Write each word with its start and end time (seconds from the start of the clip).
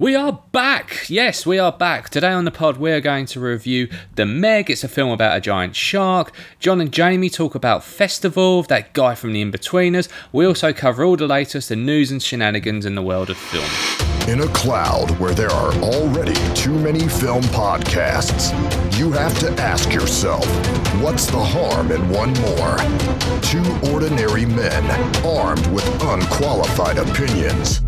We 0.00 0.16
are 0.16 0.42
back! 0.50 1.10
Yes, 1.10 1.44
we 1.44 1.58
are 1.58 1.72
back. 1.72 2.08
Today 2.08 2.32
on 2.32 2.46
the 2.46 2.50
pod, 2.50 2.78
we're 2.78 3.02
going 3.02 3.26
to 3.26 3.38
review 3.38 3.90
The 4.14 4.24
Meg. 4.24 4.70
It's 4.70 4.82
a 4.82 4.88
film 4.88 5.10
about 5.10 5.36
a 5.36 5.42
giant 5.42 5.76
shark. 5.76 6.32
John 6.58 6.80
and 6.80 6.90
Jamie 6.90 7.28
talk 7.28 7.54
about 7.54 7.84
Festival, 7.84 8.62
that 8.62 8.94
guy 8.94 9.14
from 9.14 9.34
The 9.34 9.44
Inbetweeners. 9.44 10.08
We 10.32 10.46
also 10.46 10.72
cover 10.72 11.04
all 11.04 11.18
the 11.18 11.26
latest 11.26 11.70
in 11.70 11.84
news 11.84 12.10
and 12.10 12.22
shenanigans 12.22 12.86
in 12.86 12.94
the 12.94 13.02
world 13.02 13.28
of 13.28 13.36
film. 13.36 13.68
In 14.26 14.40
a 14.40 14.50
cloud 14.54 15.10
where 15.20 15.34
there 15.34 15.50
are 15.50 15.74
already 15.74 16.54
too 16.54 16.78
many 16.78 17.06
film 17.06 17.42
podcasts, 17.42 18.54
you 18.98 19.12
have 19.12 19.38
to 19.40 19.50
ask 19.60 19.92
yourself 19.92 20.46
what's 21.02 21.26
the 21.26 21.38
harm 21.38 21.92
in 21.92 22.08
one 22.08 22.32
more? 22.40 22.78
Two 23.42 23.92
ordinary 23.92 24.46
men 24.46 24.82
armed 25.26 25.66
with 25.66 25.86
unqualified 26.02 26.96
opinions. 26.96 27.82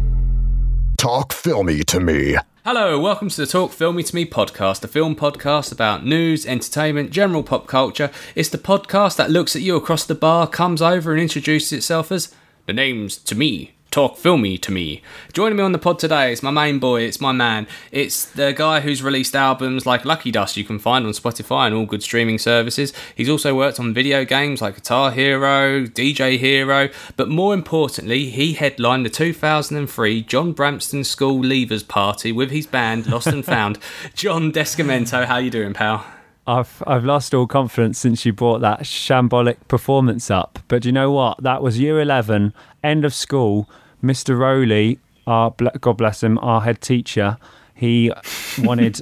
Talk 1.03 1.33
filmy 1.33 1.83
to 1.83 1.99
me. 1.99 2.37
Hello, 2.65 2.97
welcome 3.01 3.29
to 3.29 3.37
the 3.37 3.45
Talk 3.45 3.73
Filmy 3.73 4.05
to 4.05 4.15
Me 4.15 4.25
podcast, 4.25 4.85
a 4.85 4.87
film 4.87 5.17
podcast 5.17 5.73
about 5.73 6.07
news, 6.07 6.47
entertainment, 6.47 7.11
general 7.11 7.43
pop 7.43 7.67
culture. 7.67 8.09
It's 8.37 8.51
the 8.51 8.57
podcast 8.57 9.17
that 9.17 9.29
looks 9.29 9.57
at 9.57 9.63
you 9.63 9.75
across 9.75 10.05
the 10.05 10.15
bar, 10.15 10.47
comes 10.47 10.81
over 10.81 11.11
and 11.11 11.21
introduces 11.21 11.73
itself 11.73 12.13
as 12.13 12.33
the 12.67 12.73
name's 12.73 13.17
to 13.17 13.35
me. 13.35 13.73
Talk 13.93 14.17
filmy 14.17 14.57
to 14.57 14.73
me. 14.73 15.03
Joining 15.35 15.59
me 15.59 15.63
on 15.63 15.73
the 15.73 15.79
pod 15.79 15.99
today 15.99 16.33
is 16.33 16.43
my 16.43 16.51
main 16.51 16.79
boy, 16.79 17.03
it's 17.03 17.21
my 17.21 17.31
man. 17.31 17.67
It's 17.91 18.25
the 18.25 18.55
guy 18.55 18.81
who's 18.81 19.03
released 19.03 19.37
albums 19.37 19.85
like 19.85 20.07
Lucky 20.07 20.31
Dust 20.31 20.57
you 20.57 20.65
can 20.65 20.79
find 20.79 21.05
on 21.05 21.13
Spotify 21.13 21.67
and 21.67 21.75
all 21.75 21.85
good 21.85 22.03
streaming 22.03 22.39
services. 22.39 22.95
He's 23.15 23.29
also 23.29 23.55
worked 23.55 23.79
on 23.79 23.93
video 23.93 24.25
games 24.25 24.63
like 24.63 24.77
Guitar 24.77 25.11
Hero, 25.11 25.85
DJ 25.85 26.39
Hero, 26.39 26.89
but 27.19 27.29
more 27.29 27.53
importantly, 27.53 28.31
he 28.31 28.55
headlined 28.55 29.05
the 29.05 29.11
2003 29.11 30.23
John 30.23 30.55
Brampston 30.55 31.05
School 31.05 31.43
Leavers 31.43 31.87
Party 31.87 32.33
with 32.33 32.51
his 32.51 32.67
band 32.67 33.07
Lost 33.09 33.27
and 33.27 33.45
Found. 33.45 33.79
John 34.15 34.53
Descamento, 34.53 35.27
how 35.27 35.37
you 35.37 35.51
doing, 35.51 35.75
pal? 35.75 36.03
I've 36.47 36.83
I've 36.87 37.05
lost 37.05 37.35
all 37.35 37.47
confidence 37.47 37.99
since 37.99 38.25
you 38.25 38.33
brought 38.33 38.63
that 38.63 38.81
shambolic 38.81 39.59
performance 39.69 40.31
up. 40.31 40.59
But 40.67 40.83
do 40.83 40.89
you 40.89 40.93
know 40.93 41.13
what? 41.13 41.43
That 41.43 41.63
was 41.63 41.79
year 41.79 42.01
eleven, 42.01 42.53
end 42.83 43.05
of 43.05 43.15
school. 43.15 43.69
Mr. 44.03 44.37
Rowley, 44.37 44.99
our 45.27 45.51
God 45.81 45.97
bless 45.97 46.23
him, 46.23 46.39
our 46.39 46.61
head 46.61 46.81
teacher, 46.81 47.37
he 47.75 48.13
wanted 48.59 49.01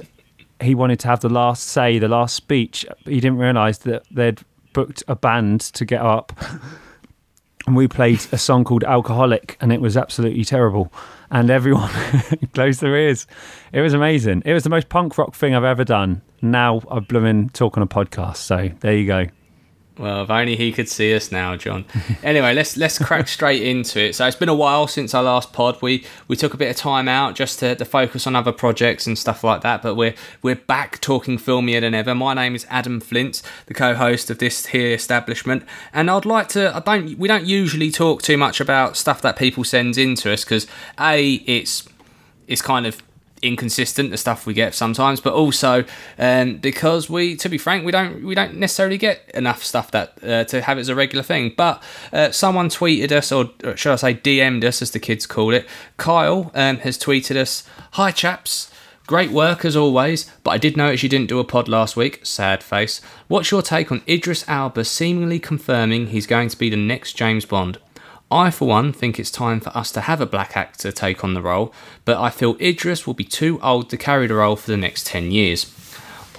he 0.61 0.75
wanted 0.75 0.99
to 0.99 1.07
have 1.07 1.21
the 1.21 1.29
last 1.29 1.63
say, 1.63 1.99
the 1.99 2.07
last 2.07 2.35
speech. 2.35 2.85
He 3.05 3.19
didn't 3.19 3.37
realise 3.37 3.79
that 3.79 4.03
they'd 4.11 4.39
booked 4.73 5.03
a 5.07 5.15
band 5.15 5.61
to 5.61 5.85
get 5.85 6.01
up, 6.01 6.33
and 7.65 7.75
we 7.75 7.87
played 7.87 8.21
a 8.31 8.37
song 8.37 8.63
called 8.63 8.83
"Alcoholic," 8.83 9.57
and 9.61 9.73
it 9.73 9.81
was 9.81 9.97
absolutely 9.97 10.45
terrible. 10.45 10.91
And 11.31 11.49
everyone 11.49 11.89
closed 12.53 12.81
their 12.81 12.95
ears. 12.95 13.25
It 13.71 13.81
was 13.81 13.93
amazing. 13.93 14.43
It 14.45 14.53
was 14.53 14.63
the 14.63 14.69
most 14.69 14.89
punk 14.89 15.17
rock 15.17 15.33
thing 15.33 15.55
I've 15.55 15.63
ever 15.63 15.85
done. 15.85 16.21
Now 16.41 16.81
I'm 16.89 17.05
blooming 17.05 17.49
talk 17.49 17.77
on 17.77 17.83
a 17.83 17.87
podcast. 17.87 18.37
So 18.37 18.69
there 18.81 18.95
you 18.95 19.07
go. 19.07 19.27
Well, 20.01 20.23
if 20.23 20.31
only 20.31 20.55
he 20.55 20.71
could 20.71 20.89
see 20.89 21.13
us 21.13 21.31
now, 21.31 21.55
John. 21.55 21.85
anyway, 22.23 22.55
let's 22.55 22.75
let's 22.75 22.97
crack 22.97 23.27
straight 23.27 23.61
into 23.61 23.99
it. 23.99 24.15
So 24.15 24.25
it's 24.25 24.35
been 24.35 24.49
a 24.49 24.55
while 24.55 24.87
since 24.87 25.13
our 25.13 25.21
last 25.21 25.53
pod. 25.53 25.79
We 25.79 26.03
we 26.27 26.35
took 26.35 26.55
a 26.55 26.57
bit 26.57 26.71
of 26.71 26.75
time 26.75 27.07
out 27.07 27.35
just 27.35 27.59
to, 27.59 27.75
to 27.75 27.85
focus 27.85 28.25
on 28.25 28.35
other 28.35 28.51
projects 28.51 29.05
and 29.05 29.15
stuff 29.15 29.43
like 29.43 29.61
that. 29.61 29.83
But 29.83 29.93
we're 29.93 30.15
we're 30.41 30.55
back 30.55 30.99
talking 31.01 31.37
filmier 31.37 31.81
than 31.81 31.93
ever. 31.93 32.15
My 32.15 32.33
name 32.33 32.55
is 32.55 32.65
Adam 32.67 32.99
Flint, 32.99 33.43
the 33.67 33.75
co-host 33.75 34.31
of 34.31 34.39
this 34.39 34.65
here 34.65 34.95
establishment, 34.95 35.63
and 35.93 36.09
I'd 36.09 36.25
like 36.25 36.47
to. 36.49 36.75
I 36.75 36.79
don't. 36.79 37.19
We 37.19 37.27
don't 37.27 37.45
usually 37.45 37.91
talk 37.91 38.23
too 38.23 38.37
much 38.37 38.59
about 38.59 38.97
stuff 38.97 39.21
that 39.21 39.37
people 39.37 39.63
send 39.63 39.99
into 39.99 40.33
us 40.33 40.43
because 40.43 40.65
a 40.99 41.33
it's 41.45 41.87
it's 42.47 42.63
kind 42.63 42.87
of 42.87 43.03
inconsistent 43.41 44.11
the 44.11 44.17
stuff 44.17 44.45
we 44.45 44.53
get 44.53 44.73
sometimes 44.73 45.19
but 45.19 45.33
also 45.33 45.83
um, 46.19 46.57
because 46.57 47.09
we 47.09 47.35
to 47.35 47.49
be 47.49 47.57
frank 47.57 47.85
we 47.85 47.91
don't 47.91 48.23
we 48.23 48.35
don't 48.35 48.55
necessarily 48.55 48.97
get 48.97 49.29
enough 49.33 49.63
stuff 49.63 49.91
that 49.91 50.17
uh, 50.23 50.43
to 50.43 50.61
have 50.61 50.77
it 50.77 50.81
as 50.81 50.89
a 50.89 50.95
regular 50.95 51.23
thing 51.23 51.53
but 51.55 51.81
uh, 52.13 52.31
someone 52.31 52.69
tweeted 52.69 53.11
us 53.11 53.31
or 53.31 53.49
should 53.75 53.91
i 53.91 53.95
say 53.95 54.13
dm'd 54.13 54.63
us 54.63 54.81
as 54.81 54.91
the 54.91 54.99
kids 54.99 55.25
call 55.25 55.53
it 55.53 55.67
kyle 55.97 56.51
um, 56.53 56.77
has 56.77 56.97
tweeted 56.97 57.35
us 57.35 57.63
hi 57.93 58.11
chaps 58.11 58.71
Great 59.11 59.31
work 59.31 59.65
as 59.65 59.75
always, 59.75 60.31
but 60.41 60.51
I 60.51 60.57
did 60.57 60.77
notice 60.77 61.03
you 61.03 61.09
didn't 61.09 61.27
do 61.27 61.39
a 61.39 61.43
pod 61.43 61.67
last 61.67 61.97
week. 61.97 62.25
Sad 62.25 62.63
face. 62.63 63.01
What's 63.27 63.51
your 63.51 63.61
take 63.61 63.91
on 63.91 64.03
Idris 64.07 64.47
Elba 64.47 64.85
seemingly 64.85 65.37
confirming 65.37 66.07
he's 66.07 66.25
going 66.25 66.47
to 66.47 66.57
be 66.57 66.69
the 66.69 66.77
next 66.77 67.17
James 67.17 67.43
Bond? 67.43 67.77
I, 68.31 68.49
for 68.49 68.67
one, 68.67 68.93
think 68.93 69.19
it's 69.19 69.29
time 69.29 69.59
for 69.59 69.75
us 69.75 69.91
to 69.91 70.01
have 70.01 70.21
a 70.21 70.25
black 70.25 70.55
actor 70.55 70.91
take 70.91 71.23
on 71.23 71.33
the 71.33 71.41
role, 71.41 71.73
but 72.05 72.17
I 72.17 72.29
feel 72.29 72.55
Idris 72.61 73.05
will 73.05 73.13
be 73.13 73.25
too 73.25 73.59
old 73.61 73.89
to 73.89 73.97
carry 73.97 74.27
the 74.27 74.35
role 74.35 74.55
for 74.55 74.71
the 74.71 74.77
next 74.77 75.05
10 75.07 75.31
years. 75.31 75.65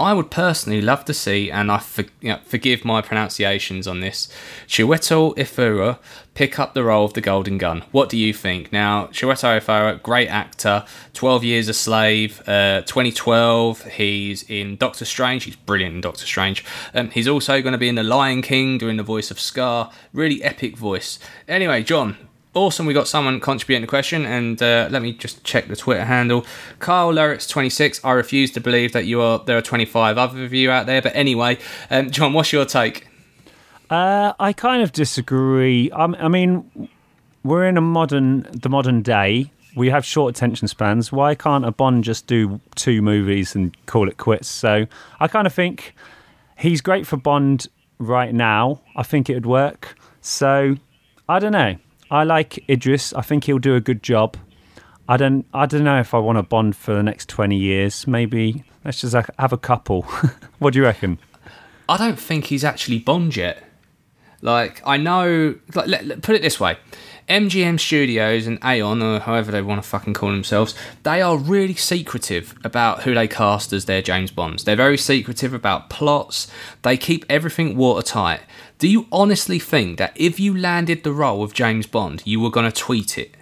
I 0.01 0.15
would 0.15 0.31
personally 0.31 0.81
love 0.81 1.05
to 1.05 1.15
see, 1.15 1.51
and 1.51 1.71
I 1.71 1.79
for, 1.79 2.03
you 2.21 2.31
know, 2.31 2.39
forgive 2.45 2.85
my 2.85 3.03
pronunciations 3.03 3.87
on 3.87 4.01
this, 4.01 4.29
Chiwetel 4.67 5.37
Ejiofor 5.37 5.99
pick 6.35 6.59
up 6.59 6.73
the 6.73 6.83
role 6.83 7.05
of 7.05 7.13
the 7.13 7.21
Golden 7.21 7.59
Gun. 7.59 7.85
What 7.93 8.09
do 8.09 8.17
you 8.17 8.33
think? 8.33 8.73
Now, 8.73 9.09
Chiwetel 9.09 9.61
Ejiofor, 9.61 10.03
great 10.03 10.29
actor, 10.29 10.87
12 11.13 11.45
Years 11.45 11.69
a 11.69 11.75
Slave, 11.75 12.41
uh, 12.49 12.81
2012, 12.83 13.85
he's 13.85 14.49
in 14.49 14.77
Doctor 14.77 15.05
Strange, 15.05 15.45
he's 15.45 15.57
brilliant 15.57 15.97
in 15.97 16.01
Doctor 16.01 16.25
Strange. 16.25 16.65
Um, 16.95 17.11
he's 17.11 17.29
also 17.29 17.61
going 17.61 17.73
to 17.73 17.79
be 17.79 17.89
in 17.89 17.95
The 17.95 18.03
Lion 18.03 18.41
King 18.41 18.79
doing 18.79 18.97
the 18.97 19.03
voice 19.03 19.31
of 19.31 19.39
Scar, 19.39 19.91
really 20.15 20.43
epic 20.43 20.77
voice. 20.77 21.19
Anyway, 21.47 21.83
John, 21.83 22.17
awesome 22.55 22.85
we 22.85 22.93
got 22.93 23.09
someone 23.09 23.41
contributing 23.41 23.81
the 23.81 23.87
question 23.87 24.27
and 24.27 24.63
uh, 24.63 24.87
let 24.91 25.01
me 25.01 25.13
just 25.13 25.43
check 25.43 25.69
the 25.69 25.77
twitter 25.77 26.05
handle. 26.05 26.45
Kyle 26.79 27.13
Leritz 27.13 27.49
26 27.49 28.05
i 28.05 28.13
refuse 28.13 28.51
to 28.53 28.61
believe 28.61 28.93
that 28.93 29.07
you 29.07 29.21
are 29.23 29.39
there 29.45 29.57
are 29.57 29.63
25 29.63 30.19
other 30.19 30.45
of 30.45 30.53
you 30.53 30.71
out 30.71 30.87
there 30.87 31.01
but 31.01 31.15
anyway 31.15 31.59
um, 31.91 32.11
john 32.11 32.33
what's 32.33 32.53
your 32.53 32.65
take? 32.65 33.07
Uh, 33.89 34.33
i 34.39 34.53
kind 34.53 34.83
of 34.83 34.93
disagree. 34.93 35.91
Um, 35.93 36.15
i 36.19 36.29
mean 36.29 36.89
we're 37.43 37.67
in 37.67 37.77
a 37.77 37.81
modern 37.83 38.47
the 38.53 38.69
modern 38.69 39.03
day. 39.03 39.51
We 39.75 39.89
have 39.89 40.05
short 40.05 40.37
attention 40.37 40.69
spans. 40.69 41.11
Why 41.11 41.35
can't 41.35 41.65
a 41.65 41.73
bond 41.73 42.05
just 42.05 42.27
do 42.27 42.61
two 42.75 43.01
movies 43.01 43.55
and 43.55 43.75
call 43.87 44.09
it 44.09 44.19
quits? 44.19 44.47
So 44.49 44.87
i 45.21 45.29
kind 45.29 45.47
of 45.47 45.55
think 45.55 45.95
he's 46.59 46.83
great 46.83 47.07
for 47.07 47.17
bond 47.17 47.69
right 47.99 48.35
now. 48.35 48.83
I 48.95 49.05
think 49.05 49.31
it 49.31 49.35
would 49.35 49.47
work. 49.47 49.97
So 50.21 50.77
i 51.27 51.39
don't 51.39 51.53
know 51.53 51.77
I 52.13 52.25
like 52.25 52.63
Idris. 52.69 53.15
I 53.15 53.23
think 53.23 53.45
he'll 53.45 53.59
do 53.59 53.75
a 53.75 53.81
good 53.81 54.03
job. 54.03 54.37
I 55.09 55.17
don't. 55.17 55.47
I 55.55 55.65
don't 55.65 55.83
know 55.83 55.99
if 55.99 56.13
I 56.13 56.19
want 56.19 56.37
to 56.37 56.43
bond 56.43 56.77
for 56.77 56.95
the 56.95 57.03
next 57.03 57.31
twenty 57.31 57.57
years. 57.57 58.07
Maybe 58.07 58.65
let's 58.85 59.01
just 59.01 59.15
have 59.15 59.53
a 59.53 59.59
couple. 59.59 60.03
what 60.59 60.75
do 60.75 60.79
you 60.79 60.85
reckon? 60.85 61.19
I 61.89 61.97
don't 61.97 62.21
think 62.21 62.45
he's 62.45 62.65
actually 62.65 62.99
Bond 62.99 63.35
yet. 63.35 63.65
Like 64.43 64.83
I 64.85 64.99
know. 64.99 65.57
Like, 65.75 65.87
let, 65.87 66.05
let, 66.05 66.23
put 66.23 66.37
it 66.37 66.43
this 66.43 66.61
way. 66.61 66.77
MGM 67.31 67.81
Studios 67.81 68.47
and 68.47 68.59
Eon, 68.63 69.03
or 69.03 69.21
however 69.21 69.51
they 69.51 69.63
want 69.63 69.83
to 69.83 69.89
fucking 69.89 70.13
call 70.13 70.31
themselves, 70.31 70.75
they 71.05 71.23
are 71.23 71.39
really 71.39 71.75
secretive 71.75 72.55
about 72.63 73.05
who 73.05 73.15
they 73.15 73.27
cast 73.27 73.73
as 73.73 73.87
their 73.87 74.03
James 74.03 74.31
Bonds. 74.31 74.65
They're 74.65 74.77
very 74.77 74.99
secretive 74.99 75.55
about 75.55 75.89
plots. 75.89 76.51
They 76.83 76.99
keep 76.99 77.25
everything 77.31 77.77
watertight. 77.77 78.41
Do 78.83 78.89
you 78.89 79.07
honestly 79.13 79.61
think 79.61 79.99
that 79.99 80.13
if 80.17 80.41
you 80.41 80.59
landed 80.59 81.05
the 81.05 81.13
role 81.13 81.45
of 81.45 81.55
James 81.55 81.87
Bond, 81.87 82.21
you 82.25 82.41
were 82.41 82.51
going 82.51 82.69
to 82.69 82.77
tweet 82.77 83.17
it? 83.17 83.37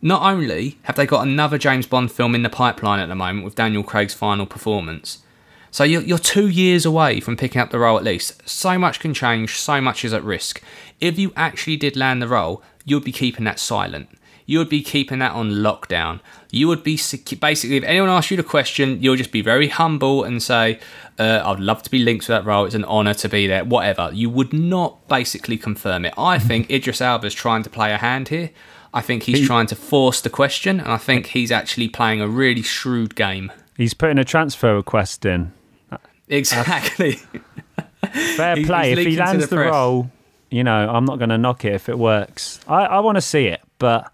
Not 0.00 0.22
only 0.22 0.78
have 0.82 0.94
they 0.94 1.06
got 1.06 1.26
another 1.26 1.58
James 1.58 1.88
Bond 1.88 2.12
film 2.12 2.36
in 2.36 2.44
the 2.44 2.48
pipeline 2.48 3.00
at 3.00 3.08
the 3.08 3.16
moment 3.16 3.44
with 3.44 3.56
Daniel 3.56 3.82
Craig's 3.82 4.14
final 4.14 4.46
performance, 4.46 5.24
so 5.72 5.82
you're, 5.82 6.02
you're 6.02 6.18
two 6.18 6.46
years 6.46 6.86
away 6.86 7.18
from 7.18 7.36
picking 7.36 7.60
up 7.60 7.70
the 7.70 7.80
role 7.80 7.98
at 7.98 8.04
least. 8.04 8.48
So 8.48 8.78
much 8.78 9.00
can 9.00 9.12
change, 9.12 9.56
so 9.56 9.80
much 9.80 10.04
is 10.04 10.12
at 10.12 10.22
risk. 10.22 10.62
If 11.00 11.18
you 11.18 11.32
actually 11.34 11.76
did 11.76 11.96
land 11.96 12.22
the 12.22 12.28
role, 12.28 12.62
you'd 12.84 13.02
be 13.02 13.10
keeping 13.10 13.46
that 13.46 13.58
silent. 13.58 14.08
You 14.50 14.58
would 14.58 14.68
be 14.68 14.82
keeping 14.82 15.20
that 15.20 15.30
on 15.30 15.52
lockdown. 15.52 16.18
You 16.50 16.66
would 16.66 16.82
be 16.82 16.96
basically, 16.96 17.76
if 17.76 17.84
anyone 17.84 18.08
asks 18.08 18.32
you 18.32 18.36
the 18.36 18.42
question, 18.42 19.00
you'll 19.00 19.14
just 19.14 19.30
be 19.30 19.42
very 19.42 19.68
humble 19.68 20.24
and 20.24 20.42
say, 20.42 20.80
uh, 21.20 21.40
I'd 21.44 21.60
love 21.60 21.84
to 21.84 21.90
be 21.90 22.00
linked 22.00 22.26
to 22.26 22.32
that 22.32 22.44
role. 22.44 22.64
It's 22.64 22.74
an 22.74 22.84
honour 22.84 23.14
to 23.14 23.28
be 23.28 23.46
there. 23.46 23.64
Whatever. 23.64 24.10
You 24.12 24.28
would 24.28 24.52
not 24.52 25.06
basically 25.06 25.56
confirm 25.56 26.04
it. 26.04 26.14
I 26.18 26.40
think 26.40 26.68
Idris 26.72 27.00
Elba 27.00 27.28
is 27.28 27.34
trying 27.34 27.62
to 27.62 27.70
play 27.70 27.92
a 27.92 27.96
hand 27.96 28.26
here. 28.26 28.50
I 28.92 29.02
think 29.02 29.22
he's 29.22 29.38
he, 29.38 29.46
trying 29.46 29.68
to 29.68 29.76
force 29.76 30.20
the 30.20 30.30
question, 30.30 30.80
and 30.80 30.90
I 30.90 30.98
think 30.98 31.26
he's 31.26 31.52
actually 31.52 31.86
playing 31.86 32.20
a 32.20 32.26
really 32.26 32.62
shrewd 32.62 33.14
game. 33.14 33.52
He's 33.76 33.94
putting 33.94 34.18
a 34.18 34.24
transfer 34.24 34.74
request 34.74 35.24
in. 35.24 35.52
Exactly. 36.28 37.12
Fair 38.36 38.56
play. 38.64 38.92
If 38.92 38.98
he 38.98 39.16
lands 39.16 39.48
the, 39.48 39.56
the 39.56 39.62
role, 39.62 40.10
you 40.48 40.62
know, 40.64 40.88
I'm 40.88 41.04
not 41.04 41.18
going 41.18 41.30
to 41.30 41.38
knock 41.38 41.64
it 41.64 41.74
if 41.74 41.88
it 41.88 41.98
works. 41.98 42.60
I, 42.68 42.84
I 42.84 42.98
want 43.00 43.16
to 43.16 43.20
see 43.20 43.46
it, 43.46 43.60
but 43.78 44.12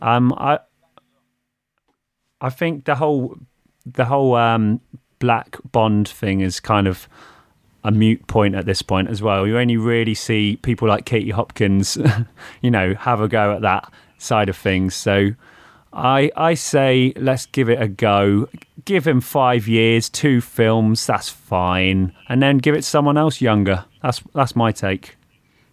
um, 0.00 0.32
I 0.34 0.58
I 2.40 2.50
think 2.50 2.84
the 2.84 2.94
whole 2.94 3.38
the 3.84 4.04
whole 4.04 4.34
um, 4.34 4.80
black 5.18 5.56
Bond 5.72 6.08
thing 6.08 6.40
is 6.40 6.60
kind 6.60 6.86
of 6.86 7.08
a 7.84 7.90
mute 7.90 8.26
point 8.26 8.54
at 8.54 8.66
this 8.66 8.82
point 8.82 9.08
as 9.08 9.22
well. 9.22 9.46
You 9.46 9.58
only 9.58 9.76
really 9.76 10.14
see 10.14 10.56
people 10.62 10.88
like 10.88 11.06
Katie 11.06 11.30
Hopkins, 11.30 11.96
you 12.62 12.70
know, 12.70 12.94
have 12.94 13.20
a 13.20 13.28
go 13.28 13.54
at 13.54 13.62
that 13.62 13.92
side 14.18 14.48
of 14.48 14.56
things. 14.56 14.94
So 14.94 15.30
I 15.92 16.30
I 16.36 16.54
say 16.54 17.12
let's 17.16 17.46
give 17.46 17.68
it 17.68 17.80
a 17.80 17.88
go. 17.88 18.48
Give 18.84 19.06
him 19.06 19.20
five 19.20 19.66
years, 19.66 20.08
two 20.08 20.40
films. 20.40 21.06
That's 21.06 21.28
fine, 21.28 22.12
and 22.28 22.42
then 22.42 22.58
give 22.58 22.74
it 22.74 22.84
someone 22.84 23.16
else 23.16 23.40
younger. 23.40 23.84
That's 24.02 24.22
that's 24.34 24.54
my 24.54 24.72
take. 24.72 25.16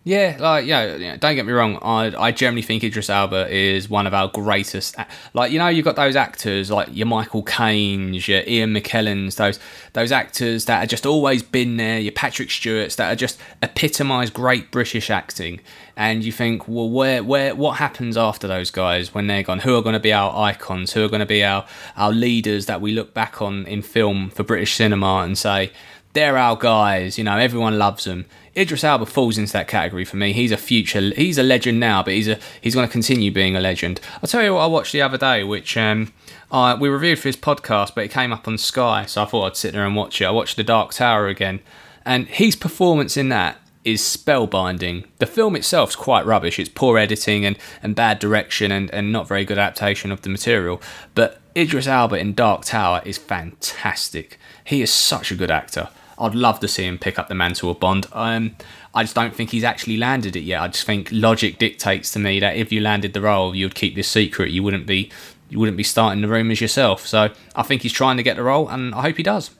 Yeah, 0.06 0.36
like 0.38 0.66
yeah, 0.66 1.16
don't 1.16 1.36
get 1.36 1.46
me 1.46 1.54
wrong. 1.54 1.80
I 1.82 2.14
I 2.18 2.32
generally 2.34 2.62
think 2.62 2.84
Idris 2.84 3.10
Elba 3.10 3.48
is 3.50 3.90
one 3.90 4.06
of 4.06 4.14
our 4.14 4.28
greatest. 4.28 4.98
Like 5.34 5.54
you 5.54 5.60
know, 5.60 5.70
you've 5.70 5.86
got 5.86 5.96
those 5.96 6.18
actors 6.18 6.70
like 6.70 6.90
your 6.92 7.08
Michael 7.08 7.42
Caine's, 7.42 8.28
your 8.28 8.42
Ian 8.46 8.74
McKellen's, 8.74 9.36
those 9.36 9.60
those 9.94 10.12
actors 10.12 10.66
that 10.66 10.82
have 10.82 10.90
just 10.90 11.06
always 11.06 11.42
been 11.42 11.78
there. 11.78 12.00
Your 12.00 12.12
Patrick 12.12 12.52
Stewart's 12.52 12.98
that 12.98 13.14
are 13.14 13.16
just 13.16 13.40
epitomise 13.62 14.30
great 14.30 14.72
British 14.72 15.10
acting. 15.10 15.62
And 15.96 16.26
you 16.26 16.34
think, 16.34 16.68
well, 16.68 16.90
where 16.90 17.24
where 17.24 17.56
what 17.56 17.78
happens 17.78 18.18
after 18.18 18.46
those 18.46 18.72
guys 18.72 19.14
when 19.14 19.28
they're 19.28 19.44
gone? 19.44 19.60
Who 19.60 19.78
are 19.78 19.82
going 19.82 19.94
to 19.94 20.02
be 20.02 20.12
our 20.12 20.36
icons? 20.36 20.92
Who 20.92 21.06
are 21.06 21.10
going 21.10 21.22
to 21.22 21.26
be 21.26 21.46
our 21.46 21.66
our 21.96 22.12
leaders 22.12 22.66
that 22.66 22.82
we 22.82 22.92
look 22.92 23.14
back 23.14 23.42
on 23.42 23.66
in 23.68 23.82
film 23.82 24.32
for 24.32 24.44
British 24.44 24.76
cinema 24.76 25.20
and 25.20 25.38
say 25.38 25.72
they're 26.14 26.38
our 26.38 26.56
guys? 26.56 27.18
You 27.18 27.24
know, 27.24 27.38
everyone 27.38 27.78
loves 27.78 28.06
them 28.06 28.26
Idris 28.56 28.84
Elba 28.84 29.08
falls 29.08 29.38
into 29.38 29.54
that 29.54 29.68
category 29.68 30.06
for 30.06 30.18
me. 30.18 30.32
He's 30.32 30.52
a 30.52 30.58
future, 30.58 31.02
he's 31.02 31.38
a 31.38 31.44
legend 31.44 31.80
now, 31.80 32.04
but 32.04 32.14
he's 32.14 32.28
a 32.28 32.40
he's 32.62 32.76
going 32.76 32.88
to 32.88 32.92
continue 32.92 33.32
being 33.32 33.56
a 33.56 33.60
legend. 33.62 34.00
I'll 34.16 34.30
tell 34.30 34.44
you 34.44 34.54
what 34.54 34.62
I 34.62 34.68
watched 34.68 34.92
the 34.92 35.02
other 35.02 35.18
day, 35.18 35.44
which 35.44 35.76
um, 35.76 36.14
I, 36.52 36.76
we 36.76 36.90
reviewed 36.90 37.20
for 37.20 37.30
his 37.30 37.38
podcast, 37.38 37.96
but 37.96 38.04
it 38.04 38.12
came 38.12 38.32
up 38.32 38.48
on 38.48 38.58
Sky, 38.58 39.06
so 39.06 39.24
I 39.24 39.26
thought 39.26 39.46
I'd 39.46 39.58
sit 39.58 39.74
there 39.74 39.86
and 39.86 39.96
watch 39.96 40.22
it. 40.22 40.26
I 40.26 40.32
watched 40.32 40.56
The 40.56 40.64
Dark 40.64 40.94
Tower 40.94 41.28
again, 41.28 41.62
and 42.06 42.28
his 42.28 42.56
performance 42.56 43.18
in 43.18 43.30
that 43.30 43.58
is 43.84 44.02
spellbinding. 44.02 45.06
The 45.18 45.26
film 45.26 45.56
itself's 45.56 45.96
quite 45.96 46.26
rubbish. 46.26 46.60
It's 46.60 46.70
poor 46.70 46.98
editing 46.98 47.44
and, 47.44 47.58
and 47.82 47.96
bad 47.96 48.20
direction 48.20 48.72
and, 48.72 48.90
and 48.92 49.12
not 49.12 49.28
very 49.28 49.44
good 49.44 49.58
adaptation 49.58 50.10
of 50.10 50.22
the 50.22 50.30
material. 50.30 50.82
But 51.16 51.42
Idris 51.58 51.88
Elba 51.88 52.16
in 52.16 52.34
Dark 52.34 52.64
Tower 52.64 53.02
is 53.04 53.18
fantastic. 53.18 54.40
He 54.64 54.82
is 54.82 54.94
such 54.94 55.32
a 55.32 55.36
good 55.36 55.52
actor. 55.52 55.90
I'd 56.24 56.36
love 56.36 56.62
to 56.62 56.70
see 56.70 56.86
him 56.86 56.98
pick 56.98 57.20
up 57.20 57.28
the 57.28 57.36
mantle 57.36 57.70
of 57.70 57.82
Bond. 57.82 58.08
Um, 58.14 58.56
I 58.94 59.04
just 59.04 59.14
don't 59.14 59.36
think 59.36 59.50
he's 59.50 59.66
actually 59.66 59.98
landed 59.98 60.38
it 60.38 60.44
yet. 60.44 60.62
I 60.62 60.70
just 60.70 60.86
think 60.86 61.10
logic 61.12 61.58
dictates 61.58 62.12
to 62.12 62.20
me 62.20 62.40
that 62.40 62.56
if 62.56 62.72
you 62.72 62.80
landed 62.80 63.14
the 63.14 63.20
role, 63.20 63.54
you'd 63.54 63.76
keep 63.76 63.96
this 63.96 64.08
secret. 64.08 64.52
You 64.52 64.64
wouldn't 64.64 64.86
be 64.86 65.12
you 65.50 65.60
wouldn't 65.60 65.78
be 65.78 65.84
starting 65.84 66.22
the 66.22 66.28
rumours 66.28 66.62
yourself. 66.62 67.06
So 67.06 67.30
I 67.56 67.64
think 67.64 67.82
he's 67.82 67.92
trying 67.92 68.18
to 68.18 68.24
get 68.24 68.38
the 68.38 68.44
role, 68.44 68.70
and 68.70 68.96
I 68.96 69.02
hope 69.02 69.18
he 69.18 69.24
does. 69.24 69.52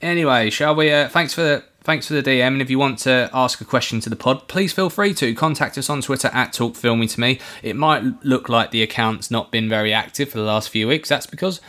anyway, 0.00 0.48
shall 0.48 0.74
we? 0.74 0.90
Uh, 0.90 1.08
thanks 1.08 1.34
for 1.34 1.42
the, 1.42 1.64
thanks 1.82 2.06
for 2.06 2.14
the 2.14 2.22
DM. 2.22 2.46
And 2.46 2.62
if 2.62 2.70
you 2.70 2.78
want 2.78 3.00
to 3.00 3.28
ask 3.34 3.60
a 3.60 3.66
question 3.66 4.00
to 4.00 4.08
the 4.08 4.16
pod, 4.16 4.48
please 4.48 4.72
feel 4.72 4.88
free 4.88 5.12
to 5.14 5.34
contact 5.34 5.76
us 5.76 5.90
on 5.90 6.00
Twitter 6.00 6.28
at 6.28 6.54
Talk 6.54 6.74
Filmy 6.74 7.06
to 7.08 7.20
me. 7.20 7.38
It 7.62 7.76
might 7.76 8.02
look 8.24 8.48
like 8.48 8.70
the 8.70 8.82
account's 8.82 9.30
not 9.30 9.52
been 9.52 9.68
very 9.68 9.92
active 9.92 10.30
for 10.30 10.38
the 10.38 10.44
last 10.44 10.70
few 10.70 10.88
weeks. 10.88 11.10
That's 11.10 11.26
because 11.26 11.60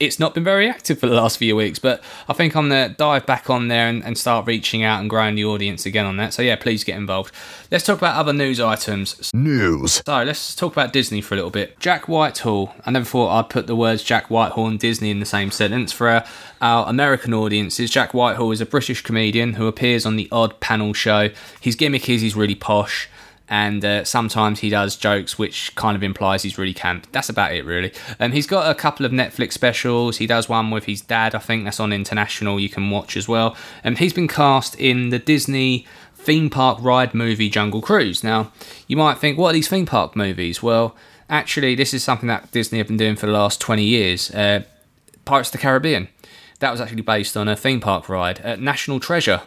it's 0.00 0.18
not 0.18 0.34
been 0.34 0.42
very 0.42 0.68
active 0.68 0.98
for 0.98 1.06
the 1.06 1.14
last 1.14 1.38
few 1.38 1.54
weeks, 1.54 1.78
but 1.78 2.02
I 2.28 2.32
think 2.32 2.56
I'm 2.56 2.68
going 2.68 2.90
to 2.90 2.96
dive 2.96 3.26
back 3.26 3.48
on 3.48 3.68
there 3.68 3.88
and, 3.88 4.04
and, 4.04 4.18
start 4.18 4.46
reaching 4.46 4.82
out 4.82 5.00
and 5.00 5.08
growing 5.08 5.36
the 5.36 5.44
audience 5.44 5.86
again 5.86 6.04
on 6.04 6.16
that. 6.16 6.34
So, 6.34 6.42
yeah, 6.42 6.56
please 6.56 6.82
get 6.82 6.96
involved. 6.96 7.32
Let's 7.70 7.84
talk 7.84 7.98
about 7.98 8.16
other 8.16 8.32
news 8.32 8.58
items. 8.58 9.30
News. 9.32 10.02
So, 10.04 10.22
let's 10.24 10.56
talk 10.56 10.72
about 10.72 10.92
Disney 10.92 11.20
for 11.20 11.34
a 11.34 11.36
little 11.36 11.50
bit. 11.50 11.78
Jack 11.78 12.08
Whitehall. 12.08 12.74
I 12.84 12.90
never 12.90 13.04
thought 13.04 13.38
I'd 13.38 13.50
put 13.50 13.66
the 13.66 13.76
words 13.76 14.02
Jack 14.02 14.30
Whitehall 14.30 14.66
and 14.66 14.80
Disney 14.80 15.10
in 15.10 15.20
the 15.20 15.26
same 15.26 15.52
sentence. 15.52 15.92
For 15.92 16.08
our, 16.08 16.24
our 16.60 16.88
American 16.88 17.32
audiences, 17.32 17.90
Jack 17.90 18.14
Whitehall 18.14 18.50
is 18.50 18.60
a 18.60 18.66
British 18.66 19.02
comedian 19.02 19.54
who 19.54 19.68
appears 19.68 20.04
on 20.04 20.16
the 20.16 20.28
odd 20.32 20.58
panel 20.58 20.92
show. 20.92 21.30
His 21.60 21.76
gimmick 21.76 22.08
is 22.08 22.20
he's 22.20 22.34
really 22.34 22.56
posh 22.56 23.08
and 23.48 23.84
uh, 23.84 24.04
sometimes 24.04 24.60
he 24.60 24.70
does 24.70 24.96
jokes 24.96 25.38
which 25.38 25.74
kind 25.74 25.96
of 25.96 26.02
implies 26.02 26.42
he's 26.42 26.56
really 26.56 26.74
camp. 26.74 27.06
That's 27.12 27.28
about 27.28 27.52
it, 27.52 27.64
really. 27.64 27.92
Um, 28.18 28.32
he's 28.32 28.46
got 28.46 28.70
a 28.70 28.74
couple 28.74 29.04
of 29.04 29.12
Netflix 29.12 29.52
specials. 29.52 30.16
He 30.16 30.26
does 30.26 30.48
one 30.48 30.70
with 30.70 30.84
his 30.84 31.00
dad, 31.02 31.34
I 31.34 31.38
think 31.38 31.64
that's 31.64 31.80
on 31.80 31.92
international. 31.92 32.58
You 32.58 32.68
can 32.68 32.90
watch 32.90 33.16
as 33.16 33.28
well. 33.28 33.56
And 33.82 33.94
um, 33.94 33.98
he's 33.98 34.12
been 34.12 34.28
cast 34.28 34.74
in 34.76 35.10
the 35.10 35.18
Disney 35.18 35.86
theme 36.14 36.48
park 36.48 36.78
ride 36.80 37.12
movie 37.12 37.50
Jungle 37.50 37.82
Cruise. 37.82 38.24
Now, 38.24 38.50
you 38.86 38.96
might 38.96 39.18
think, 39.18 39.36
what 39.36 39.50
are 39.50 39.52
these 39.52 39.68
theme 39.68 39.86
park 39.86 40.16
movies? 40.16 40.62
Well, 40.62 40.96
actually, 41.28 41.74
this 41.74 41.92
is 41.92 42.02
something 42.02 42.28
that 42.28 42.50
Disney 42.50 42.78
have 42.78 42.88
been 42.88 42.96
doing 42.96 43.16
for 43.16 43.26
the 43.26 43.32
last 43.32 43.60
20 43.60 43.84
years. 43.84 44.30
Uh, 44.30 44.62
Pirates 45.26 45.50
of 45.50 45.52
the 45.52 45.58
Caribbean. 45.58 46.08
That 46.60 46.70
was 46.70 46.80
actually 46.80 47.02
based 47.02 47.36
on 47.36 47.48
a 47.48 47.56
theme 47.56 47.80
park 47.80 48.08
ride. 48.08 48.40
Uh, 48.44 48.56
National 48.56 49.00
Treasure 49.00 49.42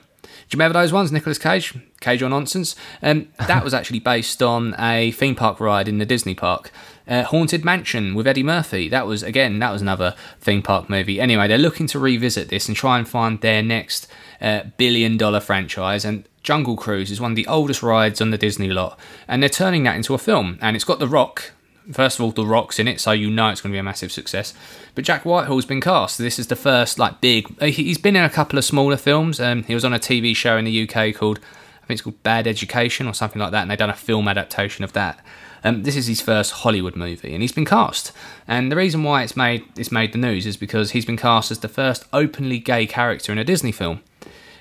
you 0.56 0.58
remember 0.58 0.80
those 0.80 0.94
ones, 0.94 1.12
Nicolas 1.12 1.38
Cage? 1.38 1.74
Cage 2.00 2.22
or 2.24 2.30
Nonsense? 2.30 2.76
Um, 3.02 3.28
that 3.48 3.64
was 3.64 3.74
actually 3.74 4.00
based 4.00 4.42
on 4.42 4.76
a 4.80 5.12
theme 5.12 5.36
park 5.36 5.60
ride 5.60 5.88
in 5.88 5.98
the 5.98 6.06
Disney 6.06 6.36
park. 6.36 6.72
Uh, 7.08 7.24
Haunted 7.24 7.66
Mansion 7.66 8.16
with 8.16 8.28
Eddie 8.28 8.44
Murphy. 8.44 8.88
That 8.88 9.08
was, 9.08 9.24
again, 9.24 9.60
that 9.60 9.72
was 9.72 9.82
another 9.82 10.16
theme 10.40 10.62
park 10.62 10.90
movie. 10.90 11.20
Anyway, 11.20 11.48
they're 11.48 11.58
looking 11.58 11.88
to 11.88 12.00
revisit 12.00 12.50
this 12.50 12.68
and 12.68 12.78
try 12.78 12.98
and 12.98 13.08
find 13.08 13.42
their 13.42 13.62
next 13.62 14.08
uh, 14.42 14.64
billion 14.78 15.18
dollar 15.18 15.40
franchise. 15.40 16.06
And 16.06 16.28
Jungle 16.44 16.78
Cruise 16.78 17.12
is 17.12 17.20
one 17.20 17.32
of 17.32 17.36
the 17.36 17.48
oldest 17.48 17.84
rides 17.84 18.22
on 18.22 18.32
the 18.32 18.38
Disney 18.38 18.70
lot. 18.70 18.98
And 19.28 19.42
they're 19.42 19.50
turning 19.50 19.84
that 19.84 19.96
into 19.96 20.14
a 20.14 20.18
film. 20.18 20.60
And 20.62 20.76
it's 20.76 20.86
got 20.86 21.00
The 21.00 21.08
Rock, 21.08 21.52
First 21.92 22.20
of 22.20 22.26
all, 22.26 22.32
The 22.32 22.46
Rock's 22.46 22.80
in 22.80 22.88
it, 22.88 23.00
so 23.00 23.12
you 23.12 23.30
know 23.30 23.50
it's 23.50 23.62
going 23.62 23.72
to 23.72 23.76
be 23.76 23.80
a 23.80 23.84
massive 23.84 24.12
success. 24.12 24.54
But 24.94 25.06
Jack 25.06 25.24
Whitehall's 25.24 25.66
been 25.66 25.82
cast. 25.82 26.18
This 26.18 26.38
is 26.38 26.48
the 26.48 26.56
first 26.56 27.00
like 27.00 27.22
big. 27.22 27.56
Uh, 27.62 27.68
he's 27.68 27.98
been 27.98 28.16
in 28.16 28.24
a 28.24 28.30
couple 28.30 28.60
of 28.60 28.66
smaller 28.66 28.98
films. 28.98 29.40
Um, 29.40 29.64
he 29.64 29.74
was 29.74 29.86
on 29.86 29.94
a 29.94 30.00
TV 30.00 30.36
show 30.36 30.58
in 30.58 30.66
the 30.66 30.90
UK 30.90 31.16
called 31.16 31.40
I 31.40 31.88
think 31.88 32.00
it's 32.00 32.02
called 32.02 32.22
Bad 32.22 32.48
Education 32.48 33.08
or 33.08 33.14
something 33.14 33.42
like 33.42 33.52
that, 33.52 33.62
and 33.62 33.72
they've 33.72 33.78
done 33.78 33.90
a 33.90 33.96
film 33.96 34.28
adaptation 34.28 34.84
of 34.84 34.92
that. 34.92 35.24
Um, 35.64 35.84
this 35.84 35.96
is 35.96 36.08
his 36.08 36.20
first 36.20 36.52
Hollywood 36.52 36.98
movie, 36.98 37.34
and 37.34 37.42
he's 37.42 37.54
been 37.54 37.64
cast. 37.64 38.12
And 38.46 38.70
the 38.70 38.76
reason 38.76 39.04
why 39.04 39.24
it's 39.24 39.38
made 39.38 39.64
it's 39.78 39.90
made 39.90 40.12
the 40.12 40.18
news 40.18 40.46
is 40.46 40.58
because 40.58 40.92
he's 40.92 41.06
been 41.06 41.16
cast 41.16 41.50
as 41.50 41.60
the 41.60 41.70
first 41.70 42.04
openly 42.12 42.60
gay 42.60 42.88
character 42.88 43.32
in 43.32 43.38
a 43.38 43.46
Disney 43.46 43.72
film. 43.72 44.02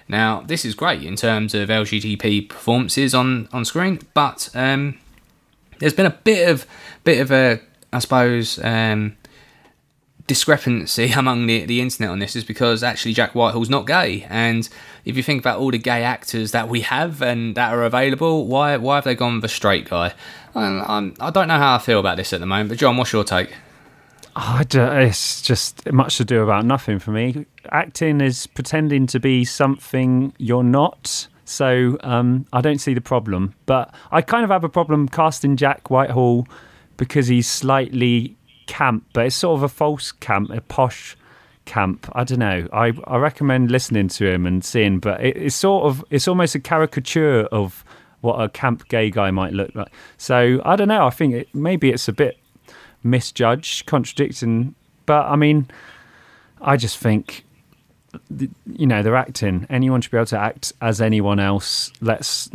Now, 0.08 0.42
this 0.42 0.64
is 0.64 0.76
great 0.76 1.02
in 1.02 1.16
terms 1.16 1.52
of 1.52 1.68
LGBT 1.68 2.48
performances 2.48 3.12
on 3.12 3.48
on 3.52 3.64
screen, 3.64 3.98
but 4.14 4.48
um, 4.54 4.98
there's 5.78 5.94
been 5.94 6.06
a 6.06 6.18
bit 6.24 6.48
of 6.48 6.66
bit 7.04 7.20
of 7.20 7.30
a 7.30 7.60
I 7.92 7.98
suppose 7.98 8.58
um, 8.62 9.16
discrepancy 10.26 11.12
among 11.16 11.46
the, 11.46 11.64
the 11.66 11.80
internet 11.80 12.10
on 12.10 12.18
this 12.18 12.36
is 12.36 12.44
because 12.44 12.82
actually 12.82 13.14
Jack 13.14 13.34
Whitehall's 13.34 13.70
not 13.70 13.86
gay. 13.86 14.26
And 14.28 14.68
if 15.04 15.16
you 15.16 15.22
think 15.22 15.40
about 15.40 15.60
all 15.60 15.70
the 15.70 15.78
gay 15.78 16.02
actors 16.02 16.52
that 16.52 16.68
we 16.68 16.80
have 16.82 17.22
and 17.22 17.54
that 17.54 17.72
are 17.72 17.84
available 17.84 18.46
why 18.46 18.76
why 18.76 18.96
have 18.96 19.04
they 19.04 19.14
gone 19.14 19.40
the 19.40 19.48
straight 19.48 19.88
guy? 19.88 20.14
I'm, 20.54 20.82
I'm, 20.82 21.14
I 21.20 21.30
do 21.30 21.40
not 21.40 21.48
know 21.48 21.58
how 21.58 21.76
I 21.76 21.78
feel 21.78 22.00
about 22.00 22.16
this 22.16 22.32
at 22.32 22.40
the 22.40 22.46
moment 22.46 22.70
but 22.70 22.78
John 22.78 22.96
what's 22.96 23.12
your 23.12 23.24
take? 23.24 23.52
It's 25.00 25.40
just 25.40 25.90
much 25.90 26.18
to 26.18 26.24
do 26.24 26.42
about 26.42 26.66
nothing 26.66 26.98
for 26.98 27.10
me. 27.10 27.46
Acting 27.70 28.20
is 28.20 28.46
pretending 28.46 29.06
to 29.06 29.18
be 29.18 29.46
something 29.46 30.34
you're 30.36 30.62
not 30.62 31.28
so 31.46 31.96
um, 32.02 32.44
I 32.52 32.60
don't 32.60 32.78
see 32.78 32.92
the 32.92 33.00
problem. 33.00 33.54
But 33.64 33.94
I 34.10 34.20
kind 34.20 34.44
of 34.44 34.50
have 34.50 34.64
a 34.64 34.68
problem 34.68 35.08
casting 35.08 35.56
Jack 35.56 35.90
Whitehall 35.90 36.46
because 36.96 37.28
he's 37.28 37.48
slightly 37.48 38.36
camp, 38.66 39.04
but 39.12 39.26
it's 39.26 39.36
sort 39.36 39.56
of 39.58 39.62
a 39.62 39.68
false 39.68 40.12
camp, 40.12 40.50
a 40.50 40.60
posh 40.60 41.16
camp. 41.64 42.08
I 42.12 42.24
don't 42.24 42.40
know. 42.40 42.68
I, 42.72 42.92
I 43.06 43.16
recommend 43.16 43.70
listening 43.70 44.08
to 44.08 44.26
him 44.26 44.44
and 44.44 44.64
seeing, 44.64 44.98
but 44.98 45.24
it, 45.24 45.36
it's 45.36 45.56
sort 45.56 45.84
of 45.84 46.04
it's 46.10 46.28
almost 46.28 46.54
a 46.54 46.60
caricature 46.60 47.44
of 47.46 47.84
what 48.20 48.40
a 48.40 48.48
camp 48.48 48.88
gay 48.88 49.10
guy 49.10 49.30
might 49.30 49.52
look 49.52 49.74
like. 49.74 49.92
So 50.18 50.60
I 50.64 50.76
don't 50.76 50.88
know. 50.88 51.06
I 51.06 51.10
think 51.10 51.34
it, 51.34 51.54
maybe 51.54 51.90
it's 51.90 52.08
a 52.08 52.12
bit 52.12 52.38
misjudged, 53.04 53.86
contradicting. 53.86 54.74
But 55.06 55.26
I 55.26 55.36
mean, 55.36 55.68
I 56.60 56.76
just 56.76 56.98
think 56.98 57.45
you 58.30 58.86
know 58.86 59.02
they're 59.02 59.16
acting. 59.16 59.66
Anyone 59.70 60.00
should 60.00 60.10
be 60.10 60.18
able 60.18 60.26
to 60.26 60.38
act 60.38 60.72
as 60.80 61.00
anyone 61.00 61.40
else. 61.40 61.92
Let's 62.00 62.50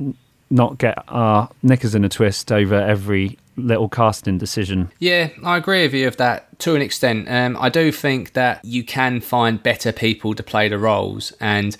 not 0.49 0.77
get 0.77 0.97
our 1.07 1.49
knickers 1.63 1.95
in 1.95 2.03
a 2.03 2.09
twist 2.09 2.51
over 2.51 2.75
every 2.75 3.37
little 3.55 3.89
casting 3.89 4.37
decision. 4.37 4.91
Yeah, 4.99 5.29
I 5.43 5.57
agree 5.57 5.83
with 5.83 5.93
you 5.93 6.07
of 6.07 6.17
that 6.17 6.59
to 6.59 6.75
an 6.75 6.81
extent. 6.81 7.27
Um, 7.29 7.57
I 7.59 7.69
do 7.69 7.91
think 7.91 8.33
that 8.33 8.63
you 8.63 8.83
can 8.83 9.21
find 9.21 9.61
better 9.61 9.91
people 9.91 10.33
to 10.35 10.43
play 10.43 10.67
the 10.67 10.77
roles, 10.77 11.31
and 11.39 11.75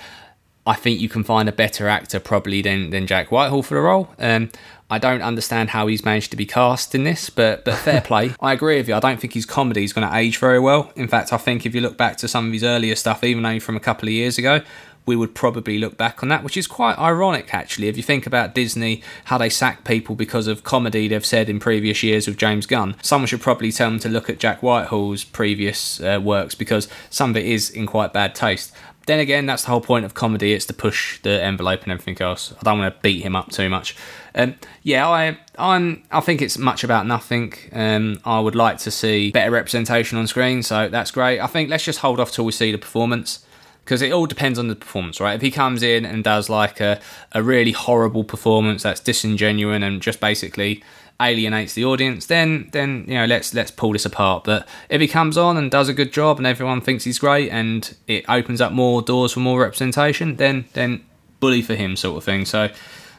I 0.66 0.76
think 0.76 1.00
you 1.00 1.10
can 1.10 1.24
find 1.24 1.50
a 1.50 1.52
better 1.52 1.88
actor 1.88 2.20
probably 2.20 2.62
than 2.62 2.90
than 2.90 3.08
Jack 3.08 3.32
Whitehall 3.32 3.64
for 3.64 3.76
the 3.76 3.82
role. 3.82 4.10
Um, 4.20 4.50
I 4.92 4.98
don't 4.98 5.22
understand 5.22 5.70
how 5.70 5.88
he's 5.88 6.04
managed 6.04 6.32
to 6.32 6.38
be 6.38 6.46
cast 6.46 6.94
in 6.94 7.06
this, 7.06 7.30
but 7.30 7.64
but 7.64 7.76
fair 7.76 8.02
play. 8.12 8.36
I 8.42 8.52
agree 8.52 8.76
with 8.76 8.90
you. 8.90 8.96
I 8.96 9.00
don't 9.00 9.22
think 9.22 9.34
his 9.34 9.46
comedy 9.46 9.86
is 9.86 9.94
going 9.94 10.08
to 10.08 10.16
age 10.16 10.38
very 10.38 10.60
well. 10.60 10.92
In 10.98 11.08
fact, 11.08 11.32
I 11.32 11.38
think 11.38 11.66
if 11.66 11.74
you 11.74 11.80
look 11.80 11.98
back 11.98 12.18
to 12.18 12.28
some 12.28 12.48
of 12.48 12.54
his 12.54 12.64
earlier 12.64 12.96
stuff, 12.96 13.24
even 13.24 13.46
only 13.46 13.62
from 13.62 13.78
a 13.78 13.80
couple 13.80 14.10
of 14.10 14.14
years 14.14 14.38
ago, 14.38 14.62
we 15.06 15.16
would 15.16 15.34
probably 15.34 15.80
look 15.80 15.98
back 15.98 16.22
on 16.22 16.30
that, 16.30 16.44
which 16.44 16.58
is 16.58 16.68
quite 16.68 16.98
ironic 17.00 17.54
actually. 17.54 17.88
If 17.88 17.98
you 17.98 18.04
think 18.04 18.28
about 18.28 18.54
Disney, 18.54 19.02
how 19.26 19.38
they 19.38 19.50
sack 19.50 19.84
people 19.84 20.16
because 20.16 20.48
of 20.48 20.64
comedy 20.64 21.08
they've 21.08 21.26
said 21.26 21.50
in 21.50 21.60
previous 21.60 22.04
years 22.04 22.28
with 22.28 22.38
James 22.38 22.66
Gunn, 22.66 22.96
someone 23.02 23.28
should 23.28 23.42
probably 23.42 23.72
tell 23.72 23.90
them 23.90 24.00
to 24.00 24.10
look 24.10 24.30
at 24.30 24.40
Jack 24.40 24.62
Whitehall's 24.62 25.24
previous 25.24 26.02
uh, 26.02 26.20
works 26.22 26.54
because 26.54 26.88
some 27.10 27.32
of 27.32 27.38
it 27.38 27.46
is 27.46 27.70
in 27.70 27.88
quite 27.88 28.14
bad 28.14 28.36
taste. 28.36 28.74
Then 29.08 29.20
again, 29.20 29.46
that's 29.46 29.64
the 29.64 29.70
whole 29.70 29.82
point 29.82 30.06
of 30.06 30.14
comedy. 30.14 30.54
It's 30.54 30.66
to 30.68 30.74
push 30.74 31.22
the 31.22 31.42
envelope 31.42 31.84
and 31.84 31.92
everything 31.92 32.22
else. 32.22 32.54
I 32.54 32.64
don't 32.64 32.80
want 32.80 32.94
to 32.94 33.02
beat 33.02 33.24
him 33.24 33.36
up 33.36 33.52
too 33.52 33.70
much. 33.70 33.96
Um, 34.36 34.56
yeah, 34.84 35.08
I 35.10 35.38
I'm 35.58 36.04
I 36.12 36.22
think 36.22 36.42
it's 36.42 36.58
much 36.58 36.84
about 36.84 37.08
nothing. 37.08 37.54
Um, 37.74 38.22
I 38.26 38.40
would 38.40 38.56
like 38.56 38.78
to 38.80 38.92
see 38.92 39.32
better 39.32 39.52
representation 39.52 40.18
on 40.18 40.28
screen, 40.28 40.64
so 40.64 40.88
that's 40.88 41.12
great. 41.12 41.40
I 41.40 41.48
think 41.48 41.70
let's 41.70 41.84
just 41.84 42.00
hold 42.00 42.20
off 42.20 42.32
till 42.32 42.46
we 42.46 42.52
see 42.52 42.72
the 42.72 42.78
performance 42.78 43.46
because 43.84 44.02
it 44.02 44.12
all 44.12 44.28
depends 44.28 44.60
on 44.60 44.68
the 44.68 44.76
performance, 44.76 45.20
right? 45.20 45.34
If 45.34 45.42
he 45.42 45.52
comes 45.52 45.82
in 45.82 46.06
and 46.06 46.24
does 46.24 46.50
like 46.50 46.80
a, 46.80 47.00
a 47.32 47.42
really 47.42 47.72
horrible 47.72 48.24
performance 48.24 48.84
that's 48.84 49.00
disingenuous 49.00 49.82
and 49.82 50.02
just 50.02 50.20
basically 50.20 50.84
alienates 51.22 51.74
the 51.74 51.86
audience, 51.86 52.26
then 52.26 52.70
then 52.72 53.06
you 53.08 53.16
know 53.16 53.26
let's 53.26 53.54
let's 53.54 53.72
pull 53.72 53.94
this 53.94 54.06
apart. 54.06 54.44
But 54.44 54.68
if 54.90 55.02
he 55.02 55.08
comes 55.08 55.38
on 55.38 55.58
and 55.58 55.70
does 55.70 55.90
a 55.90 55.94
good 55.94 56.12
job 56.12 56.38
and 56.38 56.48
everyone 56.48 56.82
thinks 56.82 57.04
he's 57.04 57.20
great 57.20 57.52
and 57.52 57.96
it 58.08 58.26
opens 58.28 58.62
up 58.62 58.72
more 58.72 59.02
doors 59.02 59.34
for 59.34 59.40
more 59.40 59.62
representation, 59.62 60.36
then 60.38 60.66
then 60.74 61.04
bully 61.40 61.62
for 61.62 61.76
him 61.76 61.96
sort 61.96 62.18
of 62.18 62.24
thing. 62.24 62.46
So 62.46 62.70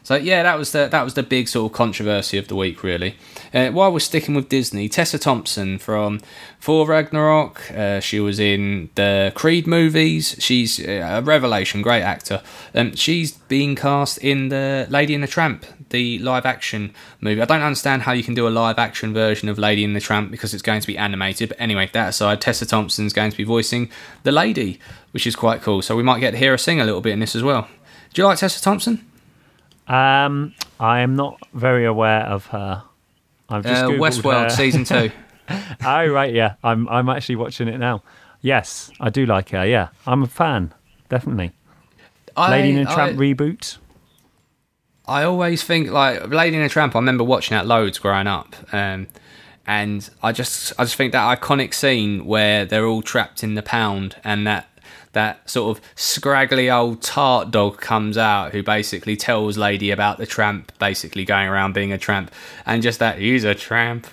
so 0.04 0.16
yeah, 0.16 0.42
that 0.42 0.59
was 0.59 0.73
the 0.73 0.88
that 0.88 1.02
was 1.02 1.14
the 1.14 1.23
big 1.23 1.49
sort 1.49 1.71
of 1.71 1.76
controversy 1.76 2.37
of 2.37 2.49
the 2.49 2.56
week, 2.56 2.82
really. 2.82 3.16
Uh, 3.54 3.71
while 3.71 3.92
we're 3.92 4.00
sticking 4.00 4.35
with 4.35 4.49
Disney, 4.49 4.88
Tessa 4.88 5.18
Thompson 5.18 5.78
from 5.78 6.21
Thor 6.61 6.87
Ragnarok, 6.87 7.71
uh, 7.71 8.00
she 8.00 8.18
was 8.18 8.40
in 8.40 8.90
the 8.97 9.32
Creed 9.35 9.66
movies. 9.66 10.35
She's 10.40 10.80
uh, 10.80 11.21
a 11.21 11.23
revelation, 11.23 11.82
great 11.82 12.02
actor. 12.02 12.42
Um, 12.75 12.97
she's 12.97 13.32
being 13.32 13.76
cast 13.76 14.18
in 14.18 14.49
the 14.49 14.87
Lady 14.90 15.14
and 15.14 15.23
the 15.23 15.28
Tramp, 15.28 15.66
the 15.92 16.18
live 16.18 16.44
action 16.44 16.92
movie. 17.20 17.40
I 17.40 17.44
don't 17.44 17.62
understand 17.62 18.02
how 18.02 18.12
you 18.12 18.25
can 18.25 18.34
do 18.34 18.49
a 18.49 18.50
live 18.50 18.78
action 18.78 19.14
version 19.14 19.49
of 19.49 19.58
Lady 19.58 19.84
and 19.84 19.94
the 19.94 20.00
Tramp 20.00 20.32
because 20.32 20.52
it's 20.52 20.62
going 20.62 20.80
to 20.80 20.87
be 20.87 20.99
animated. 20.99 21.50
But 21.50 21.61
anyway, 21.61 21.88
that 21.92 22.08
aside, 22.08 22.40
Tessa 22.40 22.66
Thompson's 22.66 23.12
going 23.12 23.30
to 23.30 23.37
be 23.37 23.44
voicing 23.44 23.90
the 24.25 24.32
lady, 24.32 24.80
which 25.12 25.26
is 25.26 25.37
quite 25.37 25.62
cool. 25.62 25.82
So 25.82 25.94
we 25.94 26.02
might 26.02 26.18
get 26.18 26.32
to 26.32 26.37
hear 26.37 26.50
her 26.50 26.58
sing 26.58 26.80
a 26.80 26.84
little 26.84 27.00
bit 27.00 27.12
in 27.12 27.20
this 27.20 27.37
as 27.37 27.44
well. 27.44 27.68
Do 28.12 28.20
you 28.20 28.26
like 28.26 28.38
Tessa 28.38 28.61
Thompson? 28.61 29.06
Um, 29.87 30.54
I 30.80 31.00
am 31.00 31.16
not 31.16 31.40
very 31.54 31.84
aware 31.84 32.22
of 32.22 32.46
her. 32.46 32.82
I've 33.49 33.62
just 33.62 33.84
uh, 33.84 33.88
Westworld 33.88 34.44
her. 34.44 34.50
season 34.50 34.84
two. 34.84 35.11
oh 35.84 36.06
right, 36.06 36.32
yeah. 36.32 36.54
I'm 36.64 36.88
I'm 36.88 37.08
actually 37.08 37.37
watching 37.37 37.68
it 37.68 37.78
now. 37.78 38.02
Yes, 38.40 38.90
I 39.00 39.11
do 39.11 39.26
like 39.26 39.50
her. 39.50 39.66
Yeah, 39.66 39.88
I'm 40.06 40.22
a 40.22 40.26
fan. 40.26 40.72
Definitely. 41.08 41.52
I, 42.37 42.50
Lady 42.50 42.76
and 42.76 42.87
the 42.87 42.92
Tramp 42.92 43.12
I, 43.12 43.20
reboot. 43.20 43.78
I 45.06 45.25
always 45.25 45.62
think 45.62 45.90
like 45.90 46.28
Lady 46.28 46.56
and 46.56 46.64
the 46.64 46.68
Tramp. 46.68 46.94
I 46.94 46.99
remember 46.99 47.25
watching 47.25 47.56
that 47.56 47.66
loads 47.66 47.99
growing 47.99 48.26
up, 48.26 48.54
um, 48.73 49.09
and 49.66 50.09
I 50.23 50.32
just 50.32 50.73
I 50.78 50.85
just 50.85 50.97
think 50.97 51.12
that 51.12 51.40
iconic 51.40 51.75
scene 51.75 52.25
where 52.25 52.64
they're 52.64 52.87
all 52.87 53.02
trapped 53.02 53.42
in 53.42 53.54
the 53.54 53.62
pound 53.62 54.16
and 54.23 54.47
that 54.47 54.68
that 55.12 55.49
sort 55.49 55.76
of 55.76 55.85
scraggly 55.94 56.71
old 56.71 57.02
tart 57.02 57.50
dog 57.50 57.80
comes 57.80 58.16
out 58.16 58.52
who 58.52 58.62
basically 58.62 59.16
tells 59.16 59.59
Lady 59.59 59.90
about 59.90 60.18
the 60.18 60.26
tramp, 60.26 60.73
basically 60.78 61.25
going 61.25 61.49
around 61.49 61.75
being 61.75 61.92
a 61.92 61.99
tramp, 61.99 62.30
and 62.64 62.82
just 62.82 62.99
that 62.99 63.18
he's 63.18 63.44
a 63.44 63.54
tramp, 63.54 64.06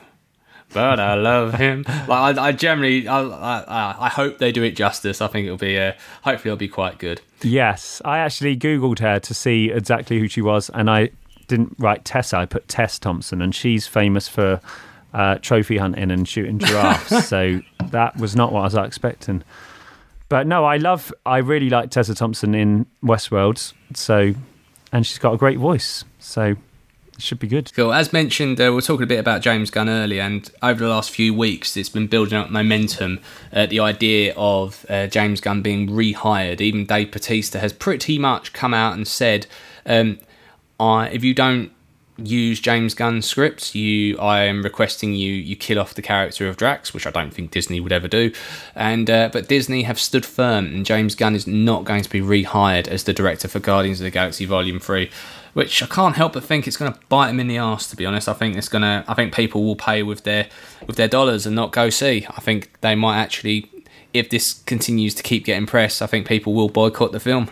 but 0.73 0.99
I 0.99 1.15
love 1.15 1.55
him. 1.55 1.83
Like 1.87 2.37
I, 2.37 2.47
I 2.47 2.51
generally, 2.51 3.07
I, 3.07 3.21
I, 3.21 4.05
I, 4.05 4.09
hope 4.09 4.37
they 4.37 4.51
do 4.51 4.63
it 4.63 4.71
justice. 4.71 5.21
I 5.21 5.27
think 5.27 5.45
it'll 5.45 5.57
be, 5.57 5.77
uh, 5.77 5.93
hopefully, 6.23 6.49
it'll 6.49 6.57
be 6.57 6.67
quite 6.67 6.97
good. 6.99 7.21
Yes, 7.41 8.01
I 8.05 8.19
actually 8.19 8.57
googled 8.57 8.99
her 8.99 9.19
to 9.19 9.33
see 9.33 9.71
exactly 9.71 10.19
who 10.19 10.27
she 10.27 10.41
was, 10.41 10.69
and 10.69 10.89
I 10.89 11.09
didn't 11.47 11.75
write 11.79 12.05
Tessa. 12.05 12.37
I 12.37 12.45
put 12.45 12.67
Tess 12.67 12.99
Thompson, 12.99 13.41
and 13.41 13.53
she's 13.53 13.87
famous 13.87 14.27
for 14.27 14.61
uh, 15.13 15.35
trophy 15.35 15.77
hunting 15.77 16.11
and 16.11 16.27
shooting 16.27 16.59
giraffes. 16.59 17.27
so 17.27 17.61
that 17.89 18.17
was 18.17 18.35
not 18.35 18.51
what 18.51 18.61
I 18.61 18.65
was 18.65 18.75
expecting. 18.75 19.43
But 20.29 20.45
no, 20.45 20.63
I 20.63 20.77
love, 20.77 21.11
I 21.25 21.39
really 21.39 21.69
like 21.69 21.89
Tessa 21.89 22.13
Thompson 22.13 22.53
in 22.53 22.85
Westworld. 23.03 23.73
So, 23.95 24.33
and 24.91 25.05
she's 25.05 25.17
got 25.17 25.33
a 25.33 25.37
great 25.37 25.57
voice. 25.57 26.05
So 26.19 26.55
should 27.19 27.39
be 27.39 27.47
good. 27.47 27.71
Cool. 27.73 27.93
As 27.93 28.11
mentioned, 28.13 28.59
uh, 28.59 28.71
we're 28.73 28.81
talking 28.81 29.03
a 29.03 29.07
bit 29.07 29.19
about 29.19 29.41
James 29.41 29.69
Gunn 29.69 29.89
earlier, 29.89 30.21
and 30.21 30.49
over 30.61 30.79
the 30.83 30.89
last 30.89 31.11
few 31.11 31.33
weeks, 31.33 31.77
it's 31.77 31.89
been 31.89 32.07
building 32.07 32.37
up 32.37 32.49
momentum. 32.49 33.19
Uh, 33.53 33.65
the 33.65 33.79
idea 33.79 34.33
of 34.35 34.85
uh, 34.89 35.07
James 35.07 35.41
Gunn 35.41 35.61
being 35.61 35.89
rehired. 35.89 36.61
Even 36.61 36.85
Dave 36.85 37.11
Bautista 37.11 37.59
has 37.59 37.73
pretty 37.73 38.17
much 38.17 38.53
come 38.53 38.73
out 38.73 38.93
and 38.93 39.07
said, 39.07 39.47
um, 39.85 40.19
I, 40.79 41.09
if 41.09 41.23
you 41.23 41.33
don't 41.33 41.71
use 42.23 42.59
James 42.59 42.93
Gunn's 42.93 43.25
scripts. 43.25 43.75
You, 43.75 44.17
I 44.19 44.43
am 44.43 44.63
requesting 44.63 45.13
you 45.13 45.33
you 45.33 45.55
kill 45.55 45.79
off 45.79 45.93
the 45.93 46.01
character 46.01 46.47
of 46.47 46.57
Drax, 46.57 46.93
which 46.93 47.07
I 47.07 47.11
don't 47.11 47.33
think 47.33 47.51
Disney 47.51 47.79
would 47.79 47.91
ever 47.91 48.07
do. 48.07 48.31
And 48.75 49.09
uh, 49.09 49.29
but 49.31 49.47
Disney 49.47 49.83
have 49.83 49.99
stood 49.99 50.25
firm, 50.25 50.65
and 50.67 50.85
James 50.85 51.15
Gunn 51.15 51.35
is 51.35 51.47
not 51.47 51.85
going 51.85 52.03
to 52.03 52.09
be 52.09 52.21
rehired 52.21 52.87
as 52.87 53.03
the 53.03 53.13
director 53.13 53.47
for 53.47 53.59
Guardians 53.59 53.99
of 53.99 54.05
the 54.05 54.11
Galaxy 54.11 54.45
Volume 54.45 54.79
Three. 54.79 55.09
Which 55.53 55.81
I 55.81 55.87
can't 55.87 56.15
help 56.15 56.33
but 56.33 56.43
think 56.43 56.67
it's 56.67 56.77
going 56.77 56.93
to 56.93 56.99
bite 57.09 57.27
them 57.27 57.39
in 57.39 57.47
the 57.47 57.57
ass. 57.57 57.89
To 57.89 57.95
be 57.95 58.05
honest, 58.05 58.29
I 58.29 58.33
think 58.33 58.55
it's 58.55 58.69
going 58.69 58.83
to. 58.83 59.03
I 59.07 59.13
think 59.13 59.33
people 59.33 59.63
will 59.63 59.75
pay 59.75 60.03
with 60.03 60.23
their 60.23 60.47
with 60.85 60.95
their 60.95 61.07
dollars 61.07 61.45
and 61.45 61.55
not 61.55 61.71
go 61.71 61.89
see. 61.89 62.25
I 62.29 62.41
think 62.41 62.79
they 62.81 62.95
might 62.95 63.17
actually, 63.17 63.69
if 64.13 64.29
this 64.29 64.53
continues 64.53 65.15
to 65.15 65.23
keep 65.23 65.45
getting 65.45 65.65
press, 65.65 66.01
I 66.01 66.07
think 66.07 66.27
people 66.27 66.53
will 66.53 66.69
boycott 66.69 67.11
the 67.11 67.19
film. 67.19 67.49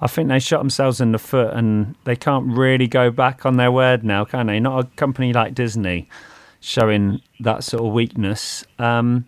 I 0.00 0.06
think 0.06 0.28
they 0.28 0.38
shot 0.38 0.58
themselves 0.58 1.00
in 1.00 1.12
the 1.12 1.18
foot 1.18 1.54
and 1.54 1.94
they 2.04 2.16
can't 2.16 2.46
really 2.46 2.86
go 2.86 3.10
back 3.10 3.46
on 3.46 3.56
their 3.56 3.72
word 3.72 4.04
now, 4.04 4.24
can 4.24 4.46
they? 4.46 4.60
Not 4.60 4.84
a 4.84 4.88
company 4.96 5.32
like 5.32 5.54
Disney 5.54 6.08
showing 6.60 7.20
that 7.40 7.64
sort 7.64 7.82
of 7.84 7.92
weakness. 7.92 8.64
Um, 8.78 9.26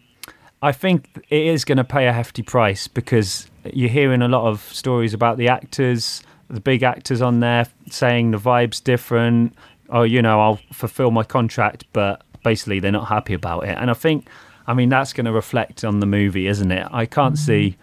I 0.60 0.72
think 0.72 1.08
it 1.30 1.46
is 1.46 1.64
going 1.64 1.78
to 1.78 1.84
pay 1.84 2.06
a 2.06 2.12
hefty 2.12 2.42
price 2.42 2.88
because 2.88 3.48
you're 3.64 3.88
hearing 3.88 4.22
a 4.22 4.28
lot 4.28 4.46
of 4.46 4.60
stories 4.60 5.14
about 5.14 5.38
the 5.38 5.48
actors, 5.48 6.22
the 6.48 6.60
big 6.60 6.82
actors 6.82 7.22
on 7.22 7.40
there 7.40 7.66
saying 7.90 8.30
the 8.30 8.38
vibe's 8.38 8.80
different. 8.80 9.54
Oh, 9.90 10.02
you 10.02 10.22
know, 10.22 10.40
I'll 10.40 10.60
fulfill 10.72 11.10
my 11.10 11.22
contract, 11.22 11.84
but 11.92 12.22
basically 12.42 12.80
they're 12.80 12.92
not 12.92 13.08
happy 13.08 13.34
about 13.34 13.64
it. 13.64 13.76
And 13.78 13.90
I 13.90 13.94
think, 13.94 14.28
I 14.66 14.74
mean, 14.74 14.88
that's 14.88 15.12
going 15.12 15.26
to 15.26 15.32
reflect 15.32 15.84
on 15.84 16.00
the 16.00 16.06
movie, 16.06 16.46
isn't 16.46 16.70
it? 16.70 16.86
I 16.90 17.06
can't 17.06 17.34
mm-hmm. 17.34 17.44
see 17.44 17.76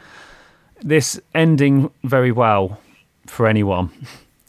this 0.81 1.19
ending 1.34 1.91
very 2.03 2.31
well 2.31 2.79
for 3.25 3.48
anyone, 3.48 3.89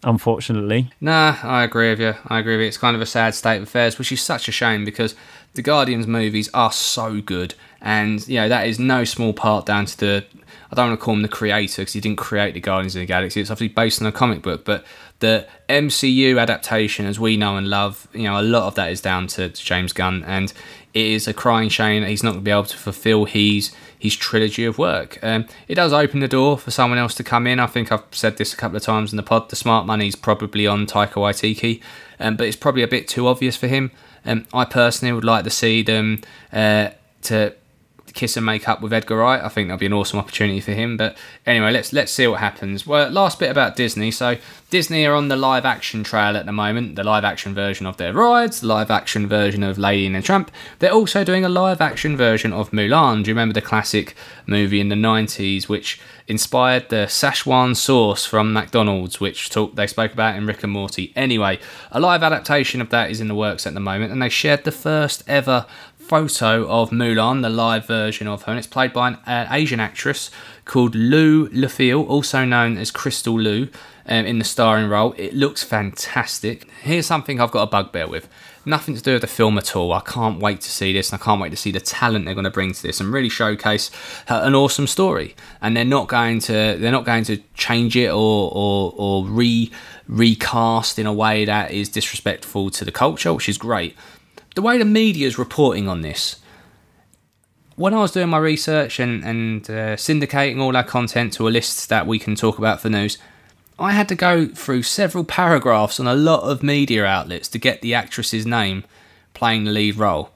unfortunately. 0.02 0.90
Nah, 1.00 1.36
I 1.42 1.64
agree 1.64 1.90
with 1.90 2.00
you. 2.00 2.14
I 2.26 2.38
agree 2.38 2.56
with 2.56 2.62
you. 2.62 2.68
It's 2.68 2.78
kind 2.78 2.94
of 2.94 3.02
a 3.02 3.06
sad 3.06 3.34
state 3.34 3.58
of 3.58 3.62
affairs, 3.64 3.98
which 3.98 4.12
is 4.12 4.20
such 4.20 4.48
a 4.48 4.52
shame 4.52 4.84
because 4.84 5.14
the 5.54 5.62
Guardians 5.62 6.06
movies 6.06 6.50
are 6.52 6.72
so 6.72 7.20
good, 7.20 7.54
and 7.86 8.26
you 8.26 8.34
know 8.34 8.48
that 8.48 8.66
is 8.66 8.80
no 8.80 9.04
small 9.04 9.32
part 9.32 9.64
down 9.64 9.86
to 9.86 9.96
the. 9.96 10.26
I 10.72 10.74
don't 10.74 10.88
want 10.88 10.98
to 10.98 11.04
call 11.04 11.14
him 11.14 11.22
the 11.22 11.28
creator 11.28 11.82
because 11.82 11.92
he 11.92 12.00
didn't 12.00 12.18
create 12.18 12.54
the 12.54 12.60
Guardians 12.60 12.96
of 12.96 13.00
the 13.00 13.06
Galaxy. 13.06 13.40
It's 13.40 13.50
obviously 13.50 13.72
based 13.72 14.02
on 14.02 14.08
a 14.08 14.12
comic 14.12 14.42
book, 14.42 14.64
but 14.64 14.84
the 15.20 15.46
MCU 15.68 16.40
adaptation, 16.40 17.06
as 17.06 17.20
we 17.20 17.36
know 17.36 17.56
and 17.56 17.70
love, 17.70 18.08
you 18.12 18.24
know, 18.24 18.40
a 18.40 18.42
lot 18.42 18.66
of 18.66 18.74
that 18.74 18.90
is 18.90 19.00
down 19.00 19.28
to, 19.28 19.48
to 19.48 19.64
James 19.64 19.92
Gunn, 19.92 20.24
and 20.24 20.52
it 20.94 21.06
is 21.06 21.28
a 21.28 21.32
crying 21.32 21.68
shame 21.68 22.02
that 22.02 22.08
he's 22.08 22.24
not 22.24 22.30
going 22.30 22.40
to 22.40 22.44
be 22.44 22.50
able 22.50 22.64
to 22.64 22.76
fulfill 22.76 23.24
his 23.24 23.72
his 23.96 24.16
trilogy 24.16 24.64
of 24.64 24.78
work. 24.78 25.20
Um, 25.22 25.46
it 25.68 25.76
does 25.76 25.92
open 25.92 26.18
the 26.18 26.26
door 26.26 26.58
for 26.58 26.72
someone 26.72 26.98
else 26.98 27.14
to 27.14 27.22
come 27.22 27.46
in. 27.46 27.60
I 27.60 27.68
think 27.68 27.92
I've 27.92 28.02
said 28.10 28.36
this 28.36 28.52
a 28.52 28.56
couple 28.56 28.76
of 28.76 28.82
times 28.82 29.12
in 29.12 29.16
the 29.16 29.22
pod. 29.22 29.48
The 29.48 29.56
smart 29.56 29.86
money's 29.86 30.16
probably 30.16 30.66
on 30.66 30.86
Taika 30.86 31.14
Waititi, 31.14 31.80
um, 32.18 32.34
but 32.36 32.48
it's 32.48 32.56
probably 32.56 32.82
a 32.82 32.88
bit 32.88 33.06
too 33.06 33.28
obvious 33.28 33.56
for 33.56 33.68
him. 33.68 33.92
Um, 34.24 34.44
I 34.52 34.64
personally 34.64 35.12
would 35.12 35.24
like 35.24 35.44
to 35.44 35.50
see 35.50 35.82
them 35.82 36.22
uh, 36.52 36.90
to 37.22 37.54
kiss 38.16 38.36
and 38.36 38.44
make 38.44 38.68
up 38.68 38.80
with 38.80 38.92
Edgar 38.92 39.18
Wright. 39.18 39.42
I 39.42 39.48
think 39.48 39.68
that'll 39.68 39.78
be 39.78 39.86
an 39.86 39.92
awesome 39.92 40.18
opportunity 40.18 40.60
for 40.60 40.72
him. 40.72 40.96
But 40.96 41.16
anyway, 41.46 41.70
let's 41.70 41.92
let's 41.92 42.10
see 42.10 42.26
what 42.26 42.40
happens. 42.40 42.86
Well, 42.86 43.08
last 43.10 43.38
bit 43.38 43.50
about 43.50 43.76
Disney. 43.76 44.10
So 44.10 44.38
Disney 44.68 45.06
are 45.06 45.14
on 45.14 45.28
the 45.28 45.36
live 45.36 45.64
action 45.64 46.02
trail 46.02 46.36
at 46.36 46.44
the 46.44 46.52
moment, 46.52 46.96
the 46.96 47.04
live 47.04 47.24
action 47.24 47.54
version 47.54 47.86
of 47.86 47.98
their 47.98 48.12
rides, 48.12 48.60
the 48.60 48.66
live 48.66 48.90
action 48.90 49.28
version 49.28 49.62
of 49.62 49.78
Lady 49.78 50.06
and 50.06 50.16
the 50.16 50.22
Tramp. 50.22 50.50
They're 50.80 50.90
also 50.92 51.22
doing 51.22 51.44
a 51.44 51.48
live 51.48 51.80
action 51.80 52.16
version 52.16 52.52
of 52.52 52.72
Mulan. 52.72 53.22
Do 53.22 53.28
you 53.28 53.34
remember 53.34 53.52
the 53.52 53.62
classic 53.62 54.16
movie 54.46 54.80
in 54.80 54.88
the 54.88 54.96
90s 54.96 55.68
which 55.68 56.00
inspired 56.26 56.88
the 56.88 57.06
Szechuan 57.06 57.76
sauce 57.76 58.24
from 58.24 58.52
McDonald's, 58.52 59.20
which 59.20 59.50
talk, 59.50 59.76
they 59.76 59.86
spoke 59.86 60.12
about 60.12 60.34
in 60.34 60.46
Rick 60.46 60.64
and 60.64 60.72
Morty? 60.72 61.12
Anyway, 61.14 61.60
a 61.92 62.00
live 62.00 62.24
adaptation 62.24 62.80
of 62.80 62.90
that 62.90 63.10
is 63.10 63.20
in 63.20 63.28
the 63.28 63.34
works 63.34 63.66
at 63.66 63.74
the 63.74 63.80
moment, 63.80 64.10
and 64.10 64.20
they 64.20 64.28
shared 64.28 64.64
the 64.64 64.72
first 64.72 65.22
ever 65.28 65.66
photo 66.06 66.68
of 66.68 66.90
Mulan, 66.90 67.42
the 67.42 67.50
live 67.50 67.86
version 67.86 68.28
of 68.28 68.44
her, 68.44 68.52
and 68.52 68.58
it's 68.58 68.68
played 68.68 68.92
by 68.92 69.08
an 69.08 69.14
uh, 69.26 69.48
Asian 69.50 69.80
actress 69.80 70.30
called 70.64 70.94
Lu 70.94 71.48
Lufil, 71.48 72.08
also 72.08 72.44
known 72.44 72.78
as 72.78 72.90
Crystal 72.92 73.38
Liu, 73.38 73.68
um, 74.06 74.24
in 74.24 74.38
the 74.38 74.44
starring 74.44 74.88
role. 74.88 75.14
It 75.16 75.34
looks 75.34 75.64
fantastic. 75.64 76.70
Here's 76.82 77.06
something 77.06 77.40
I've 77.40 77.50
got 77.50 77.62
a 77.62 77.66
bugbear 77.66 78.06
with. 78.06 78.28
Nothing 78.64 78.94
to 78.96 79.02
do 79.02 79.14
with 79.14 79.22
the 79.22 79.28
film 79.28 79.58
at 79.58 79.74
all. 79.74 79.92
I 79.92 80.00
can't 80.00 80.40
wait 80.40 80.60
to 80.60 80.70
see 80.70 80.92
this, 80.92 81.10
and 81.10 81.20
I 81.20 81.24
can't 81.24 81.40
wait 81.40 81.50
to 81.50 81.56
see 81.56 81.72
the 81.72 81.80
talent 81.80 82.24
they're 82.24 82.34
going 82.34 82.44
to 82.44 82.50
bring 82.50 82.72
to 82.72 82.82
this, 82.82 83.00
and 83.00 83.12
really 83.12 83.28
showcase 83.28 83.90
an 84.28 84.54
awesome 84.54 84.86
story. 84.86 85.34
And 85.60 85.76
they're 85.76 85.84
not 85.84 86.08
going 86.08 86.38
to 86.40 86.76
they're 86.78 86.92
not 86.92 87.04
going 87.04 87.24
to 87.24 87.38
change 87.54 87.96
it 87.96 88.10
or 88.10 88.50
or, 88.52 88.92
or 88.96 89.26
re 89.26 89.70
recast 90.08 91.00
in 91.00 91.06
a 91.06 91.12
way 91.12 91.44
that 91.44 91.72
is 91.72 91.88
disrespectful 91.88 92.70
to 92.70 92.84
the 92.84 92.92
culture, 92.92 93.34
which 93.34 93.48
is 93.48 93.58
great 93.58 93.96
the 94.56 94.62
way 94.62 94.78
the 94.78 94.84
media 94.84 95.26
is 95.26 95.38
reporting 95.38 95.86
on 95.86 96.00
this, 96.00 96.40
when 97.76 97.92
I 97.92 97.98
was 97.98 98.12
doing 98.12 98.30
my 98.30 98.38
research 98.38 98.98
and, 98.98 99.22
and 99.22 99.70
uh, 99.70 99.96
syndicating 99.96 100.60
all 100.60 100.74
our 100.74 100.82
content 100.82 101.34
to 101.34 101.46
a 101.46 101.50
list 101.50 101.90
that 101.90 102.06
we 102.06 102.18
can 102.18 102.34
talk 102.34 102.56
about 102.58 102.80
for 102.80 102.88
news, 102.88 103.18
I 103.78 103.92
had 103.92 104.08
to 104.08 104.14
go 104.14 104.46
through 104.46 104.84
several 104.84 105.24
paragraphs 105.24 106.00
on 106.00 106.06
a 106.06 106.14
lot 106.14 106.40
of 106.50 106.62
media 106.62 107.04
outlets 107.04 107.48
to 107.48 107.58
get 107.58 107.82
the 107.82 107.92
actress's 107.92 108.46
name 108.46 108.84
playing 109.34 109.64
the 109.64 109.72
lead 109.72 109.96
role. 109.96 110.30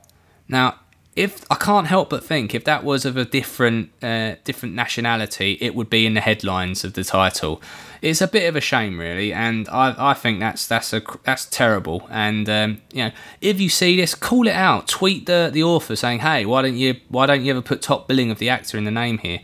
Now, 0.47 0.80
if 1.17 1.45
I 1.51 1.57
can't 1.57 1.89
help 1.89 2.11
but 2.11 2.25
think 2.25 2.55
if 2.55 2.65
that 2.65 2.85
was 2.85 3.05
of 3.05 3.17
a 3.17 3.25
different 3.25 3.91
uh, 4.03 4.37
different 4.45 4.75
nationality, 4.75 5.59
it 5.61 5.75
would 5.75 5.91
be 5.91 6.07
in 6.07 6.15
the 6.15 6.21
headlines 6.21 6.85
of 6.85 6.93
the 6.95 7.05
title. 7.05 7.61
It's 8.01 8.21
a 8.21 8.29
bit 8.29 8.49
of 8.49 8.57
a 8.57 8.61
shame, 8.61 8.99
really, 8.99 9.33
and 9.33 9.69
I, 9.69 9.95
I 9.99 10.15
think 10.15 10.41
that's 10.41 10.67
that's 10.67 10.93
a 10.93 11.03
that's 11.25 11.47
terrible. 11.47 12.07
And 12.11 12.49
um, 12.49 12.81
you 12.93 13.05
know, 13.05 13.11
if 13.41 13.61
you 13.61 13.69
see 13.69 13.97
this, 13.97 14.15
call 14.15 14.47
it 14.47 14.55
out. 14.55 14.89
Tweet 14.89 15.27
the 15.27 15.51
the 15.53 15.65
author 15.65 15.97
saying, 15.97 16.21
"Hey, 16.21 16.47
why 16.47 16.63
don't 16.63 16.77
you 16.77 16.97
why 17.09 17.27
don't 17.27 17.43
you 17.43 17.51
ever 17.51 17.63
put 17.63 17.83
top 17.83 18.07
billing 18.07 18.31
of 18.31 18.39
the 18.39 18.49
actor 18.49 18.79
in 18.79 18.85
the 18.85 18.91
name 18.91 19.19
here?" 19.19 19.41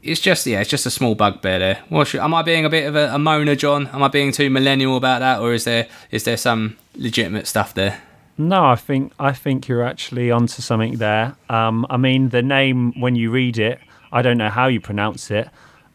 It's 0.00 0.20
just 0.20 0.46
yeah, 0.46 0.60
it's 0.60 0.70
just 0.70 0.86
a 0.86 0.90
small 0.90 1.16
bugbear 1.16 1.58
there. 1.58 1.82
Well, 1.90 2.06
am 2.14 2.32
I 2.32 2.42
being 2.42 2.64
a 2.64 2.70
bit 2.70 2.86
of 2.86 2.94
a, 2.94 3.08
a 3.08 3.18
moaner, 3.18 3.58
John? 3.58 3.88
Am 3.88 4.02
I 4.02 4.08
being 4.08 4.30
too 4.30 4.48
millennial 4.50 4.96
about 4.96 5.18
that, 5.18 5.40
or 5.40 5.52
is 5.52 5.64
there 5.64 5.88
is 6.12 6.22
there 6.22 6.36
some 6.36 6.78
legitimate 6.96 7.48
stuff 7.48 7.74
there? 7.74 8.00
No, 8.38 8.66
I 8.66 8.76
think 8.76 9.12
I 9.18 9.32
think 9.32 9.66
you're 9.66 9.82
actually 9.82 10.30
onto 10.30 10.62
something 10.62 10.94
there. 10.98 11.34
Um, 11.48 11.84
I 11.90 11.96
mean, 11.96 12.28
the 12.28 12.42
name 12.42 12.98
when 13.00 13.16
you 13.16 13.32
read 13.32 13.58
it, 13.58 13.80
I 14.12 14.22
don't 14.22 14.38
know 14.38 14.48
how 14.48 14.68
you 14.68 14.80
pronounce 14.80 15.32
it, 15.32 15.48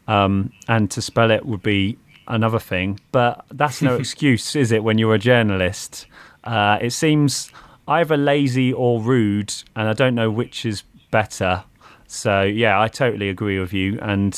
um, 0.09 0.51
and 0.67 0.91
to 0.91 1.01
spell 1.01 1.31
it 1.31 1.45
would 1.45 1.63
be 1.63 1.97
another 2.27 2.59
thing. 2.59 2.99
But 3.13 3.45
that's 3.49 3.81
no 3.81 3.95
excuse, 4.03 4.57
is 4.57 4.73
it? 4.73 4.83
When 4.83 4.97
you're 4.97 5.15
a 5.15 5.19
journalist, 5.19 6.05
uh, 6.43 6.79
it 6.81 6.91
seems 6.91 7.49
either 7.87 8.17
lazy 8.17 8.73
or 8.73 9.01
rude, 9.01 9.53
and 9.77 9.87
I 9.87 9.93
don't 9.93 10.13
know 10.13 10.29
which 10.29 10.65
is 10.65 10.83
better. 11.11 11.63
So 12.07 12.41
yeah, 12.41 12.79
I 12.79 12.89
totally 12.89 13.29
agree 13.29 13.57
with 13.57 13.71
you. 13.71 13.97
And 14.01 14.37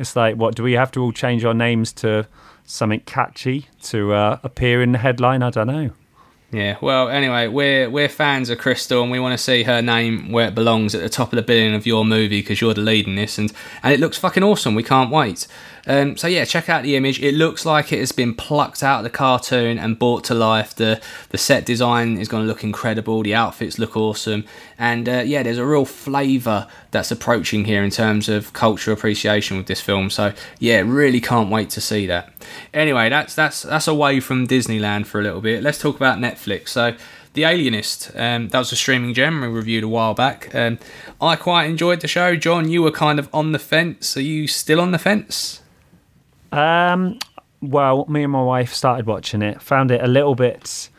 it's 0.00 0.16
like, 0.16 0.34
what 0.34 0.56
do 0.56 0.64
we 0.64 0.72
have 0.72 0.90
to 0.92 1.00
all 1.00 1.12
change 1.12 1.44
our 1.44 1.54
names 1.54 1.92
to 1.94 2.26
something 2.64 3.00
catchy 3.00 3.66
to 3.84 4.12
uh, 4.14 4.38
appear 4.42 4.82
in 4.82 4.90
the 4.90 4.98
headline? 4.98 5.44
I 5.44 5.50
don't 5.50 5.68
know. 5.68 5.90
Yeah, 6.52 6.76
well, 6.80 7.08
anyway, 7.08 7.48
we're 7.48 7.90
we're 7.90 8.08
fans 8.08 8.50
of 8.50 8.58
Crystal, 8.58 9.02
and 9.02 9.10
we 9.10 9.18
want 9.18 9.36
to 9.36 9.42
see 9.42 9.64
her 9.64 9.82
name 9.82 10.30
where 10.30 10.46
it 10.48 10.54
belongs 10.54 10.94
at 10.94 11.00
the 11.00 11.08
top 11.08 11.32
of 11.32 11.36
the 11.36 11.42
billing 11.42 11.74
of 11.74 11.86
your 11.86 12.04
movie 12.04 12.40
because 12.40 12.60
you're 12.60 12.72
the 12.72 12.80
lead 12.80 13.06
in 13.06 13.16
this, 13.16 13.36
and 13.36 13.52
and 13.82 13.92
it 13.92 13.98
looks 13.98 14.16
fucking 14.16 14.44
awesome. 14.44 14.76
We 14.76 14.84
can't 14.84 15.10
wait. 15.10 15.48
Um, 15.86 16.16
so 16.16 16.26
yeah, 16.26 16.44
check 16.44 16.68
out 16.68 16.82
the 16.82 16.96
image. 16.96 17.20
It 17.20 17.34
looks 17.34 17.64
like 17.64 17.92
it 17.92 18.00
has 18.00 18.12
been 18.12 18.34
plucked 18.34 18.82
out 18.82 18.98
of 18.98 19.04
the 19.04 19.10
cartoon 19.10 19.78
and 19.78 19.98
brought 19.98 20.24
to 20.24 20.34
life. 20.34 20.74
The 20.74 21.00
the 21.28 21.38
set 21.38 21.64
design 21.64 22.18
is 22.18 22.28
going 22.28 22.42
to 22.42 22.48
look 22.48 22.64
incredible. 22.64 23.22
The 23.22 23.34
outfits 23.34 23.78
look 23.78 23.96
awesome, 23.96 24.44
and 24.78 25.08
uh, 25.08 25.22
yeah, 25.24 25.42
there's 25.42 25.58
a 25.58 25.66
real 25.66 25.84
flavour 25.84 26.66
that's 26.90 27.10
approaching 27.10 27.64
here 27.64 27.84
in 27.84 27.90
terms 27.90 28.28
of 28.28 28.52
cultural 28.52 28.96
appreciation 28.96 29.56
with 29.56 29.66
this 29.66 29.80
film. 29.80 30.10
So 30.10 30.32
yeah, 30.58 30.82
really 30.84 31.20
can't 31.20 31.50
wait 31.50 31.70
to 31.70 31.80
see 31.80 32.06
that. 32.06 32.32
Anyway, 32.74 33.08
that's 33.08 33.34
that's 33.34 33.62
that's 33.62 33.86
away 33.86 34.18
from 34.20 34.48
Disneyland 34.48 35.06
for 35.06 35.20
a 35.20 35.22
little 35.22 35.40
bit. 35.40 35.62
Let's 35.62 35.78
talk 35.78 35.96
about 35.96 36.18
Netflix. 36.18 36.68
So. 36.68 36.96
The 37.32 37.44
Alienist. 37.44 38.12
Um, 38.16 38.48
that 38.48 38.58
was 38.58 38.72
a 38.72 38.76
streaming 38.76 39.12
gem 39.12 39.42
we 39.42 39.48
reviewed 39.48 39.84
a 39.84 39.88
while 39.88 40.14
back. 40.14 40.54
Um, 40.54 40.78
I 41.20 41.36
quite 41.36 41.68
enjoyed 41.68 42.00
the 42.00 42.08
show. 42.08 42.34
John, 42.34 42.70
you 42.70 42.82
were 42.82 42.90
kind 42.90 43.18
of 43.18 43.28
on 43.30 43.52
the 43.52 43.58
fence. 43.58 44.16
Are 44.16 44.22
you 44.22 44.46
still 44.46 44.80
on 44.80 44.92
the 44.92 44.98
fence? 44.98 45.60
Um, 46.52 47.18
well, 47.60 48.06
me 48.06 48.22
and 48.22 48.32
my 48.32 48.42
wife 48.42 48.72
started 48.72 49.06
watching 49.06 49.42
it, 49.42 49.62
found 49.62 49.90
it 49.90 50.02
a 50.02 50.06
little 50.06 50.34
bit 50.34 50.90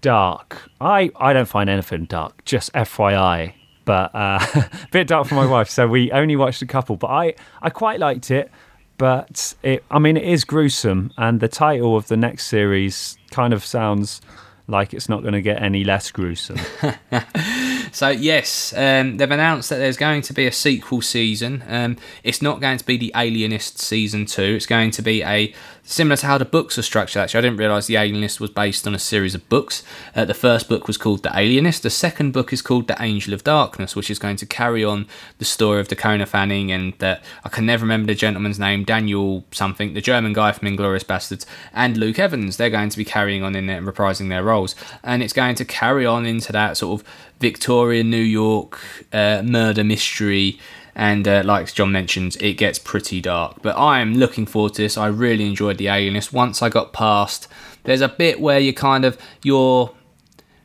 dark. 0.00 0.68
I, 0.80 1.10
I 1.16 1.32
don't 1.32 1.48
find 1.48 1.70
anything 1.70 2.04
dark, 2.04 2.44
just 2.44 2.72
FYI. 2.72 3.54
But 3.84 4.14
uh, 4.14 4.38
a 4.54 4.88
bit 4.92 5.08
dark 5.08 5.26
for 5.26 5.34
my 5.34 5.46
wife, 5.46 5.68
so 5.68 5.88
we 5.88 6.12
only 6.12 6.36
watched 6.36 6.62
a 6.62 6.66
couple. 6.66 6.96
But 6.96 7.08
I, 7.08 7.34
I 7.62 7.70
quite 7.70 7.98
liked 7.98 8.30
it. 8.30 8.50
But 8.98 9.54
it, 9.62 9.82
I 9.90 9.98
mean, 9.98 10.18
it 10.18 10.24
is 10.24 10.44
gruesome, 10.44 11.12
and 11.16 11.40
the 11.40 11.48
title 11.48 11.96
of 11.96 12.08
the 12.08 12.18
next 12.18 12.46
series 12.46 13.16
kind 13.30 13.54
of 13.54 13.64
sounds 13.64 14.20
like 14.68 14.92
it's 14.92 15.08
not 15.08 15.22
going 15.22 15.32
to 15.32 15.40
get 15.40 15.62
any 15.62 15.84
less 15.84 16.10
gruesome. 16.10 16.58
so 17.92 18.08
yes, 18.08 18.72
um, 18.76 19.16
they've 19.16 19.30
announced 19.30 19.70
that 19.70 19.76
there's 19.76 19.96
going 19.96 20.22
to 20.22 20.32
be 20.32 20.46
a 20.46 20.52
sequel 20.52 21.02
season. 21.02 21.62
Um, 21.68 21.96
it's 22.22 22.42
not 22.42 22.60
going 22.60 22.78
to 22.78 22.84
be 22.84 22.96
the 22.96 23.12
Alienist 23.14 23.78
season 23.78 24.26
two. 24.26 24.42
It's 24.42 24.66
going 24.66 24.90
to 24.92 25.02
be 25.02 25.22
a 25.22 25.54
similar 25.82 26.16
to 26.16 26.26
how 26.26 26.38
the 26.38 26.44
books 26.44 26.78
are 26.78 26.82
structured. 26.82 27.22
Actually, 27.22 27.38
I 27.38 27.42
didn't 27.42 27.58
realise 27.58 27.86
the 27.86 27.96
Alienist 27.96 28.40
was 28.40 28.50
based 28.50 28.86
on 28.86 28.94
a 28.94 28.98
series 28.98 29.34
of 29.34 29.48
books. 29.48 29.82
Uh, 30.14 30.24
the 30.24 30.34
first 30.34 30.68
book 30.68 30.86
was 30.86 30.96
called 30.96 31.22
The 31.22 31.36
Alienist. 31.36 31.82
The 31.82 31.90
second 31.90 32.32
book 32.32 32.52
is 32.52 32.62
called 32.62 32.86
The 32.88 33.00
Angel 33.00 33.34
of 33.34 33.44
Darkness, 33.44 33.96
which 33.96 34.10
is 34.10 34.18
going 34.18 34.36
to 34.36 34.46
carry 34.46 34.84
on 34.84 35.06
the 35.38 35.44
story 35.44 35.80
of 35.80 35.88
Dakota 35.88 36.26
Fanning 36.26 36.70
and 36.70 36.94
that 36.98 37.22
I 37.44 37.48
can 37.48 37.66
never 37.66 37.84
remember 37.84 38.06
the 38.06 38.14
gentleman's 38.14 38.58
name, 38.58 38.84
Daniel 38.84 39.44
something, 39.50 39.94
the 39.94 40.00
German 40.00 40.32
guy 40.32 40.52
from 40.52 40.68
Inglourious 40.68 41.04
Basterds, 41.04 41.46
and 41.72 41.96
Luke 41.96 42.18
Evans. 42.18 42.56
They're 42.56 42.70
going 42.70 42.90
to 42.90 42.98
be 42.98 43.04
carrying 43.04 43.42
on 43.42 43.56
in 43.56 43.66
there 43.66 43.78
and 43.78 43.86
reprising 43.86 44.28
their 44.28 44.44
roles, 44.44 44.74
and 45.02 45.22
it's 45.22 45.32
going 45.32 45.54
to 45.56 45.64
carry 45.64 46.06
on 46.06 46.26
into 46.26 46.52
that 46.52 46.76
sort 46.76 47.00
of 47.00 47.06
Victorian 47.40 48.10
New 48.10 48.18
York 48.18 48.78
uh, 49.12 49.42
murder 49.44 49.82
mystery 49.82 50.58
and 50.94 51.26
uh, 51.26 51.42
like 51.44 51.72
John 51.72 51.92
mentioned, 51.92 52.36
it 52.40 52.54
gets 52.54 52.78
pretty 52.78 53.20
dark. 53.20 53.62
But 53.62 53.76
I 53.76 54.00
am 54.00 54.14
looking 54.14 54.46
forward 54.46 54.74
to 54.74 54.82
this. 54.82 54.98
I 54.98 55.06
really 55.06 55.46
enjoyed 55.46 55.78
the 55.78 55.88
Alienist. 55.88 56.32
Once 56.32 56.62
I 56.62 56.68
got 56.68 56.92
past, 56.92 57.48
there's 57.84 58.00
a 58.00 58.08
bit 58.08 58.40
where 58.40 58.58
you 58.58 58.72
kind 58.72 59.04
of 59.04 59.18
your 59.42 59.92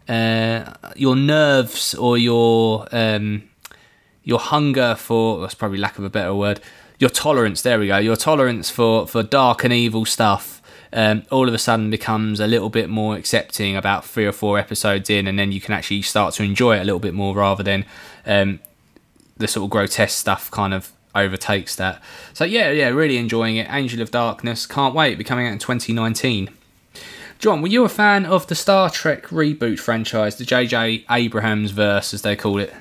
uh, 0.07 0.73
your 0.95 1.15
nerves 1.15 1.93
or 1.95 2.17
your 2.17 2.87
um, 2.91 3.43
your 4.23 4.39
hunger 4.39 4.95
for 4.95 5.41
that's 5.41 5.55
probably 5.55 5.77
lack 5.77 5.97
of 5.97 6.03
a 6.03 6.09
better 6.09 6.33
word. 6.33 6.59
Your 6.97 7.09
tolerance, 7.09 7.61
there 7.61 7.79
we 7.79 7.87
go. 7.87 7.97
Your 7.97 8.15
tolerance 8.15 8.69
for 8.69 9.07
for 9.07 9.23
dark 9.23 9.63
and 9.63 9.73
evil 9.73 10.05
stuff. 10.05 10.61
Um, 10.93 11.23
all 11.29 11.47
of 11.47 11.53
a 11.53 11.57
sudden 11.57 11.89
becomes 11.89 12.39
a 12.39 12.47
little 12.47 12.69
bit 12.69 12.89
more 12.89 13.17
accepting 13.17 13.75
about 13.75 14.05
three 14.05 14.25
or 14.25 14.31
four 14.31 14.57
episodes 14.57 15.09
in, 15.09 15.27
and 15.27 15.37
then 15.37 15.51
you 15.51 15.59
can 15.59 15.73
actually 15.73 16.01
start 16.03 16.33
to 16.35 16.43
enjoy 16.43 16.77
it 16.77 16.81
a 16.81 16.83
little 16.85 16.99
bit 16.99 17.13
more 17.13 17.35
rather 17.35 17.63
than 17.63 17.85
um, 18.25 18.59
the 19.37 19.47
sort 19.47 19.65
of 19.65 19.69
grotesque 19.69 20.17
stuff 20.17 20.49
kind 20.51 20.73
of 20.73 20.91
overtakes 21.13 21.75
that. 21.77 22.01
So 22.33 22.45
yeah, 22.45 22.71
yeah, 22.71 22.89
really 22.89 23.17
enjoying 23.17 23.57
it. 23.57 23.67
Angel 23.69 24.01
of 24.01 24.11
Darkness, 24.11 24.65
can't 24.65 24.93
wait. 24.93 25.17
Be 25.17 25.23
coming 25.23 25.47
out 25.47 25.53
in 25.53 25.59
2019. 25.59 26.49
John, 27.39 27.61
were 27.61 27.67
you 27.67 27.83
a 27.83 27.89
fan 27.89 28.25
of 28.25 28.47
the 28.47 28.55
Star 28.55 28.89
Trek 28.89 29.25
reboot 29.27 29.79
franchise, 29.79 30.37
the 30.37 30.45
J.J. 30.45 31.05
Abrams 31.09 31.71
verse, 31.71 32.13
as 32.13 32.21
they 32.21 32.35
call 32.35 32.59
it? 32.59 32.73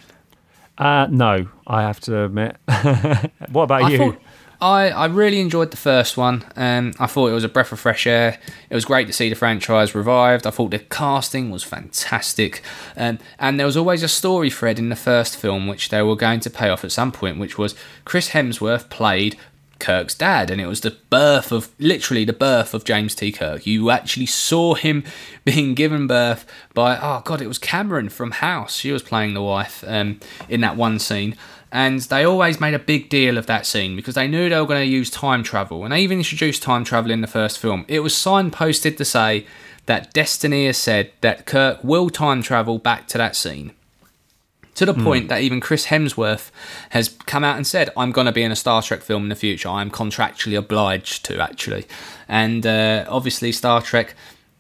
Uh, 0.78 1.06
no, 1.10 1.48
I 1.66 1.82
have 1.82 2.00
to 2.00 2.24
admit. 2.24 2.56
what 3.50 3.64
about 3.64 3.82
I 3.84 3.90
you? 3.90 3.98
Thought, 3.98 4.22
I, 4.60 4.90
I 4.90 5.06
really 5.06 5.40
enjoyed 5.40 5.70
the 5.70 5.76
first 5.76 6.16
one. 6.16 6.44
Um, 6.56 6.94
I 6.98 7.06
thought 7.06 7.28
it 7.28 7.34
was 7.34 7.44
a 7.44 7.48
breath 7.48 7.72
of 7.72 7.80
fresh 7.80 8.06
air. 8.06 8.38
It 8.70 8.74
was 8.74 8.84
great 8.84 9.06
to 9.06 9.12
see 9.12 9.28
the 9.28 9.34
franchise 9.34 9.94
revived. 9.94 10.46
I 10.46 10.50
thought 10.50 10.70
the 10.70 10.78
casting 10.78 11.50
was 11.50 11.62
fantastic. 11.62 12.62
Um, 12.96 13.18
and 13.38 13.58
there 13.58 13.66
was 13.66 13.76
always 13.76 14.02
a 14.02 14.08
story 14.08 14.50
thread 14.50 14.78
in 14.78 14.88
the 14.88 14.96
first 14.96 15.36
film 15.36 15.66
which 15.66 15.88
they 15.88 16.02
were 16.02 16.16
going 16.16 16.40
to 16.40 16.50
pay 16.50 16.68
off 16.68 16.84
at 16.84 16.92
some 16.92 17.12
point, 17.12 17.38
which 17.38 17.58
was 17.58 17.74
Chris 18.04 18.30
Hemsworth 18.30 18.88
played 18.90 19.36
Kirk's 19.78 20.14
dad, 20.14 20.50
and 20.50 20.60
it 20.60 20.66
was 20.66 20.80
the 20.80 20.96
birth 21.10 21.52
of 21.52 21.68
literally 21.78 22.24
the 22.24 22.32
birth 22.32 22.74
of 22.74 22.84
James 22.84 23.14
T. 23.14 23.32
Kirk. 23.32 23.66
You 23.66 23.90
actually 23.90 24.26
saw 24.26 24.74
him 24.74 25.04
being 25.44 25.74
given 25.74 26.06
birth 26.06 26.46
by 26.72 26.96
oh 26.96 27.22
god, 27.24 27.42
it 27.42 27.48
was 27.48 27.58
Cameron 27.58 28.08
from 28.08 28.30
House. 28.30 28.76
She 28.76 28.92
was 28.92 29.02
playing 29.02 29.34
the 29.34 29.42
wife 29.42 29.84
um, 29.86 30.20
in 30.48 30.60
that 30.62 30.76
one 30.76 30.98
scene, 30.98 31.36
and 31.74 32.02
they 32.02 32.24
always 32.24 32.60
made 32.60 32.72
a 32.72 32.78
big 32.78 33.08
deal 33.08 33.36
of 33.36 33.46
that 33.46 33.66
scene 33.66 33.96
because 33.96 34.14
they 34.14 34.28
knew 34.28 34.48
they 34.48 34.60
were 34.60 34.66
going 34.66 34.80
to 34.80 34.86
use 34.86 35.10
time 35.10 35.42
travel, 35.42 35.82
and 35.82 35.92
they 35.92 36.00
even 36.00 36.18
introduced 36.18 36.62
time 36.62 36.84
travel 36.84 37.10
in 37.10 37.20
the 37.20 37.26
first 37.26 37.58
film. 37.58 37.84
It 37.88 37.98
was 37.98 38.14
signposted 38.14 38.96
to 38.96 39.04
say 39.04 39.44
that 39.86 40.14
Destiny 40.14 40.66
has 40.66 40.78
said 40.78 41.10
that 41.20 41.46
Kirk 41.46 41.82
will 41.82 42.10
time 42.10 42.42
travel 42.42 42.78
back 42.78 43.08
to 43.08 43.18
that 43.18 43.34
scene. 43.34 43.72
To 44.76 44.86
the 44.86 44.94
mm. 44.94 45.02
point 45.02 45.28
that 45.28 45.42
even 45.42 45.60
Chris 45.60 45.86
Hemsworth 45.86 46.50
has 46.90 47.08
come 47.08 47.42
out 47.42 47.56
and 47.56 47.66
said, 47.66 47.90
I'm 47.96 48.12
going 48.12 48.26
to 48.26 48.32
be 48.32 48.44
in 48.44 48.52
a 48.52 48.56
Star 48.56 48.80
Trek 48.80 49.02
film 49.02 49.24
in 49.24 49.28
the 49.28 49.36
future. 49.36 49.68
I'm 49.68 49.90
contractually 49.90 50.56
obliged 50.56 51.24
to, 51.26 51.40
actually. 51.40 51.86
And 52.28 52.64
uh, 52.66 53.04
obviously, 53.08 53.50
Star 53.50 53.82
Trek 53.82 54.14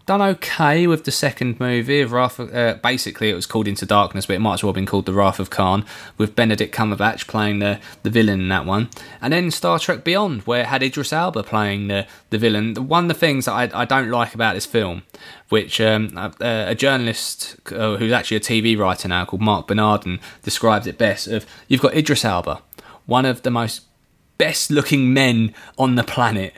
done 0.06 0.20
okay 0.20 0.86
with 0.86 1.04
the 1.04 1.10
second 1.10 1.58
movie 1.58 2.00
of 2.00 2.12
Wrath. 2.12 2.38
Of, 2.38 2.54
uh, 2.54 2.74
basically, 2.82 3.30
it 3.30 3.34
was 3.34 3.46
called 3.46 3.66
Into 3.66 3.86
Darkness, 3.86 4.26
but 4.26 4.34
it 4.34 4.40
might 4.40 4.54
as 4.54 4.62
well 4.62 4.70
have 4.70 4.74
been 4.74 4.86
called 4.86 5.06
The 5.06 5.12
Wrath 5.12 5.38
of 5.38 5.50
Khan, 5.50 5.84
with 6.18 6.36
Benedict 6.36 6.74
Cumberbatch 6.74 7.26
playing 7.26 7.60
the 7.60 7.80
the 8.02 8.10
villain 8.10 8.40
in 8.40 8.48
that 8.48 8.66
one. 8.66 8.90
And 9.20 9.32
then 9.32 9.50
Star 9.50 9.78
Trek 9.78 10.04
Beyond, 10.04 10.42
where 10.42 10.62
it 10.62 10.66
had 10.66 10.82
Idris 10.82 11.12
Elba 11.12 11.42
playing 11.42 11.88
the 11.88 12.06
the 12.30 12.38
villain. 12.38 12.74
One 12.74 13.04
of 13.04 13.08
the 13.08 13.14
things 13.14 13.46
that 13.46 13.52
I, 13.52 13.82
I 13.82 13.84
don't 13.84 14.10
like 14.10 14.34
about 14.34 14.54
this 14.54 14.66
film, 14.66 15.02
which 15.48 15.80
um, 15.80 16.16
a, 16.16 16.70
a, 16.70 16.74
journalist 16.74 17.56
uh, 17.72 17.96
who's 17.96 18.12
actually 18.12 18.36
a 18.36 18.40
TV 18.40 18.78
writer 18.78 19.08
now 19.08 19.24
called 19.24 19.42
Marc 19.42 19.66
Bernardin 19.68 20.20
describes 20.42 20.86
it 20.86 20.98
best. 20.98 21.26
Of 21.28 21.46
you've 21.68 21.80
got 21.80 21.94
Idris 21.94 22.24
Elba, 22.24 22.60
one 23.06 23.24
of 23.24 23.42
the 23.42 23.50
most 23.50 23.82
best 24.36 24.70
looking 24.70 25.14
men 25.14 25.54
on 25.78 25.94
the 25.94 26.04
planet 26.04 26.54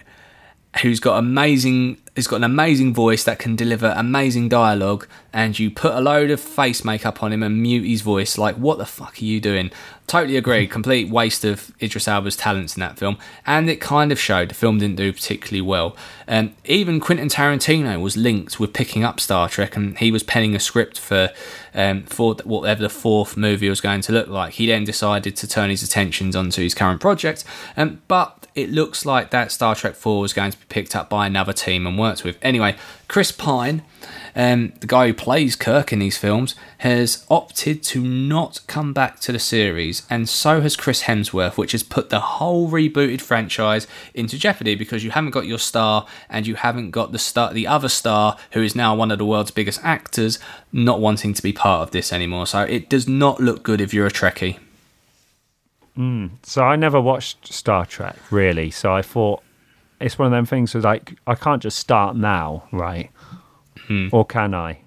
who's 0.82 1.00
got 1.00 1.18
amazing 1.18 1.98
has 2.16 2.26
got 2.26 2.36
an 2.36 2.44
amazing 2.44 2.92
voice 2.94 3.24
that 3.24 3.38
can 3.38 3.54
deliver 3.54 3.94
amazing 3.96 4.48
dialogue 4.48 5.06
and 5.36 5.58
you 5.58 5.70
put 5.70 5.92
a 5.92 6.00
load 6.00 6.30
of 6.30 6.40
face 6.40 6.82
makeup 6.82 7.22
on 7.22 7.30
him 7.30 7.42
and 7.42 7.60
mute 7.60 7.86
his 7.86 8.00
voice. 8.00 8.38
Like, 8.38 8.56
what 8.56 8.78
the 8.78 8.86
fuck 8.86 9.20
are 9.20 9.24
you 9.24 9.38
doing? 9.38 9.70
Totally 10.06 10.38
agree. 10.38 10.66
Complete 10.78 11.10
waste 11.10 11.44
of 11.44 11.72
Idris 11.78 12.08
Elba's 12.08 12.38
talents 12.38 12.74
in 12.74 12.80
that 12.80 12.98
film, 12.98 13.18
and 13.44 13.68
it 13.68 13.78
kind 13.78 14.10
of 14.10 14.18
showed. 14.18 14.48
The 14.48 14.54
film 14.54 14.78
didn't 14.78 14.96
do 14.96 15.12
particularly 15.12 15.60
well. 15.60 15.94
Um, 16.26 16.54
even 16.64 17.00
Quentin 17.00 17.28
Tarantino 17.28 18.00
was 18.00 18.16
linked 18.16 18.58
with 18.58 18.72
picking 18.72 19.04
up 19.04 19.20
Star 19.20 19.46
Trek, 19.46 19.76
and 19.76 19.98
he 19.98 20.10
was 20.10 20.22
penning 20.22 20.56
a 20.56 20.58
script 20.58 20.98
for 20.98 21.28
um, 21.74 22.04
for 22.04 22.36
whatever 22.44 22.80
the 22.80 22.88
fourth 22.88 23.36
movie 23.36 23.68
was 23.68 23.82
going 23.82 24.00
to 24.00 24.12
look 24.12 24.28
like. 24.28 24.54
He 24.54 24.66
then 24.66 24.84
decided 24.84 25.36
to 25.36 25.46
turn 25.46 25.68
his 25.68 25.82
attentions 25.82 26.34
onto 26.34 26.62
his 26.62 26.74
current 26.74 27.02
project, 27.02 27.44
um, 27.76 28.00
but 28.08 28.46
it 28.54 28.70
looks 28.70 29.04
like 29.04 29.32
that 29.32 29.52
Star 29.52 29.74
Trek 29.74 29.96
4 29.96 30.18
was 30.18 30.32
going 30.32 30.50
to 30.50 30.56
be 30.56 30.64
picked 30.70 30.96
up 30.96 31.10
by 31.10 31.26
another 31.26 31.52
team 31.52 31.86
and 31.86 31.98
worked 31.98 32.24
with. 32.24 32.38
Anyway, 32.40 32.74
Chris 33.06 33.30
Pine 33.30 33.82
um, 34.34 34.72
the 34.80 34.86
guy 34.86 35.08
who 35.08 35.14
plays 35.14 35.56
Kirk 35.56 35.92
in 35.92 35.98
these 35.98 36.18
films, 36.18 36.54
has 36.78 37.26
opted 37.30 37.82
to 37.84 38.00
not 38.02 38.60
come 38.66 38.92
back 38.92 39.20
to 39.20 39.32
the 39.32 39.38
series, 39.38 40.06
and 40.10 40.28
so 40.28 40.60
has 40.60 40.76
Chris 40.76 41.04
Hemsworth, 41.04 41.56
which 41.56 41.72
has 41.72 41.82
put 41.82 42.10
the 42.10 42.20
whole 42.20 42.68
rebooted 42.68 43.20
franchise 43.20 43.86
into 44.14 44.38
jeopardy 44.38 44.74
because 44.74 45.04
you 45.04 45.10
haven't 45.10 45.30
got 45.30 45.46
your 45.46 45.58
star 45.58 46.06
and 46.28 46.46
you 46.46 46.54
haven't 46.54 46.90
got 46.90 47.12
the 47.12 47.18
star, 47.18 47.52
the 47.52 47.66
other 47.66 47.88
star, 47.88 48.36
who 48.52 48.62
is 48.62 48.74
now 48.74 48.94
one 48.94 49.10
of 49.10 49.18
the 49.18 49.26
world's 49.26 49.50
biggest 49.50 49.80
actors, 49.82 50.38
not 50.72 51.00
wanting 51.00 51.34
to 51.34 51.42
be 51.42 51.52
part 51.52 51.82
of 51.82 51.90
this 51.92 52.12
anymore. 52.12 52.46
So 52.46 52.62
it 52.62 52.88
does 52.88 53.08
not 53.08 53.40
look 53.40 53.62
good 53.62 53.80
if 53.80 53.94
you're 53.94 54.06
a 54.06 54.10
Trekkie. 54.10 54.58
Mm. 55.96 56.30
So 56.42 56.62
I 56.62 56.76
never 56.76 57.00
watched 57.00 57.52
Star 57.52 57.86
Trek 57.86 58.16
really. 58.30 58.70
So 58.70 58.94
I 58.94 59.02
thought 59.02 59.42
it's 60.00 60.18
one 60.18 60.26
of 60.26 60.32
them 60.32 60.46
things. 60.46 60.74
Was 60.74 60.84
like 60.84 61.18
I 61.26 61.34
can't 61.34 61.62
just 61.62 61.78
start 61.78 62.16
now, 62.16 62.64
right? 62.70 63.10
Hmm. 63.86 64.08
Or 64.12 64.24
can 64.24 64.54
I? 64.54 64.78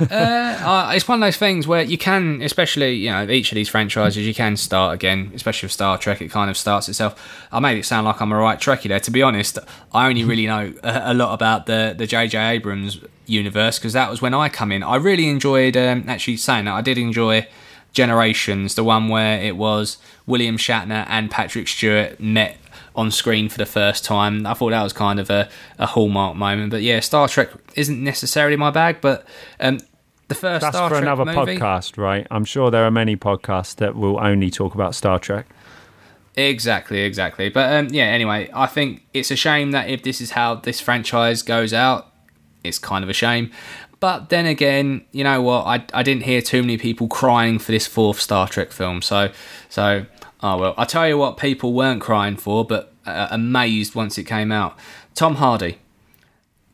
uh, 0.00 0.92
it's 0.94 1.06
one 1.06 1.22
of 1.22 1.26
those 1.26 1.36
things 1.36 1.66
where 1.66 1.82
you 1.82 1.98
can, 1.98 2.42
especially 2.42 2.94
you 2.94 3.10
know, 3.10 3.28
each 3.28 3.52
of 3.52 3.56
these 3.56 3.68
franchises, 3.68 4.26
you 4.26 4.34
can 4.34 4.56
start 4.56 4.94
again. 4.94 5.30
Especially 5.34 5.66
with 5.66 5.72
Star 5.72 5.98
Trek, 5.98 6.20
it 6.20 6.30
kind 6.30 6.50
of 6.50 6.56
starts 6.56 6.88
itself. 6.88 7.46
I 7.52 7.60
made 7.60 7.78
it 7.78 7.84
sound 7.84 8.06
like 8.06 8.20
I'm 8.20 8.32
a 8.32 8.36
right 8.36 8.58
Trekkie 8.58 8.88
there. 8.88 9.00
To 9.00 9.10
be 9.10 9.22
honest, 9.22 9.58
I 9.92 10.08
only 10.08 10.24
really 10.24 10.46
know 10.46 10.72
a, 10.82 11.12
a 11.12 11.14
lot 11.14 11.34
about 11.34 11.66
the 11.66 11.94
the 11.96 12.06
J.J. 12.06 12.38
Abrams 12.38 13.00
universe 13.26 13.78
because 13.78 13.92
that 13.92 14.10
was 14.10 14.22
when 14.22 14.34
I 14.34 14.48
come 14.48 14.72
in. 14.72 14.82
I 14.82 14.96
really 14.96 15.28
enjoyed 15.28 15.76
um, 15.76 16.04
actually 16.08 16.38
saying 16.38 16.64
that 16.64 16.74
I 16.74 16.80
did 16.80 16.98
enjoy 16.98 17.46
Generations, 17.94 18.74
the 18.74 18.84
one 18.84 19.08
where 19.08 19.40
it 19.40 19.56
was 19.56 19.96
William 20.26 20.56
Shatner 20.58 21.06
and 21.08 21.30
Patrick 21.30 21.66
Stewart 21.66 22.20
met 22.20 22.58
on 22.98 23.12
screen 23.12 23.48
for 23.48 23.58
the 23.58 23.66
first 23.66 24.04
time. 24.04 24.44
I 24.44 24.54
thought 24.54 24.70
that 24.70 24.82
was 24.82 24.92
kind 24.92 25.20
of 25.20 25.30
a, 25.30 25.48
a 25.78 25.86
hallmark 25.86 26.36
moment. 26.36 26.70
But 26.70 26.82
yeah, 26.82 26.98
Star 26.98 27.28
Trek 27.28 27.50
isn't 27.76 28.02
necessarily 28.02 28.56
my 28.56 28.70
bag, 28.70 29.00
but 29.00 29.24
um, 29.60 29.78
the 30.26 30.34
first 30.34 30.62
That's 30.62 30.76
Star 30.76 30.90
for 30.90 30.96
Trek 30.96 31.04
another 31.04 31.24
movie, 31.24 31.56
podcast, 31.56 31.96
right? 31.96 32.26
I'm 32.30 32.44
sure 32.44 32.72
there 32.72 32.84
are 32.84 32.90
many 32.90 33.16
podcasts 33.16 33.76
that 33.76 33.94
will 33.94 34.18
only 34.18 34.50
talk 34.50 34.74
about 34.74 34.96
Star 34.96 35.20
Trek. 35.20 35.46
Exactly, 36.36 37.02
exactly. 37.02 37.48
But 37.48 37.72
um, 37.72 37.88
yeah, 37.92 38.04
anyway, 38.04 38.50
I 38.52 38.66
think 38.66 39.06
it's 39.14 39.30
a 39.30 39.36
shame 39.36 39.70
that 39.70 39.88
if 39.88 40.02
this 40.02 40.20
is 40.20 40.32
how 40.32 40.56
this 40.56 40.80
franchise 40.80 41.42
goes 41.42 41.72
out, 41.72 42.12
it's 42.64 42.80
kind 42.80 43.04
of 43.04 43.08
a 43.08 43.14
shame. 43.14 43.52
But 44.00 44.28
then 44.28 44.46
again, 44.46 45.04
you 45.12 45.22
know 45.22 45.40
what? 45.40 45.66
I, 45.66 45.84
I 45.94 46.02
didn't 46.02 46.24
hear 46.24 46.42
too 46.42 46.62
many 46.62 46.78
people 46.78 47.06
crying 47.06 47.58
for 47.60 47.70
this 47.70 47.86
fourth 47.86 48.20
Star 48.20 48.48
Trek 48.48 48.72
film. 48.72 49.02
So 49.02 49.30
so 49.68 50.06
Oh 50.40 50.56
well, 50.56 50.74
I 50.76 50.84
tell 50.84 51.08
you 51.08 51.18
what, 51.18 51.36
people 51.36 51.72
weren't 51.72 52.00
crying 52.00 52.36
for, 52.36 52.64
but 52.64 52.92
uh, 53.04 53.28
amazed 53.30 53.94
once 53.94 54.18
it 54.18 54.24
came 54.24 54.52
out. 54.52 54.78
Tom 55.14 55.36
Hardy, 55.36 55.78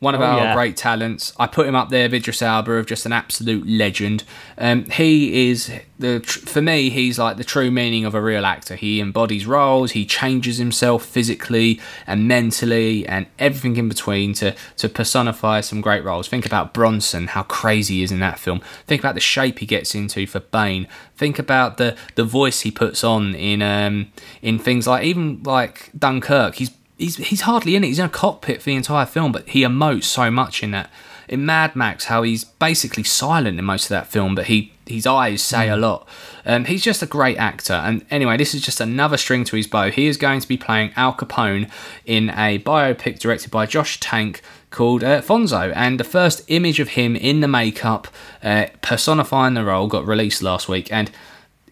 one 0.05 0.15
of 0.15 0.21
oh, 0.21 0.25
our 0.25 0.39
yeah. 0.39 0.55
great 0.55 0.77
talents. 0.77 1.33
I 1.39 1.47
put 1.47 1.67
him 1.67 1.75
up 1.75 1.89
there, 1.89 2.13
Idris 2.13 2.43
Elba, 2.43 2.73
of 2.73 2.87
just 2.87 3.07
an 3.07 3.13
absolute 3.13 3.67
legend. 3.67 4.23
Um, 4.59 4.85
he 4.85 5.49
is 5.51 5.73
the 5.99 6.21
for 6.21 6.61
me, 6.61 6.91
he's 6.91 7.19
like 7.19 7.39
the 7.39 7.45
true 7.45 7.71
meaning 7.71 8.05
of 8.05 8.15
a 8.15 8.21
real 8.21 8.45
actor. 8.45 8.77
He 8.77 9.01
embodies 9.01 9.47
roles, 9.47 9.93
he 9.93 10.05
changes 10.05 10.59
himself 10.59 11.05
physically 11.05 11.81
and 12.07 12.29
mentally, 12.29 13.07
and 13.09 13.27
everything 13.39 13.77
in 13.77 13.89
between 13.89 14.35
to 14.35 14.55
to 14.77 14.89
personify 14.89 15.63
some 15.63 15.81
great 15.81 16.05
roles. 16.05 16.29
Think 16.29 16.45
about 16.45 16.75
Bronson, 16.75 17.29
how 17.29 17.45
crazy 17.45 17.95
he 17.95 18.03
is 18.03 18.13
in 18.13 18.21
that 18.21 18.39
film. 18.39 18.61
Think 18.87 19.01
about 19.01 19.15
the 19.15 19.21
shape 19.21 19.59
he 19.61 19.67
gets 19.67 19.95
into 19.95 20.27
for 20.27 20.41
Bane. 20.41 20.87
Think 21.17 21.39
about 21.39 21.79
the 21.79 21.97
the 22.15 22.25
voice 22.25 22.61
he 22.61 22.71
puts 22.71 23.03
on 23.03 23.35
in 23.35 23.63
um 23.63 24.13
in 24.43 24.59
things 24.59 24.87
like 24.87 25.05
even 25.05 25.43
like 25.45 25.91
Dunkirk. 25.99 26.57
He's 26.57 26.71
he's 26.99 27.17
he's 27.17 27.43
hardly 27.43 27.77
in 27.77 27.85
it. 27.85 27.89
He's 27.89 27.99
in 27.99 28.07
a 28.07 28.11
cockpit 28.11 28.63
for 28.63 28.67
the 28.67 28.77
entire 28.77 29.07
film, 29.07 29.33
but 29.33 29.49
he 29.49 29.63
emotes 29.63 30.05
so 30.05 30.31
much 30.31 30.63
in 30.63 30.71
that. 30.73 30.91
In 31.27 31.47
Mad 31.47 31.75
Max, 31.75 32.05
how 32.05 32.23
he's 32.23 32.45
basically 32.45 33.03
silent 33.03 33.59
in 33.59 33.65
most 33.65 33.85
of 33.85 33.89
that 33.91 34.09
film, 34.09 34.35
but 34.35 34.47
he 34.47 34.75
his 34.87 35.07
eyes 35.07 35.43
say 35.43 35.69
a 35.69 35.75
hmm. 35.75 35.83
lot. 35.83 36.09
Um, 36.45 36.67
he's 36.67 36.83
just 36.83 37.03
a 37.03 37.07
great 37.07 37.39
actor. 37.39 37.73
And 37.73 38.05
anyway, 38.11 38.37
this 38.37 38.55
is 38.55 38.61
just 38.61 38.81
another 38.81 39.17
string 39.17 39.45
to 39.45 39.57
his 39.57 39.67
bow. 39.67 39.91
He 39.91 40.07
is 40.07 40.17
going 40.17 40.41
to 40.41 40.49
be 40.49 40.59
playing 40.59 40.93
Al 40.97 41.15
Capone 41.15 41.71
in 42.05 42.31
a 42.31 42.59
biopic 42.59 43.19
directed 43.19 43.51
by 43.51 43.65
Josh 43.65 43.99
Trank 43.99 44.43
called 44.71 45.03
uh, 45.03 45.23
Fonzo. 45.23 45.73
And 45.75 45.99
the 45.99 46.05
first 46.05 46.43
image 46.49 46.81
of 46.81 46.91
him 46.91 47.17
in 47.17 47.41
the 47.41 47.49
makeup, 47.49 48.09
uh, 48.43 48.67
personifying 48.83 49.55
the 49.55 49.65
role, 49.65 49.87
got 49.87 50.07
released 50.07 50.43
last 50.43 50.69
week. 50.69 50.93
And 50.93 51.11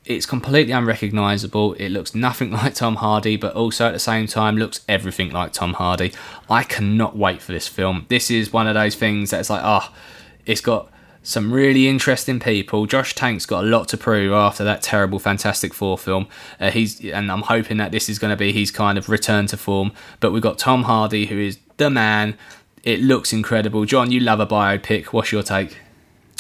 it's 0.05 0.27
completely 0.27 0.73
unrecognizable. 0.73 1.75
It 1.75 1.91
looks 1.91 2.15
nothing 2.15 2.51
like 2.53 2.75
Tom 2.75 2.97
Hardy, 2.97 3.37
but 3.37 3.55
also 3.55 3.87
at 3.87 3.93
the 3.93 3.99
same 3.99 4.27
time 4.27 4.57
looks 4.57 4.85
everything 4.89 5.31
like 5.31 5.53
Tom 5.53 5.75
Hardy. 5.75 6.13
I 6.51 6.65
cannot 6.65 7.17
wait 7.17 7.43
for 7.43 7.53
this 7.53 7.69
film. 7.69 8.07
This 8.09 8.31
is 8.31 8.53
one 8.53 8.67
of 8.67 8.75
those 8.75 8.95
things 8.95 9.31
that's 9.31 9.51
like, 9.51 9.63
ah, 9.63 9.93
oh, 9.93 9.99
it's 10.45 10.61
got 10.61 10.89
some 11.23 11.53
really 11.53 11.87
interesting 11.87 12.41
people. 12.41 12.87
Josh 12.87 13.15
Trank's 13.15 13.47
got 13.47 13.63
a 13.63 13.67
lot 13.67 13.89
to 13.89 13.97
prove 13.97 14.33
after 14.33 14.65
that 14.65 14.83
terrible 14.83 15.21
Fantastic 15.21 15.73
Four 15.73 15.97
film. 15.97 16.27
Uh, 16.59 16.71
he's 16.71 17.01
and 17.05 17.31
I'm 17.31 17.43
hoping 17.43 17.77
that 17.77 17.93
this 17.93 18.09
is 18.09 18.19
going 18.19 18.33
to 18.33 18.37
be 18.37 18.53
his 18.53 18.71
kind 18.71 18.99
of 18.99 19.09
return 19.09 19.47
to 19.49 19.57
form. 19.57 19.93
But 20.19 20.33
we've 20.33 20.43
got 20.43 20.59
Tom 20.59 20.85
Hardy, 20.85 21.27
who 21.27 21.39
is 21.39 21.59
the 21.77 21.91
man. 21.91 22.37
It 22.83 23.01
looks 23.01 23.33
incredible. 23.33 23.85
John, 23.85 24.11
you 24.11 24.19
love 24.19 24.41
a 24.41 24.47
biopic. 24.47 25.07
What's 25.07 25.31
your 25.31 25.45
take? 25.45 25.79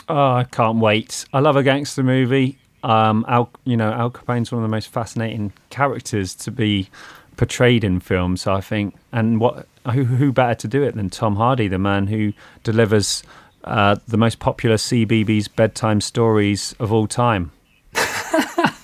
Oh, 0.08 0.32
I 0.32 0.44
can't 0.44 0.78
wait. 0.78 1.24
I 1.32 1.38
love 1.38 1.54
a 1.54 1.62
gangster 1.62 2.02
movie. 2.02 2.58
Um, 2.82 3.24
Al, 3.28 3.50
you 3.64 3.76
know, 3.76 3.92
Al 3.92 4.10
Capone's 4.10 4.50
one 4.50 4.62
of 4.62 4.68
the 4.68 4.74
most 4.74 4.88
fascinating 4.88 5.52
characters 5.70 6.34
to 6.36 6.50
be 6.50 6.88
portrayed 7.36 7.84
in 7.84 8.00
film. 8.00 8.36
So 8.36 8.52
I 8.52 8.60
think, 8.60 8.94
and 9.12 9.40
what 9.40 9.66
who, 9.92 10.04
who 10.04 10.32
better 10.32 10.54
to 10.54 10.68
do 10.68 10.82
it 10.82 10.94
than 10.94 11.10
Tom 11.10 11.36
Hardy, 11.36 11.68
the 11.68 11.78
man 11.78 12.06
who 12.06 12.32
delivers 12.62 13.22
uh, 13.64 13.96
the 14.06 14.16
most 14.16 14.38
popular 14.38 14.76
CBeebies 14.76 15.48
bedtime 15.54 16.00
stories 16.00 16.74
of 16.78 16.92
all 16.92 17.06
time. 17.06 17.52
the 17.92 18.78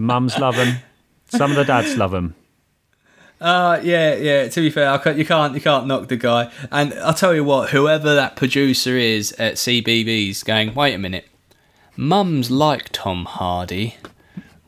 mums 0.00 0.38
love 0.38 0.56
him. 0.56 0.76
Some 1.28 1.50
of 1.50 1.56
the 1.56 1.64
dads 1.64 1.96
love 1.96 2.14
him. 2.14 2.34
Uh, 3.40 3.80
yeah, 3.82 4.14
yeah. 4.14 4.48
To 4.48 4.60
be 4.60 4.70
fair, 4.70 4.94
you 5.16 5.24
can't 5.24 5.54
you 5.54 5.60
can't 5.60 5.86
knock 5.86 6.08
the 6.08 6.16
guy. 6.16 6.50
And 6.70 6.94
I'll 6.94 7.14
tell 7.14 7.34
you 7.34 7.44
what, 7.44 7.70
whoever 7.70 8.14
that 8.14 8.36
producer 8.36 8.96
is 8.96 9.32
at 9.32 9.54
CBeebies, 9.54 10.44
going, 10.44 10.74
wait 10.74 10.94
a 10.94 10.98
minute, 10.98 11.26
Mums 11.96 12.50
like 12.50 12.88
Tom 12.90 13.24
Hardy. 13.24 13.96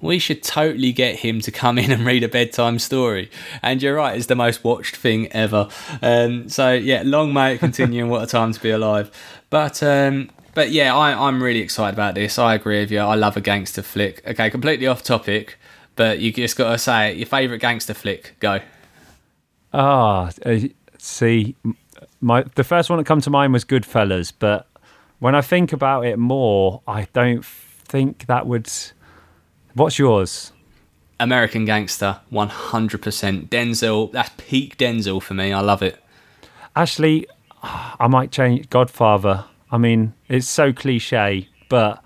We 0.00 0.18
should 0.18 0.42
totally 0.42 0.92
get 0.92 1.16
him 1.20 1.40
to 1.40 1.50
come 1.50 1.78
in 1.78 1.90
and 1.90 2.06
read 2.06 2.22
a 2.22 2.28
bedtime 2.28 2.78
story. 2.78 3.30
And 3.62 3.82
you're 3.82 3.96
right, 3.96 4.16
it's 4.16 4.26
the 4.26 4.36
most 4.36 4.62
watched 4.62 4.94
thing 4.94 5.26
ever. 5.32 5.68
Um, 6.02 6.48
so 6.48 6.72
yeah, 6.72 7.02
long 7.04 7.32
may 7.32 7.54
it 7.54 7.58
continue 7.58 8.02
and 8.02 8.10
what 8.10 8.22
a 8.22 8.26
time 8.26 8.52
to 8.52 8.60
be 8.60 8.70
alive. 8.70 9.10
But 9.50 9.82
um, 9.82 10.30
but 10.54 10.70
yeah, 10.70 10.94
I, 10.94 11.26
I'm 11.26 11.42
really 11.42 11.60
excited 11.60 11.94
about 11.94 12.14
this. 12.14 12.38
I 12.38 12.54
agree 12.54 12.80
with 12.80 12.90
you. 12.92 13.00
I 13.00 13.14
love 13.14 13.36
a 13.36 13.40
gangster 13.40 13.82
flick. 13.82 14.22
Okay, 14.26 14.48
completely 14.48 14.86
off 14.86 15.02
topic, 15.02 15.58
but 15.96 16.20
you 16.20 16.32
just 16.32 16.56
got 16.56 16.70
to 16.70 16.78
say 16.78 17.10
it. 17.10 17.16
Your 17.16 17.26
favourite 17.26 17.60
gangster 17.60 17.94
flick? 17.94 18.36
Go. 18.38 18.60
Ah, 19.72 20.30
uh, 20.44 20.58
see, 20.98 21.56
my 22.20 22.44
the 22.54 22.64
first 22.64 22.88
one 22.88 22.98
that 22.98 23.04
come 23.04 23.20
to 23.22 23.30
mind 23.30 23.52
was 23.52 23.64
Goodfellas, 23.64 24.32
but 24.38 24.68
when 25.18 25.34
I 25.34 25.40
think 25.40 25.72
about 25.72 26.04
it 26.04 26.18
more, 26.18 26.82
I 26.86 27.08
don't 27.12 27.44
think 27.44 28.26
that 28.26 28.46
would. 28.46 28.70
What's 29.74 29.98
yours? 29.98 30.52
American 31.18 31.64
Gangster, 31.64 32.20
100%. 32.30 33.48
Denzel, 33.48 34.12
that's 34.12 34.30
peak 34.36 34.76
Denzel 34.76 35.22
for 35.22 35.34
me. 35.34 35.52
I 35.52 35.60
love 35.60 35.82
it. 35.82 36.02
Actually, 36.74 37.26
I 37.62 38.06
might 38.06 38.30
change 38.30 38.68
Godfather. 38.68 39.44
I 39.70 39.78
mean, 39.78 40.12
it's 40.28 40.48
so 40.48 40.72
cliche, 40.72 41.48
but 41.68 42.02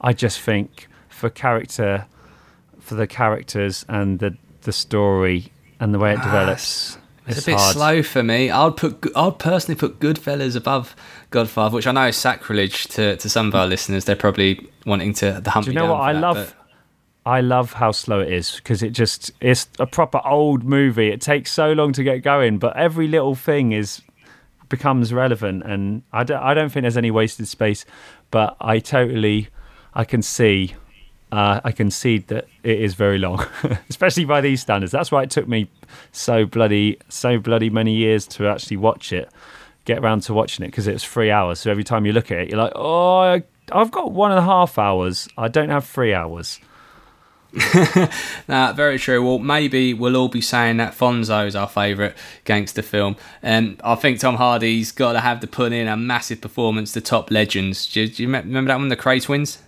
I 0.00 0.12
just 0.12 0.40
think 0.40 0.88
for 1.08 1.30
character, 1.30 2.06
for 2.80 2.94
the 2.94 3.06
characters 3.06 3.84
and 3.88 4.18
the 4.18 4.36
the 4.62 4.72
story 4.72 5.52
and 5.78 5.92
the 5.92 5.98
way 5.98 6.12
it 6.12 6.20
ah, 6.20 6.24
develops, 6.24 6.96
it's, 7.26 7.38
it's 7.38 7.46
a 7.46 7.50
bit 7.50 7.58
hard. 7.58 7.74
slow 7.74 8.02
for 8.02 8.22
me. 8.22 8.50
I'd 8.50 8.76
put 8.76 9.06
I'd 9.16 9.38
personally 9.38 9.78
put 9.78 9.98
Goodfellas 9.98 10.56
above 10.56 10.94
Godfather, 11.34 11.74
which 11.74 11.88
I 11.88 11.92
know 11.92 12.06
is 12.06 12.16
sacrilege 12.16 12.86
to, 12.88 13.16
to 13.16 13.28
some 13.28 13.48
of 13.48 13.56
our 13.56 13.66
listeners. 13.66 14.04
They're 14.04 14.14
probably 14.14 14.64
wanting 14.86 15.12
to 15.14 15.40
the 15.42 15.50
hump. 15.50 15.66
Do 15.66 15.72
you 15.72 15.74
know 15.74 15.92
what 15.92 16.00
I 16.00 16.12
that, 16.12 16.20
love? 16.20 16.36
But... 16.36 16.54
I 17.26 17.40
love 17.40 17.72
how 17.72 17.90
slow 17.90 18.20
it 18.20 18.32
is 18.32 18.54
because 18.56 18.82
it 18.82 18.90
just 18.90 19.32
it's 19.40 19.66
a 19.80 19.86
proper 19.86 20.20
old 20.24 20.62
movie. 20.62 21.08
It 21.08 21.20
takes 21.20 21.50
so 21.50 21.72
long 21.72 21.92
to 21.94 22.04
get 22.04 22.22
going, 22.22 22.58
but 22.58 22.76
every 22.76 23.08
little 23.08 23.34
thing 23.34 23.72
is 23.72 24.00
becomes 24.68 25.12
relevant, 25.12 25.64
and 25.64 26.02
I 26.12 26.22
don't, 26.22 26.40
I 26.40 26.54
don't 26.54 26.70
think 26.70 26.82
there's 26.82 26.96
any 26.96 27.10
wasted 27.10 27.48
space, 27.48 27.84
but 28.30 28.56
I 28.60 28.78
totally, 28.78 29.48
I 29.92 30.04
can 30.04 30.22
see, 30.22 30.74
uh, 31.32 31.60
I 31.64 31.72
concede 31.72 32.28
that 32.28 32.46
it 32.62 32.80
is 32.80 32.94
very 32.94 33.18
long, 33.18 33.44
especially 33.90 34.24
by 34.24 34.40
these 34.40 34.60
standards. 34.60 34.92
That's 34.92 35.10
why 35.10 35.24
it 35.24 35.30
took 35.30 35.48
me 35.48 35.68
so 36.12 36.46
bloody, 36.46 36.98
so 37.08 37.38
bloody 37.38 37.70
many 37.70 37.94
years 37.94 38.26
to 38.28 38.46
actually 38.46 38.76
watch 38.76 39.12
it, 39.12 39.28
get 39.84 39.98
around 39.98 40.22
to 40.22 40.34
watching 40.34 40.64
it 40.64 40.68
because 40.68 40.86
it's 40.86 41.04
three 41.04 41.30
hours. 41.30 41.60
So 41.60 41.70
every 41.70 41.84
time 41.84 42.06
you 42.06 42.12
look 42.12 42.30
at 42.30 42.38
it, 42.38 42.50
you're 42.50 42.58
like, 42.58 42.72
oh, 42.74 43.40
I've 43.72 43.90
got 43.90 44.12
one 44.12 44.30
and 44.30 44.38
a 44.38 44.42
half 44.42 44.78
hours. 44.78 45.28
I 45.36 45.48
don't 45.48 45.70
have 45.70 45.84
three 45.84 46.14
hours. 46.14 46.60
nah, 48.48 48.72
very 48.72 48.98
true. 48.98 49.24
Well, 49.24 49.38
maybe 49.38 49.94
we'll 49.94 50.16
all 50.16 50.28
be 50.28 50.40
saying 50.40 50.78
that 50.78 50.92
Fonzo 50.92 51.46
is 51.46 51.54
our 51.54 51.68
favourite 51.68 52.14
gangster 52.44 52.82
film, 52.82 53.16
and 53.42 53.80
I 53.84 53.94
think 53.94 54.18
Tom 54.18 54.36
Hardy's 54.36 54.90
got 54.90 55.12
to 55.12 55.20
have 55.20 55.40
to 55.40 55.46
put 55.46 55.72
in 55.72 55.86
a 55.86 55.96
massive 55.96 56.40
performance 56.40 56.92
to 56.92 57.00
top 57.00 57.30
legends. 57.30 57.86
Do 57.92 58.02
you, 58.02 58.08
do 58.08 58.22
you 58.22 58.28
remember 58.28 58.68
that 58.68 58.78
one, 58.78 58.88
the 58.88 58.96
Kray 58.96 59.22
Twins? 59.22 59.62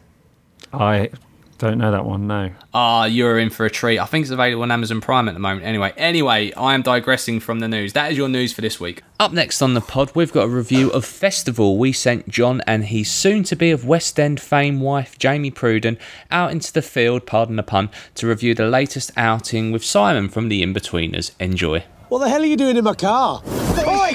I 0.73 1.11
don't 1.59 1.79
know 1.79 1.91
that 1.91 2.05
one, 2.05 2.27
no. 2.27 2.51
Ah, 2.75 3.05
you're 3.07 3.39
in 3.39 3.51
for 3.51 3.65
a 3.65 3.71
treat. 3.71 3.99
I 3.99 4.05
think 4.05 4.23
it's 4.23 4.31
available 4.31 4.63
on 4.63 4.71
Amazon 4.71 5.01
Prime 5.01 5.29
at 5.29 5.35
the 5.35 5.41
moment. 5.41 5.67
Anyway, 5.67 5.93
anyway, 5.97 6.53
I 6.53 6.75
am 6.75 6.83
digressing 6.83 7.41
from 7.41 7.61
the 7.61 7.69
news. 7.69 7.93
That 7.95 8.11
is 8.13 8.19
your 8.19 8.29
news 8.29 8.53
for 8.53 8.61
this 8.61 8.79
week. 8.79 9.03
Up 9.19 9.33
next 9.33 9.63
on 9.63 9.75
the 9.75 9.81
pod, 9.81 10.13
we've 10.15 10.33
got 10.33 10.45
a 10.45 10.49
review 10.49 10.91
of 10.91 11.05
Festival. 11.05 11.79
We 11.79 11.93
sent 11.93 12.29
John 12.29 12.61
and 12.67 12.85
his 12.85 13.11
soon 13.11 13.43
to 13.45 13.57
be 13.57 13.71
of 13.71 13.87
West 13.87 14.21
End 14.21 14.41
fame 14.41 14.81
wife, 14.81 15.19
Jamie 15.19 15.51
Pruden, 15.51 15.99
out 16.31 16.53
into 16.53 16.73
the 16.73 16.83
field, 16.83 17.27
pardon 17.27 17.57
the 17.57 17.63
pun, 17.63 17.91
to 18.17 18.27
review 18.27 18.55
the 18.55 18.67
latest 18.67 19.11
outing 19.17 19.73
with 19.73 19.85
Simon 19.85 20.29
from 20.29 20.49
The 20.49 20.63
Inbetweeners. 20.63 21.33
Enjoy. 21.41 21.85
What 22.09 22.19
the 22.21 22.29
hell 22.29 22.43
are 22.43 22.47
you 22.47 22.57
doing 22.57 22.77
in 22.77 22.85
my 22.85 22.95
car? 22.95 23.43
Oi! 23.47 24.13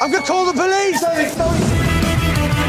I'm 0.00 0.10
gonna 0.10 0.24
call 0.24 0.46
the 0.46 0.52
police! 0.52 1.00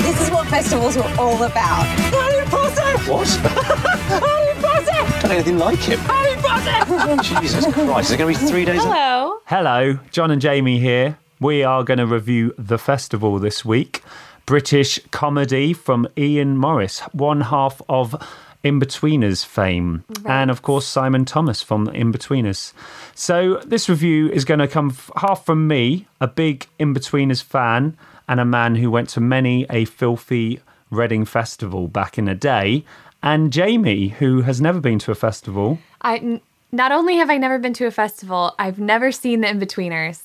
This 0.04 0.22
is 0.22 0.30
what 0.32 0.48
festivals 0.48 0.98
were 0.98 1.14
all 1.18 1.42
about. 1.44 2.25
Harry 2.50 2.68
Potter! 2.68 3.12
What? 3.12 3.28
Harry 3.28 4.62
Potter! 4.62 5.28
Not 5.28 5.32
anything 5.32 5.58
like 5.58 5.80
him. 5.80 6.00
Harry 6.00 6.36
Potter! 6.42 7.24
Jesus 7.24 7.66
Christ, 7.74 8.10
is 8.10 8.12
it 8.14 8.18
gonna 8.18 8.32
be 8.32 8.36
three 8.36 8.66
days? 8.66 8.82
Hello. 8.84 9.40
Hello, 9.46 10.00
John 10.12 10.32
and 10.32 10.42
Jamie 10.42 10.80
here. 10.80 11.18
We 11.40 11.64
are 11.64 11.84
going 11.84 11.98
to 11.98 12.06
review 12.06 12.54
The 12.58 12.78
Festival 12.78 13.40
this 13.40 13.66
week. 13.66 14.02
British 14.46 15.00
comedy 15.12 15.74
from 15.74 16.08
Iain 16.18 16.56
Morris, 16.58 17.00
one 17.12 17.42
half 17.42 17.82
of 17.90 18.16
Inbetweeners 18.64 19.46
fame, 19.46 20.06
and 20.26 20.50
of 20.50 20.62
course 20.62 20.86
Simon 20.88 21.26
Thomas 21.26 21.62
from 21.62 21.88
Inbetweeners. 21.88 22.74
So 23.16 23.58
this 23.66 23.90
review 23.90 24.30
is 24.30 24.46
going 24.46 24.60
to 24.62 24.68
come 24.68 24.92
f- 24.92 25.12
half 25.18 25.46
from 25.46 25.68
me, 25.68 26.08
a 26.22 26.28
big 26.28 26.68
Inbetweeners 26.80 27.44
fan, 27.44 27.98
and 28.30 28.40
a 28.40 28.46
man 28.46 28.76
who 28.76 28.90
went 28.90 29.10
to 29.10 29.20
many 29.20 29.66
a 29.70 29.86
filthy 29.86 30.62
Reading 30.96 31.26
festival 31.26 31.88
back 31.88 32.18
in 32.18 32.26
the 32.26 32.36
day, 32.36 32.86
and 33.22 33.52
Jamie, 33.52 34.10
who 34.10 34.42
has 34.42 34.62
never 34.62 34.80
been 34.80 35.00
to 35.00 35.12
a 35.12 35.16
festival. 35.16 35.80
I 36.02 36.18
n- 36.18 36.42
not 36.72 36.92
only 36.92 37.18
have 37.18 37.30
I 37.30 37.38
never 37.38 37.60
been 37.60 37.74
to 37.74 37.86
a 37.86 37.92
festival, 37.92 38.56
I've 38.58 38.80
never 38.80 39.12
seen 39.12 39.42
the 39.42 39.48
Inbetweeners. 39.48 40.22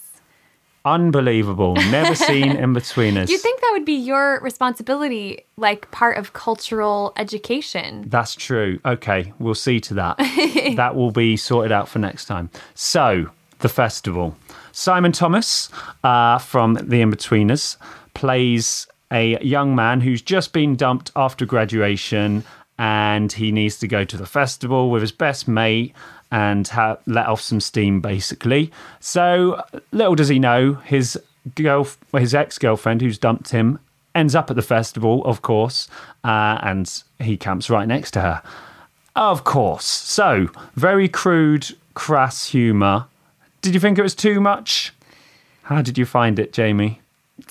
Unbelievable. 0.85 1.75
Never 1.75 2.15
seen 2.31 2.53
Inbetweeners. 2.53 3.27
Do 3.27 3.33
You'd 3.33 3.41
think 3.43 3.61
that 3.61 3.71
would 3.73 3.85
be 3.85 3.95
your 3.95 4.41
responsibility, 4.41 5.45
like 5.57 5.91
part 5.91 6.17
of 6.17 6.33
cultural 6.33 7.13
education. 7.17 8.05
That's 8.09 8.35
true. 8.35 8.81
Okay, 8.85 9.33
we'll 9.39 9.55
see 9.55 9.81
to 9.81 9.95
that. 9.95 10.17
that 10.77 10.95
will 10.95 11.11
be 11.11 11.37
sorted 11.37 11.73
out 11.73 11.89
for 11.89 11.99
next 11.99 12.25
time. 12.27 12.51
So, 12.75 13.31
the 13.59 13.69
festival. 13.69 14.37
Simon 14.73 15.13
Thomas 15.13 15.69
uh, 16.03 16.39
from 16.39 16.75
The 16.75 17.03
Inbetweeners 17.03 17.77
plays 18.15 18.87
a 19.11 19.43
young 19.45 19.75
man 19.75 20.01
who's 20.01 20.23
just 20.23 20.53
been 20.53 20.77
dumped 20.77 21.11
after 21.17 21.45
graduation 21.45 22.45
and 22.79 23.33
he 23.33 23.53
needs 23.53 23.79
to 23.79 23.89
go 23.89 24.05
to 24.05 24.17
the 24.17 24.27
festival 24.27 24.91
with 24.91 25.03
his 25.03 25.13
best 25.13 25.47
mate 25.47 25.95
and 26.31 26.69
ha- 26.69 26.97
let 27.07 27.27
off 27.27 27.41
some 27.41 27.61
steam 27.61 28.01
basically. 28.01 28.71
So 29.01 29.63
little 29.93 30.15
does 30.15 30.29
he 30.29 30.39
know 30.39 30.75
his 30.75 31.19
girl, 31.55 31.89
his 32.13 32.35
ex 32.35 32.59
girlfriend 32.59 33.01
who's 33.01 33.19
dumped 33.19 33.51
him, 33.51 33.79
ends 34.15 34.35
up 34.35 34.51
at 34.51 34.57
the 34.57 34.63
festival, 34.63 35.25
of 35.25 35.43
course, 35.43 35.89
uh, 36.25 36.59
and 36.63 37.03
he 37.19 37.37
camps 37.37 37.71
right 37.71 37.87
next 37.87 38.13
to 38.13 38.21
her. 38.21 38.43
Of 39.17 39.45
course. 39.45 39.85
So 39.85 40.49
very 40.75 41.09
crude, 41.09 41.77
crass 41.95 42.47
humour. 42.47 43.07
Did 43.61 43.75
you 43.75 43.81
think 43.81 43.99
it 43.99 44.03
was 44.03 44.15
too 44.15 44.41
much? 44.41 44.93
How 45.65 45.83
did 45.83 45.99
you 45.99 46.07
find 46.07 46.39
it, 46.39 46.53
Jamie? 46.53 47.01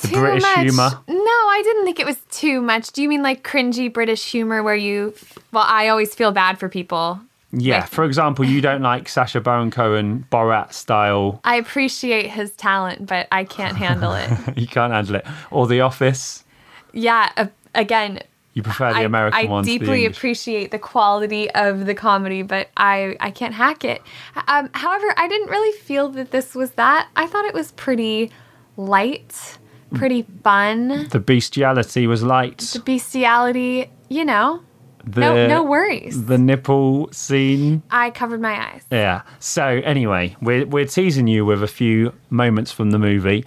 The 0.02 0.08
Too 0.10 0.20
British 0.20 0.42
much. 0.44 0.60
humour. 0.60 0.90
No, 1.08 1.16
I 1.18 1.62
didn't 1.64 1.86
think 1.86 2.00
it 2.00 2.06
was 2.06 2.20
too 2.32 2.62
much. 2.62 2.92
Do 2.92 3.02
you 3.02 3.10
mean 3.10 3.22
like 3.24 3.44
cringy 3.44 3.92
British 3.92 4.32
humor 4.32 4.62
where 4.64 4.76
you? 4.76 5.14
Well, 5.52 5.66
I 5.68 5.88
always 5.90 6.14
feel 6.16 6.32
bad 6.32 6.60
for 6.60 6.70
people. 6.70 7.20
Yeah, 7.52 7.80
Like- 7.82 7.90
for 7.90 8.04
example, 8.04 8.46
you 8.46 8.62
don't 8.62 8.82
like 8.84 9.10
Sacha 9.10 9.42
Baron 9.42 9.72
Cohen 9.72 10.26
Borat 10.32 10.72
style. 10.74 11.42
I 11.44 11.56
appreciate 11.56 12.30
his 12.30 12.52
talent, 12.52 13.08
but 13.08 13.28
I 13.32 13.44
can't 13.44 13.76
handle 13.76 14.14
it. 14.14 14.30
You 14.58 14.68
can't 14.68 14.94
handle 14.94 15.16
it. 15.16 15.26
Or 15.50 15.66
The 15.66 15.82
Office. 15.82 16.44
yeah, 16.94 17.32
uh, 17.38 17.48
again, 17.74 18.20
You 18.54 18.62
prefer 18.62 18.92
the 18.94 19.00
I, 19.00 19.02
American 19.04 19.40
I 19.40 19.50
ones. 19.50 19.66
the 19.66 19.80
deeply 19.80 20.04
English. 20.04 20.18
appreciate 20.18 20.70
the 20.70 20.78
quality 20.80 21.50
of 21.52 21.86
the 21.88 21.96
comedy, 21.96 22.44
but 22.44 22.70
I 22.78 23.16
I 23.20 23.32
can't 23.32 23.56
hack 23.56 23.84
it. 23.84 24.02
Um, 24.48 24.70
however, 24.74 25.08
I 25.18 25.28
didn't 25.28 25.50
really 25.50 25.76
feel 25.80 26.10
that 26.10 26.30
this 26.30 26.54
was 26.54 26.72
that. 26.72 27.08
I 27.16 27.26
thought 27.26 27.46
it 27.46 27.54
was 27.56 27.72
pretty 27.72 28.30
light, 28.78 29.58
pretty 29.94 30.24
fun. 30.44 31.08
The 31.10 31.20
bestiality 31.20 32.08
was 32.08 32.24
light. 32.24 32.60
The 32.60 32.80
bestiality, 32.80 33.90
you 34.10 34.26
know, 34.26 34.62
The, 35.06 35.22
no 35.22 35.48
no 35.48 35.64
worries. 35.64 36.26
The 36.26 36.38
nipple 36.38 37.10
scene. 37.12 37.82
I 37.90 38.12
covered 38.12 38.42
my 38.42 38.56
eyes. 38.74 38.84
Yeah. 38.92 39.22
So 39.40 39.64
anyway, 39.66 40.36
we're 40.42 40.66
we're 40.66 40.86
teasing 40.86 41.28
you 41.28 41.46
with 41.46 41.64
a 41.64 41.68
few 41.68 42.14
moments 42.30 42.72
from 42.72 42.92
the 42.92 43.00
movie. 43.00 43.46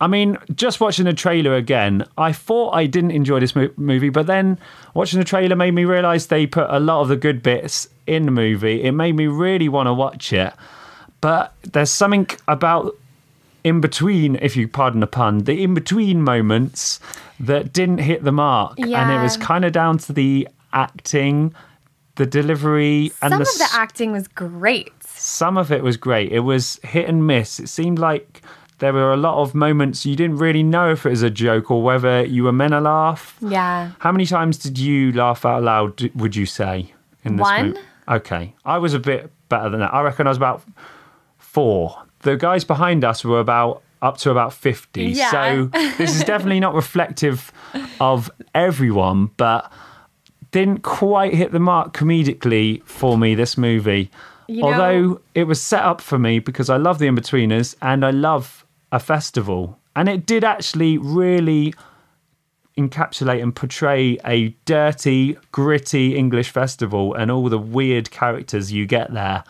I 0.00 0.08
mean, 0.08 0.36
just 0.56 0.80
watching 0.80 1.04
the 1.04 1.12
trailer 1.12 1.54
again, 1.54 2.04
I 2.18 2.32
thought 2.32 2.74
I 2.74 2.86
didn't 2.86 3.12
enjoy 3.12 3.38
this 3.38 3.54
mo- 3.54 3.70
movie, 3.76 4.08
but 4.10 4.26
then 4.26 4.58
watching 4.94 5.20
the 5.20 5.24
trailer 5.24 5.54
made 5.54 5.74
me 5.74 5.84
realize 5.84 6.26
they 6.26 6.44
put 6.44 6.66
a 6.68 6.80
lot 6.80 7.02
of 7.02 7.08
the 7.08 7.14
good 7.16 7.40
bits 7.40 7.88
in 8.08 8.24
the 8.24 8.32
movie. 8.32 8.82
It 8.82 8.92
made 8.92 9.14
me 9.14 9.28
really 9.28 9.68
want 9.68 9.86
to 9.86 9.94
watch 9.94 10.32
it. 10.32 10.52
But 11.20 11.54
there's 11.72 11.90
something 11.90 12.26
about 12.48 12.96
in 13.64 13.80
between, 13.80 14.36
if 14.36 14.56
you 14.56 14.66
pardon 14.68 15.00
the 15.00 15.06
pun, 15.06 15.38
the 15.44 15.62
in 15.62 15.74
between 15.74 16.22
moments 16.22 16.98
that 17.40 17.72
didn't 17.72 17.98
hit 17.98 18.24
the 18.24 18.32
mark. 18.32 18.78
And 18.78 18.88
it 19.12 19.22
was 19.22 19.36
kind 19.36 19.64
of 19.64 19.72
down 19.72 19.98
to 19.98 20.12
the 20.12 20.48
acting, 20.72 21.54
the 22.16 22.26
delivery, 22.26 23.12
and 23.22 23.30
Some 23.32 23.38
the 23.42 23.48
of 23.50 23.58
the 23.58 23.68
acting 23.72 24.12
was 24.12 24.28
great. 24.28 24.92
some 25.06 25.56
of 25.56 25.70
it 25.72 25.82
was 25.82 25.96
great. 25.96 26.32
It 26.32 26.40
was 26.40 26.78
hit 26.82 27.08
and 27.08 27.26
miss. 27.26 27.60
It 27.60 27.68
seemed 27.68 27.98
like 27.98 28.42
there 28.78 28.92
were 28.92 29.12
a 29.12 29.16
lot 29.16 29.40
of 29.40 29.54
moments 29.54 30.04
you 30.04 30.16
didn't 30.16 30.38
really 30.38 30.62
know 30.64 30.90
if 30.90 31.06
it 31.06 31.10
was 31.10 31.22
a 31.22 31.30
joke 31.30 31.70
or 31.70 31.82
whether 31.82 32.24
you 32.24 32.42
were 32.44 32.52
meant 32.52 32.72
to 32.72 32.80
laugh. 32.80 33.36
Yeah. 33.40 33.92
How 34.00 34.10
many 34.10 34.26
times 34.26 34.58
did 34.58 34.76
you 34.78 35.12
laugh 35.12 35.44
out 35.46 35.62
loud, 35.62 36.10
would 36.16 36.34
you 36.34 36.46
say, 36.46 36.92
in 37.24 37.36
this 37.36 37.42
One. 37.44 37.66
movie? 37.68 37.80
Okay. 38.08 38.54
I 38.64 38.78
was 38.78 38.92
a 38.94 38.98
bit 38.98 39.30
better 39.48 39.68
than 39.70 39.80
that. 39.80 39.94
I 39.94 40.02
reckon 40.02 40.26
I 40.26 40.30
was 40.30 40.36
about 40.36 40.64
four. 41.38 41.96
The 42.22 42.36
guys 42.36 42.64
behind 42.64 43.04
us 43.04 43.24
were 43.24 43.40
about 43.40 43.82
up 44.00 44.16
to 44.18 44.30
about 44.30 44.52
50. 44.52 45.04
Yeah. 45.04 45.30
So 45.30 45.66
this 45.98 46.16
is 46.16 46.24
definitely 46.24 46.60
not 46.60 46.74
reflective 46.74 47.52
of 48.00 48.30
everyone, 48.54 49.30
but 49.36 49.70
didn't 50.50 50.82
quite 50.82 51.34
hit 51.34 51.52
the 51.52 51.60
mark 51.60 51.94
comedically 51.96 52.82
for 52.84 53.16
me, 53.16 53.34
this 53.34 53.56
movie. 53.56 54.10
You 54.48 54.62
know- 54.62 54.66
Although 54.68 55.20
it 55.34 55.44
was 55.44 55.60
set 55.60 55.82
up 55.82 56.00
for 56.00 56.18
me 56.18 56.40
because 56.40 56.68
I 56.68 56.76
love 56.76 56.98
the 56.98 57.06
Inbetweeners 57.06 57.76
and 57.80 58.04
I 58.04 58.10
love 58.10 58.66
a 58.90 58.98
festival. 58.98 59.78
And 59.94 60.08
it 60.08 60.26
did 60.26 60.42
actually 60.44 60.98
really 60.98 61.72
encapsulate 62.76 63.42
and 63.42 63.54
portray 63.54 64.18
a 64.24 64.48
dirty, 64.64 65.36
gritty 65.52 66.16
English 66.16 66.50
festival 66.50 67.14
and 67.14 67.30
all 67.30 67.48
the 67.48 67.58
weird 67.58 68.10
characters 68.10 68.72
you 68.72 68.86
get 68.86 69.12
there. 69.12 69.44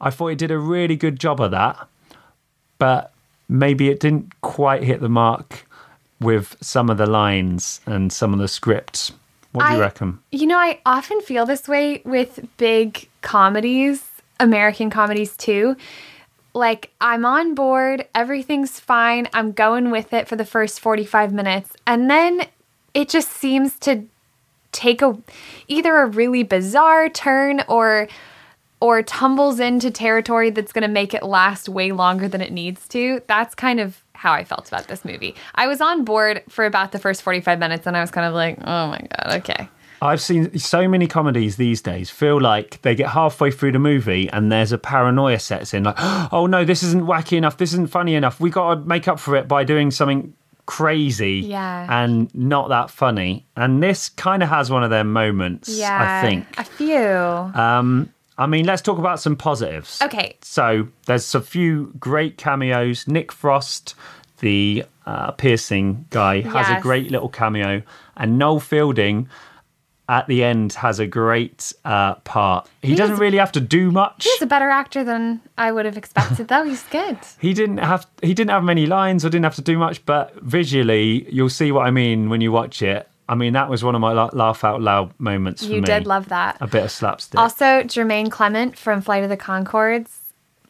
I 0.00 0.10
thought 0.10 0.28
it 0.28 0.38
did 0.38 0.50
a 0.50 0.58
really 0.58 0.96
good 0.96 1.18
job 1.18 1.40
of 1.40 1.52
that, 1.52 1.88
but 2.78 3.12
maybe 3.48 3.88
it 3.88 4.00
didn't 4.00 4.40
quite 4.40 4.82
hit 4.82 5.00
the 5.00 5.08
mark 5.08 5.66
with 6.20 6.56
some 6.60 6.90
of 6.90 6.98
the 6.98 7.06
lines 7.06 7.80
and 7.86 8.12
some 8.12 8.32
of 8.32 8.38
the 8.38 8.48
scripts. 8.48 9.12
What 9.52 9.68
do 9.68 9.74
you 9.74 9.80
reckon? 9.80 10.18
You 10.32 10.46
know, 10.46 10.58
I 10.58 10.80
often 10.84 11.20
feel 11.20 11.46
this 11.46 11.68
way 11.68 12.02
with 12.04 12.46
big 12.56 13.08
comedies, 13.22 14.04
American 14.40 14.90
comedies 14.90 15.36
too. 15.36 15.76
Like, 16.54 16.92
I'm 17.00 17.24
on 17.24 17.54
board, 17.54 18.06
everything's 18.14 18.80
fine, 18.80 19.28
I'm 19.32 19.52
going 19.52 19.90
with 19.90 20.12
it 20.12 20.28
for 20.28 20.36
the 20.36 20.44
first 20.44 20.80
45 20.80 21.32
minutes. 21.32 21.76
And 21.86 22.10
then 22.10 22.46
it 22.94 23.08
just 23.08 23.30
seems 23.30 23.78
to 23.80 24.04
take 24.72 25.02
a 25.02 25.16
either 25.68 25.96
a 25.96 26.06
really 26.06 26.42
bizarre 26.42 27.08
turn 27.08 27.62
or 27.68 28.08
or 28.84 29.02
tumbles 29.02 29.58
into 29.60 29.90
territory 29.90 30.50
that's 30.50 30.70
going 30.70 30.82
to 30.82 30.88
make 30.88 31.14
it 31.14 31.22
last 31.22 31.70
way 31.70 31.90
longer 31.92 32.28
than 32.28 32.42
it 32.42 32.52
needs 32.52 32.86
to. 32.88 33.22
That's 33.26 33.54
kind 33.54 33.80
of 33.80 34.04
how 34.12 34.32
I 34.34 34.44
felt 34.44 34.68
about 34.68 34.88
this 34.88 35.06
movie. 35.06 35.34
I 35.54 35.66
was 35.66 35.80
on 35.80 36.04
board 36.04 36.42
for 36.50 36.66
about 36.66 36.92
the 36.92 36.98
first 36.98 37.22
45 37.22 37.58
minutes 37.58 37.86
and 37.86 37.96
I 37.96 38.02
was 38.02 38.10
kind 38.10 38.26
of 38.26 38.34
like, 38.34 38.58
oh 38.60 38.88
my 38.88 38.98
God, 38.98 39.36
okay. 39.40 39.68
I've 40.02 40.20
seen 40.20 40.58
so 40.58 40.86
many 40.86 41.06
comedies 41.06 41.56
these 41.56 41.80
days 41.80 42.10
feel 42.10 42.38
like 42.38 42.82
they 42.82 42.94
get 42.94 43.08
halfway 43.08 43.50
through 43.50 43.72
the 43.72 43.78
movie 43.78 44.28
and 44.28 44.52
there's 44.52 44.70
a 44.70 44.76
paranoia 44.76 45.38
sets 45.38 45.72
in, 45.72 45.84
like, 45.84 45.96
oh 46.32 46.46
no, 46.46 46.62
this 46.66 46.82
isn't 46.82 47.04
wacky 47.06 47.38
enough, 47.38 47.56
this 47.56 47.72
isn't 47.72 47.88
funny 47.88 48.14
enough. 48.14 48.38
We 48.38 48.50
got 48.50 48.74
to 48.74 48.80
make 48.82 49.08
up 49.08 49.18
for 49.18 49.34
it 49.34 49.48
by 49.48 49.64
doing 49.64 49.90
something 49.90 50.34
crazy 50.66 51.40
Yeah. 51.46 51.86
and 52.02 52.34
not 52.34 52.68
that 52.68 52.90
funny. 52.90 53.46
And 53.56 53.82
this 53.82 54.08
kind 54.10 54.42
of 54.42 54.48
has 54.50 54.70
one 54.70 54.82
of 54.84 54.90
their 54.90 55.04
moments, 55.04 55.68
Yeah. 55.70 56.20
I 56.22 56.26
think. 56.28 56.46
A 56.58 56.64
few. 56.64 56.98
Um, 56.98 58.10
I 58.36 58.46
mean, 58.46 58.64
let's 58.66 58.82
talk 58.82 58.98
about 58.98 59.20
some 59.20 59.36
positives. 59.36 60.00
Okay. 60.02 60.36
So 60.42 60.88
there's 61.06 61.34
a 61.34 61.40
few 61.40 61.92
great 61.98 62.36
cameos. 62.36 63.06
Nick 63.06 63.30
Frost, 63.30 63.94
the 64.40 64.84
uh, 65.06 65.32
piercing 65.32 66.06
guy, 66.10 66.40
has 66.40 66.68
a 66.68 66.80
great 66.80 67.10
little 67.10 67.28
cameo, 67.28 67.82
and 68.16 68.38
Noel 68.38 68.60
Fielding 68.60 69.28
at 70.08 70.26
the 70.26 70.44
end 70.44 70.74
has 70.74 70.98
a 70.98 71.06
great 71.06 71.72
uh, 71.84 72.16
part. 72.16 72.68
He, 72.82 72.94
doesn't 72.94 73.14
is- 73.14 73.20
really 73.20 73.38
have 73.38 73.52
to 73.52 73.60
do 73.60 73.90
much. 73.90 74.24
He's 74.24 74.42
a 74.42 74.46
better 74.46 74.68
actor 74.68 75.02
than 75.02 75.40
I 75.56 75.72
would 75.72 75.86
have 75.86 75.96
expected, 75.96 76.48
though. 76.48 76.64
He's 76.64 76.82
good. 76.84 77.18
He 77.38 77.54
didn't 77.54 77.78
have 77.78 78.06
he 78.22 78.34
didn't 78.34 78.50
have 78.50 78.64
many 78.64 78.86
lines 78.86 79.24
or 79.24 79.28
didn't 79.30 79.44
have 79.44 79.54
to 79.56 79.62
do 79.62 79.78
much, 79.78 80.04
but 80.06 80.34
visually 80.42 81.26
you'll 81.32 81.48
see 81.50 81.72
what 81.72 81.86
I 81.86 81.90
mean 81.90 82.28
when 82.30 82.40
you 82.40 82.52
watch 82.52 82.82
it. 82.82 83.08
I 83.28 83.34
mean 83.34 83.54
that 83.54 83.68
was 83.70 83.82
one 83.82 83.94
of 83.94 84.00
my 84.00 84.12
laugh 84.12 84.64
out 84.64 84.82
loud 84.82 85.12
moments 85.18 85.64
for 85.64 85.72
You 85.72 85.80
me. 85.80 85.86
did 85.86 86.06
love 86.06 86.28
that. 86.28 86.58
a 86.60 86.66
bit 86.66 86.84
of 86.84 86.90
slapstick. 86.90 87.38
Also, 87.40 87.82
Jemaine 87.84 88.30
Clement 88.30 88.76
from 88.78 89.00
Flight 89.00 89.22
of 89.22 89.30
the 89.30 89.36
Conchords, 89.36 90.10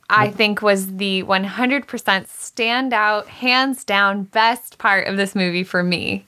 I 0.09 0.31
think 0.31 0.63
was 0.63 0.97
the 0.97 1.23
100% 1.25 1.87
standout, 1.87 3.27
hands 3.27 3.85
down 3.85 4.25
best 4.25 4.79
part 4.79 5.07
of 5.09 5.17
this 5.17 5.35
movie 5.35 5.65
for 5.65 5.83
me. 5.83 6.27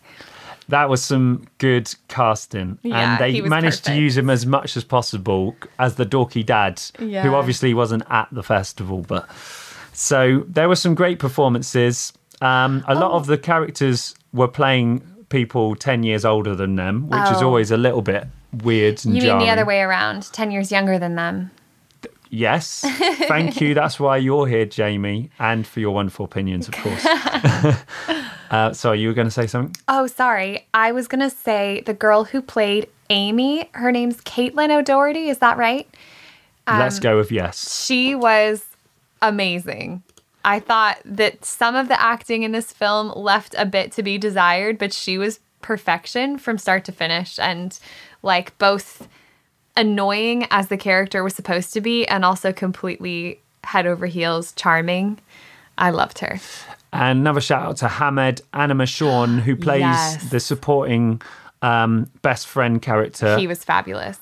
that 0.69 0.89
was 0.89 1.01
some 1.01 1.47
good 1.59 1.95
casting 2.09 2.77
Yeah, 2.83 3.13
and 3.15 3.21
they 3.21 3.41
managed 3.41 3.85
to 3.85 3.95
use 3.95 4.17
him 4.17 4.29
as 4.29 4.45
much 4.47 4.77
as 4.77 4.83
possible 4.83 5.55
as 5.79 5.95
the 5.95 6.05
dorky 6.05 6.45
dad 6.45 6.83
Yeah. 6.99 7.23
who 7.23 7.35
obviously 7.37 7.73
wasn't 7.73 8.03
at 8.11 8.27
the 8.33 8.43
festival 8.43 9.05
but 9.07 9.29
so 9.93 10.43
there 10.49 10.69
were 10.69 10.75
some 10.75 10.97
great 10.97 11.21
performances 11.21 12.13
um, 12.41 12.83
a 12.89 12.95
Oh. 12.97 12.99
lot 12.99 13.13
of 13.13 13.27
the 13.27 13.39
characters 13.39 14.17
were 14.33 14.49
playing 14.49 15.03
people 15.29 15.75
10 15.75 16.03
years 16.03 16.25
older 16.25 16.55
than 16.55 16.77
them 16.77 17.09
which 17.09 17.31
is 17.31 17.43
Oh. 17.43 17.47
always 17.47 17.71
a 17.71 17.77
little 17.77 18.03
bit 18.03 18.27
weird 18.63 19.05
and 19.05 19.15
You 19.17 19.23
mean 19.23 19.39
the 19.39 19.49
other 19.51 19.65
way 19.65 19.81
around, 19.81 20.33
10 20.33 20.51
years 20.51 20.71
younger 20.71 20.99
than 20.99 21.15
them. 21.17 21.51
yes 22.31 22.85
thank 23.29 23.61
you 23.61 23.75
that's 23.81 23.99
why 24.01 24.17
you're 24.17 24.47
here 24.47 24.67
jamie 24.67 25.31
and 25.39 25.67
for 25.67 25.81
your 25.81 25.93
wonderful 25.95 26.25
opinions 26.25 26.69
of 26.69 26.75
course 26.85 27.05
uh, 28.51 28.73
sorry 28.73 29.01
you 29.01 29.09
were 29.09 29.15
going 29.15 29.27
to 29.27 29.31
say 29.31 29.47
something 29.47 29.75
Oh, 29.89 30.07
sorry. 30.07 30.67
I 30.75 30.93
was 30.93 31.07
going 31.09 31.21
to 31.21 31.31
say 31.31 31.83
the 31.87 31.95
girl 31.95 32.25
who 32.25 32.43
played 32.43 32.89
Amy, 33.11 33.69
her 33.73 33.93
name's 33.93 34.21
Caitlin 34.23 34.71
O'Doherty. 34.77 35.29
Is 35.29 35.39
that 35.39 35.57
right? 35.57 35.87
Um, 36.67 36.81
let's 36.81 36.99
go 36.99 37.17
with 37.17 37.31
yes 37.31 37.85
She 37.87 38.15
was 38.17 38.65
amazing. 39.23 40.03
I 40.47 40.61
thought 40.61 40.99
that 41.05 41.45
some 41.45 41.75
of 41.75 41.89
the 41.89 42.01
acting 42.01 42.45
in 42.45 42.53
this 42.53 42.73
film 42.73 43.13
left 43.17 43.55
a 43.59 43.67
bit 43.67 43.91
to 43.93 44.03
be 44.03 44.17
desired, 44.17 44.79
but 44.79 44.93
she 44.93 45.19
was 45.19 45.41
perfection 45.61 46.39
from 46.39 46.57
start 46.57 46.85
to 46.85 46.93
finish 46.93 47.39
and 47.41 47.77
like 48.23 48.57
both 48.59 49.09
annoying 49.77 50.47
as 50.53 50.69
the 50.69 50.77
character 50.77 51.25
was 51.25 51.35
supposed 51.35 51.73
to 51.73 51.81
be 51.81 52.07
and 52.07 52.25
also 52.25 52.53
completely 52.53 53.41
head 53.65 53.87
over 53.87 54.07
heels 54.07 54.53
charming. 54.53 55.19
I 55.77 55.91
loved 55.91 56.21
her. 56.21 56.39
And 56.93 57.19
another 57.19 57.41
shout 57.41 57.63
out 57.67 57.77
to 57.79 57.89
Hamed 57.89 58.41
Anima 58.55 58.87
Sean, 58.87 59.39
who 59.39 59.57
plays 59.67 59.81
Yes. 59.81 60.31
the 60.31 60.39
supporting 60.41 61.21
um, 61.61 62.09
best 62.23 62.47
friend 62.47 62.81
character. 62.81 63.37
He 63.37 63.49
was 63.49 63.65
fabulous. 63.65 64.21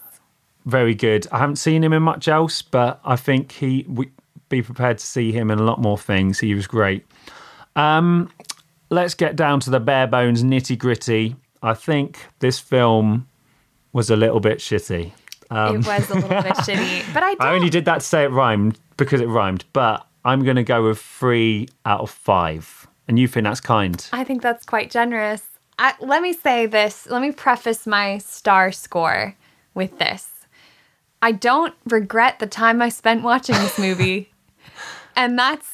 Very 0.64 0.94
good. 0.94 1.26
I 1.30 1.38
haven't 1.38 1.56
seen 1.56 1.84
him 1.84 1.92
in 1.92 2.02
much 2.02 2.26
else, 2.26 2.62
but 2.62 2.98
I 3.04 3.16
think 3.16 3.52
he 3.52 3.84
we 3.86 4.10
be 4.54 4.62
prepared 4.62 4.98
to 4.98 5.06
see 5.06 5.32
him 5.32 5.50
in 5.50 5.58
a 5.58 5.62
lot 5.62 5.80
more 5.80 5.98
things. 5.98 6.40
He 6.40 6.54
was 6.54 6.66
great. 6.66 7.04
Um, 7.76 8.30
let's 8.90 9.14
get 9.14 9.36
down 9.36 9.60
to 9.60 9.70
the 9.70 9.80
bare 9.80 10.06
bones 10.06 10.42
nitty 10.44 10.78
gritty. 10.78 11.36
I 11.62 11.74
think 11.74 12.18
this 12.38 12.58
film 12.58 13.26
was 13.92 14.10
a 14.10 14.16
little 14.16 14.40
bit 14.40 14.58
shitty. 14.58 15.12
it 15.50 15.86
was 15.86 16.10
a 16.10 16.14
little 16.14 16.42
bit 16.42 16.54
shitty, 16.66 17.12
but 17.14 17.22
I, 17.22 17.30
Um, 17.32 17.36
I 17.40 17.54
only 17.54 17.70
did 17.70 17.84
that 17.86 18.00
to 18.00 18.06
say 18.06 18.24
it 18.24 18.30
rhymed 18.30 18.78
because 18.96 19.20
it 19.20 19.26
rhymed, 19.28 19.64
but 19.72 20.06
I'm 20.24 20.42
going 20.44 20.56
to 20.56 20.62
go 20.64 20.84
with 20.88 20.98
three 21.00 21.68
out 21.84 22.00
of 22.00 22.10
five. 22.10 22.86
And 23.08 23.18
you 23.18 23.28
think 23.28 23.44
that's 23.44 23.60
kind? 23.60 24.04
I 24.12 24.24
think 24.24 24.40
that's 24.42 24.64
quite 24.64 24.90
generous. 24.90 25.42
I, 25.78 25.94
let 26.00 26.22
me 26.22 26.32
say 26.32 26.66
this. 26.66 27.06
Let 27.10 27.20
me 27.20 27.32
preface 27.32 27.86
my 27.86 28.18
star 28.18 28.72
score 28.72 29.36
with 29.74 29.98
this. 29.98 30.30
I 31.20 31.32
don't 31.32 31.74
regret 31.86 32.38
the 32.38 32.46
time 32.46 32.80
I 32.82 32.90
spent 32.90 33.22
watching 33.22 33.54
this 33.56 33.78
movie, 33.78 34.30
and 35.16 35.38
that's 35.38 35.68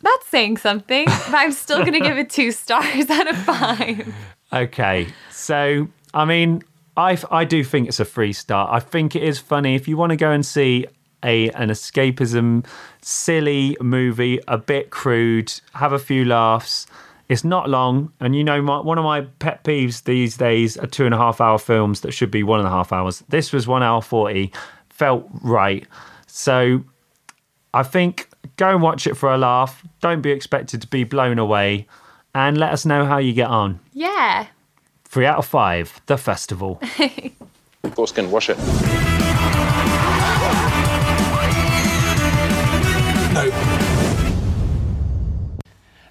that's 0.00 0.26
saying 0.26 0.58
something. 0.58 1.06
But 1.06 1.34
I'm 1.34 1.52
still 1.52 1.80
going 1.80 1.94
to 1.94 2.00
give 2.00 2.18
it 2.18 2.30
two 2.30 2.52
stars 2.52 3.10
out 3.10 3.28
of 3.28 3.36
five. 3.38 4.14
Okay, 4.52 5.08
so 5.32 5.88
I 6.12 6.24
mean, 6.24 6.62
I 6.96 7.18
I 7.28 7.44
do 7.44 7.64
think 7.64 7.88
it's 7.88 7.98
a 7.98 8.04
free 8.04 8.32
start. 8.32 8.70
I 8.72 8.78
think 8.78 9.16
it 9.16 9.24
is 9.24 9.40
funny 9.40 9.74
if 9.74 9.88
you 9.88 9.96
want 9.96 10.10
to 10.10 10.16
go 10.16 10.30
and 10.30 10.46
see 10.46 10.86
a 11.24 11.50
an 11.50 11.70
escapism, 11.70 12.64
silly 13.00 13.76
movie, 13.80 14.38
a 14.46 14.56
bit 14.56 14.90
crude, 14.90 15.52
have 15.74 15.92
a 15.92 15.98
few 15.98 16.24
laughs. 16.24 16.86
It's 17.28 17.42
not 17.42 17.68
long, 17.68 18.12
and 18.20 18.36
you 18.36 18.44
know, 18.44 18.62
my, 18.62 18.78
one 18.78 18.98
of 18.98 19.02
my 19.02 19.22
pet 19.22 19.64
peeves 19.64 20.04
these 20.04 20.36
days 20.36 20.76
are 20.76 20.86
two 20.86 21.06
and 21.06 21.14
a 21.14 21.18
half 21.18 21.40
hour 21.40 21.58
films 21.58 22.02
that 22.02 22.12
should 22.12 22.30
be 22.30 22.44
one 22.44 22.60
and 22.60 22.68
a 22.68 22.70
half 22.70 22.92
hours. 22.92 23.24
This 23.28 23.52
was 23.52 23.66
one 23.66 23.82
hour 23.82 24.02
forty, 24.02 24.52
felt 24.88 25.26
right. 25.42 25.84
So 26.28 26.84
I 27.72 27.82
think 27.82 28.28
go 28.56 28.70
and 28.70 28.82
watch 28.82 29.06
it 29.06 29.14
for 29.14 29.32
a 29.32 29.38
laugh. 29.38 29.86
Don't 30.00 30.20
be 30.20 30.30
expected 30.30 30.80
to 30.82 30.86
be 30.86 31.04
blown 31.04 31.38
away, 31.38 31.86
and 32.34 32.58
let 32.58 32.72
us 32.72 32.84
know 32.84 33.04
how 33.04 33.18
you 33.18 33.32
get 33.32 33.48
on. 33.48 33.80
Yeah. 33.92 34.46
Three 35.04 35.26
out 35.26 35.38
of 35.38 35.46
five, 35.46 36.00
the 36.06 36.16
festival. 36.16 36.80
of 37.84 37.94
course, 37.94 38.12
can 38.12 38.30
wash 38.30 38.50
it. 38.50 39.23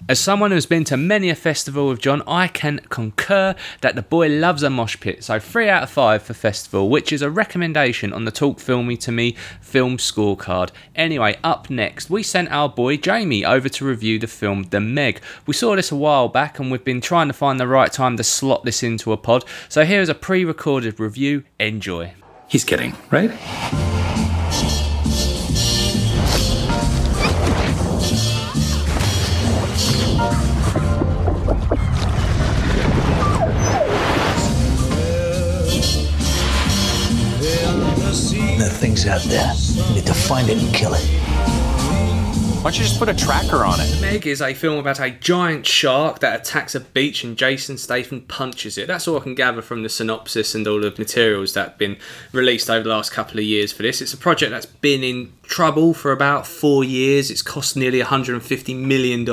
As 0.06 0.20
someone 0.20 0.50
who's 0.50 0.66
been 0.66 0.84
to 0.84 0.98
many 0.98 1.30
a 1.30 1.34
festival 1.34 1.88
with 1.88 1.98
John, 1.98 2.22
I 2.26 2.46
can 2.46 2.80
concur 2.90 3.54
that 3.80 3.94
the 3.94 4.02
boy 4.02 4.28
loves 4.28 4.62
a 4.62 4.68
mosh 4.68 5.00
pit. 5.00 5.24
So 5.24 5.38
three 5.38 5.70
out 5.70 5.82
of 5.82 5.88
five 5.88 6.22
for 6.22 6.34
festival, 6.34 6.90
which 6.90 7.10
is 7.10 7.22
a 7.22 7.30
recommendation 7.30 8.12
on 8.12 8.26
the 8.26 8.30
Talk 8.30 8.60
Filmy 8.60 8.98
to 8.98 9.10
Me 9.10 9.34
film 9.62 9.96
scorecard. 9.96 10.72
Anyway, 10.94 11.38
up 11.42 11.70
next, 11.70 12.10
we 12.10 12.22
sent 12.22 12.52
our 12.52 12.68
boy 12.68 12.98
Jamie 12.98 13.46
over 13.46 13.70
to 13.70 13.86
review 13.86 14.18
the 14.18 14.26
film 14.26 14.64
The 14.64 14.80
Meg. 14.80 15.22
We 15.46 15.54
saw 15.54 15.74
this 15.74 15.90
a 15.90 15.96
while 15.96 16.28
back, 16.28 16.58
and 16.58 16.70
we've 16.70 16.84
been 16.84 17.00
trying 17.00 17.28
to 17.28 17.32
find 17.32 17.58
the 17.58 17.66
right 17.66 17.90
time 17.90 18.18
to 18.18 18.24
slot 18.24 18.64
this 18.64 18.82
into 18.82 19.10
a 19.10 19.16
pod. 19.16 19.46
So 19.70 19.86
here's 19.86 20.10
a 20.10 20.14
pre-recorded 20.14 21.00
review. 21.00 21.44
Enjoy. 21.58 22.12
He's 22.46 22.64
kidding, 22.64 22.94
right? 23.10 23.30
Thing's 38.84 39.06
out 39.06 39.22
there. 39.22 39.54
You 39.88 39.94
need 39.94 40.06
to 40.06 40.12
find 40.12 40.50
it 40.50 40.62
and 40.62 40.74
kill 40.74 40.92
it. 40.92 41.23
Why 42.64 42.70
don't 42.70 42.78
you 42.78 42.86
just 42.86 42.98
put 42.98 43.10
a 43.10 43.14
tracker 43.14 43.62
on 43.62 43.78
it? 43.78 44.00
Meg 44.00 44.26
is 44.26 44.40
a 44.40 44.54
film 44.54 44.78
about 44.78 44.98
a 44.98 45.10
giant 45.10 45.66
shark 45.66 46.20
that 46.20 46.40
attacks 46.40 46.74
a 46.74 46.80
beach 46.80 47.22
and 47.22 47.36
Jason 47.36 47.76
Statham 47.76 48.22
punches 48.22 48.78
it. 48.78 48.86
That's 48.86 49.06
all 49.06 49.18
I 49.18 49.20
can 49.20 49.34
gather 49.34 49.60
from 49.60 49.82
the 49.82 49.90
synopsis 49.90 50.54
and 50.54 50.66
all 50.66 50.80
the 50.80 50.94
materials 50.96 51.52
that 51.52 51.68
have 51.68 51.78
been 51.78 51.98
released 52.32 52.70
over 52.70 52.82
the 52.82 52.88
last 52.88 53.12
couple 53.12 53.38
of 53.38 53.44
years 53.44 53.70
for 53.70 53.82
this. 53.82 54.00
It's 54.00 54.14
a 54.14 54.16
project 54.16 54.50
that's 54.50 54.64
been 54.64 55.04
in 55.04 55.34
trouble 55.42 55.92
for 55.92 56.10
about 56.10 56.46
four 56.46 56.82
years. 56.82 57.30
It's 57.30 57.42
cost 57.42 57.76
nearly 57.76 58.00
$150 58.00 58.76
million. 58.76 59.28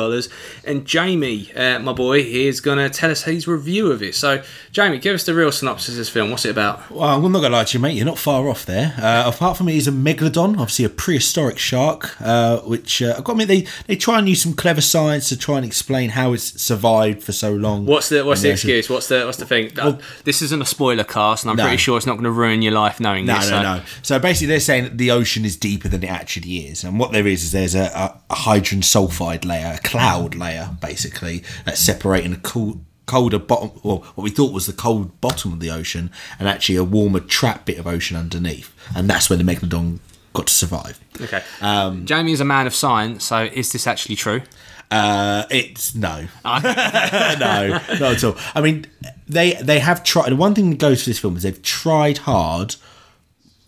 And 0.66 0.86
Jamie, 0.86 1.54
uh, 1.54 1.80
my 1.80 1.94
boy, 1.94 2.20
is 2.20 2.60
going 2.60 2.80
to 2.80 2.90
tell 2.90 3.12
us 3.12 3.24
his 3.24 3.48
review 3.48 3.92
of 3.94 4.04
it. 4.04 4.14
So, 4.14 4.44
Jamie, 4.72 5.00
give 5.00 5.16
us 5.16 5.26
the 5.26 5.34
real 5.34 5.52
synopsis 5.52 5.96
of 5.96 5.98
this 6.00 6.10
film. 6.10 6.32
What's 6.32 6.46
it 6.46 6.50
about? 6.50 6.92
Well, 6.92 7.04
I'm 7.04 7.32
not 7.32 7.42
gonna 7.42 7.56
lie 7.56 7.64
to 7.64 7.78
you, 7.78 7.82
mate. 7.82 7.96
You're 7.96 8.06
not 8.06 8.18
far 8.18 8.50
off 8.50 8.66
there. 8.66 8.94
Uh, 8.98 9.32
apart 9.34 9.58
from 9.58 9.70
it, 9.70 9.74
it 9.74 9.78
is 9.78 9.88
a 9.88 9.92
megalodon, 9.92 10.52
obviously 10.60 10.86
a 10.86 10.90
prehistoric 10.90 11.58
shark, 11.58 12.16
uh, 12.22 12.60
which, 12.60 13.02
I've 13.22 13.26
got 13.26 13.34
to 13.38 13.42
admit, 13.44 13.48
they 13.66 13.72
they 13.88 13.96
try 13.96 14.20
and 14.20 14.28
use 14.28 14.42
some 14.42 14.54
clever 14.54 14.82
science 14.82 15.30
to 15.30 15.38
try 15.38 15.58
and 15.58 15.66
explain 15.66 16.10
how 16.10 16.34
it's 16.34 16.60
survived 16.62 17.24
for 17.24 17.32
so 17.32 17.54
long. 17.54 17.86
What's 17.86 18.10
the 18.10 18.26
what's 18.26 18.42
in 18.42 18.44
the 18.44 18.48
the 18.50 18.54
ocean. 18.54 18.70
excuse? 18.70 18.90
What's 18.90 19.08
the 19.08 19.26
what's 19.26 19.38
the 19.38 19.46
thing? 19.46 19.78
Uh, 19.80 20.00
this 20.24 20.42
isn't 20.42 20.62
a 20.62 20.66
spoiler 20.66 21.04
cast, 21.04 21.44
and 21.44 21.52
I'm 21.52 21.56
No. 21.58 21.64
pretty 21.64 21.78
sure 21.78 21.98
it's 21.98 22.06
not 22.08 22.14
going 22.14 22.24
to 22.26 22.32
ruin 22.32 22.62
your 22.62 22.74
life 22.74 23.00
knowing 23.00 23.26
No, 23.26 23.36
this. 23.36 23.50
no, 23.50 23.58
so- 23.58 23.62
no. 23.62 23.82
So 24.02 24.20
basically, 24.20 24.48
they're 24.48 24.60
saying 24.60 24.84
that 24.86 24.98
the 24.98 25.12
ocean 25.12 25.46
is 25.46 25.56
deeper 25.58 25.88
than 25.88 26.04
it 26.04 26.10
actually 26.10 26.58
is, 26.68 26.84
and 26.84 27.00
what 27.00 27.12
there 27.12 27.28
is 27.28 27.44
is 27.44 27.52
there's 27.52 27.76
a, 27.76 27.86
a, 27.96 28.20
a 28.32 28.36
hydrogen 28.36 28.82
sulfide 28.82 29.46
layer, 29.46 29.74
a 29.78 29.80
cloud 29.88 30.36
layer, 30.36 30.70
basically 30.82 31.44
that's 31.66 31.80
separating 31.80 32.34
a 32.34 32.38
cool, 32.38 32.82
colder 33.06 33.40
bottom, 33.40 33.72
or 33.84 34.00
what 34.16 34.24
we 34.24 34.30
thought 34.30 34.54
was 34.54 34.66
the 34.66 34.74
cold 34.74 35.20
bottom 35.22 35.54
of 35.54 35.60
the 35.60 35.70
ocean, 35.70 36.10
and 36.40 36.48
actually 36.48 36.76
a 36.78 36.84
warmer 36.84 37.20
trap 37.20 37.66
bit 37.66 37.78
of 37.78 37.86
ocean 37.86 38.18
underneath, 38.18 38.74
and 38.96 39.10
that's 39.10 39.30
where 39.30 39.38
the 39.38 39.44
megalodon 39.44 40.00
got 40.34 40.48
to 40.48 40.54
survive. 40.54 41.00
Okay. 41.20 41.44
Um, 41.62 42.06
Jamie 42.06 42.32
is 42.32 42.40
a 42.42 42.46
man 42.46 42.68
of 42.68 42.74
science, 42.76 43.24
so 43.26 43.44
is 43.44 43.72
this 43.72 43.86
actually 43.88 44.16
true? 44.16 44.42
Uh, 44.90 45.46
it's 45.50 45.96
no, 45.96 46.28
no, 46.46 46.60
not 46.60 48.02
at 48.02 48.24
all. 48.24 48.36
I 48.54 48.62
mean, 48.62 48.86
they 49.28 49.54
they 49.54 49.80
have 49.80 50.04
tried. 50.04 50.32
The 50.32 50.36
one 50.36 50.54
thing 50.54 50.70
that 50.72 50.80
goes 50.80 51.04
for 51.04 51.10
this 51.10 51.20
film 51.20 51.38
is 51.38 51.44
they've 51.44 51.62
tried 51.62 52.20
hard 52.20 52.76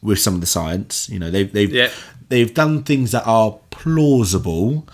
with 0.02 0.20
some 0.20 0.36
of 0.36 0.42
the 0.42 0.48
science. 0.48 1.08
You 1.10 1.20
know, 1.20 1.32
they've 1.32 1.52
they've 1.52 1.72
Yeah. 1.72 1.92
they've 2.30 2.54
done 2.54 2.84
things 2.84 3.12
that 3.12 3.26
are 3.26 3.58
plausible, 3.70 4.88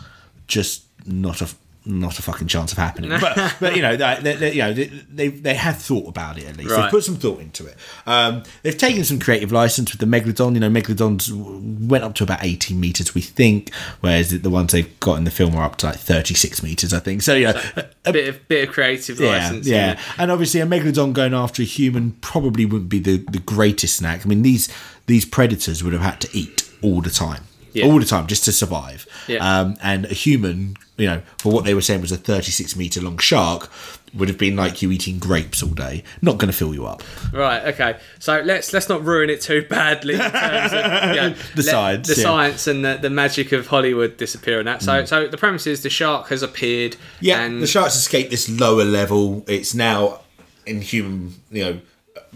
just 0.48 0.84
not 1.06 1.42
a 1.42 1.48
not 1.90 2.20
a 2.20 2.22
fucking 2.22 2.48
chance 2.48 2.72
of 2.72 2.78
happening. 2.78 3.10
But, 3.10 3.56
but 3.60 3.76
you 3.76 3.82
know, 3.82 3.96
they, 3.96 4.34
they, 4.36 4.54
you 4.54 4.60
know, 4.62 4.74
they, 4.74 4.86
they 4.86 5.28
they 5.30 5.54
have 5.56 5.78
thought 5.78 6.08
about 6.08 6.38
it 6.38 6.46
at 6.46 6.58
least. 6.58 6.70
Right. 6.72 6.84
They've 6.84 6.92
put 6.92 7.04
some 7.04 7.16
thought 7.16 7.40
into 7.42 7.66
it. 7.66 7.76
Um, 8.06 8.44
they've 8.64 8.78
taken 8.78 9.04
some 9.04 9.20
creative 9.20 9.52
license 9.52 9.92
with 9.92 10.00
the 10.00 10.06
megalodon. 10.06 10.54
You 10.54 10.60
know, 10.60 10.70
megalodons 10.70 11.32
went 11.88 12.04
up 12.04 12.16
to 12.16 12.24
about 12.24 12.44
eighteen 12.44 12.80
meters, 12.80 13.16
we 13.16 13.22
think, 13.22 13.74
whereas 14.02 14.30
the- 14.42 14.50
ones 14.50 14.72
they've 14.72 15.00
got 15.00 15.18
in 15.18 15.24
the 15.26 15.32
film 15.32 15.56
are 15.56 15.64
up 15.64 15.76
to 15.78 15.86
like 15.88 15.98
thirty 15.98 16.34
six 16.34 16.64
meters, 16.64 16.94
I 16.94 17.00
think. 17.00 17.22
So 17.22 17.34
you 17.36 17.46
know, 17.46 17.62
A 18.06 18.12
bit 18.12 18.28
of 18.30 18.48
bit 18.48 18.68
of 18.68 18.74
creative 18.74 19.20
yeah, 19.20 19.28
license. 19.30 19.68
yeah. 19.68 20.00
And 20.18 20.32
obviously, 20.32 20.60
a 20.60 20.66
megalodon 20.66 21.14
going 21.14 21.34
after 21.34 21.62
a 21.62 21.66
human 21.66 22.12
probably 22.22 22.66
wouldn't 22.66 22.90
be 22.90 23.00
the, 23.00 23.18
the 23.18 23.40
greatest 23.40 23.98
snack. 23.98 24.26
I 24.26 24.30
mean, 24.30 24.42
these 24.42 24.70
these 25.06 25.26
predators 25.26 25.84
would 25.84 25.94
have 25.94 26.02
had 26.02 26.22
to 26.22 26.30
eat 26.38 26.70
all 26.82 27.02
the 27.02 27.10
time, 27.10 27.44
Yeah. 27.74 27.86
all 27.86 28.00
the 28.00 28.06
time, 28.06 28.28
just 28.28 28.46
to 28.46 28.52
survive. 28.52 29.06
Yeah. 29.28 29.38
Um, 29.60 29.78
and 29.82 30.06
a 30.06 30.14
human, 30.14 30.76
you 30.98 31.08
know, 31.08 31.22
for 31.38 31.52
what 31.52 31.66
they 31.66 31.74
were 31.74 31.82
saying 31.82 32.02
was 32.02 32.12
a 32.12 32.18
36 32.18 32.76
meter 32.76 33.02
long 33.02 33.18
shark, 33.18 33.70
would 34.16 34.28
have 34.28 34.40
been 34.40 34.56
like 34.56 34.82
you 34.82 34.92
eating 34.92 35.20
grapes 35.20 35.62
all 35.62 35.70
day. 35.70 36.04
Not 36.22 36.40
going 36.40 36.52
to 36.52 36.58
fill 36.58 36.74
you 36.74 36.88
up. 36.88 37.04
Right. 37.32 37.64
Okay. 37.74 38.00
So 38.18 38.42
let's 38.44 38.74
let's 38.74 38.90
not 38.90 39.06
ruin 39.06 39.30
it 39.30 39.40
too 39.42 39.62
badly 39.70 40.16
in 40.16 40.20
terms 40.20 40.74
of 40.74 40.80
you 41.16 41.22
know, 41.22 41.36
The 41.56 41.62
science, 41.64 42.08
the 42.08 42.16
yeah. 42.16 42.24
science, 42.24 42.66
and 42.68 42.84
the, 42.84 42.98
the 43.00 43.10
magic 43.12 43.52
of 43.52 43.68
Hollywood 43.68 44.18
disappearing. 44.18 44.66
That. 44.66 44.82
So 44.82 45.04
Mm. 45.04 45.08
so 45.08 45.28
the 45.28 45.38
premise 45.38 45.68
is 45.68 45.84
the 45.84 45.92
shark 45.92 46.30
has 46.30 46.42
appeared. 46.42 46.96
Yeah, 47.20 47.42
and 47.42 47.62
the 47.62 47.68
sharks 47.68 47.96
escaped 47.96 48.32
this 48.32 48.50
lower 48.50 48.84
level. 48.84 49.44
It's 49.48 49.76
now 49.76 50.22
in 50.66 50.82
human, 50.82 51.36
you 51.52 51.64
know, 51.64 51.80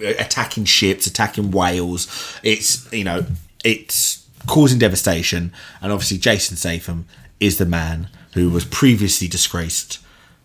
attacking 0.05 0.65
ships, 0.65 1.07
attacking 1.07 1.49
whales. 1.51 2.07
It's 2.43 2.91
you 2.93 3.03
know, 3.03 3.25
it's 3.63 4.22
causing 4.47 4.79
devastation, 4.79 5.51
and 5.81 5.91
obviously 5.91 6.17
Jason 6.17 6.57
Statham 6.57 7.05
is 7.39 7.57
the 7.57 7.65
man 7.65 8.09
who 8.33 8.49
was 8.49 8.65
previously 8.65 9.27
disgraced. 9.27 9.99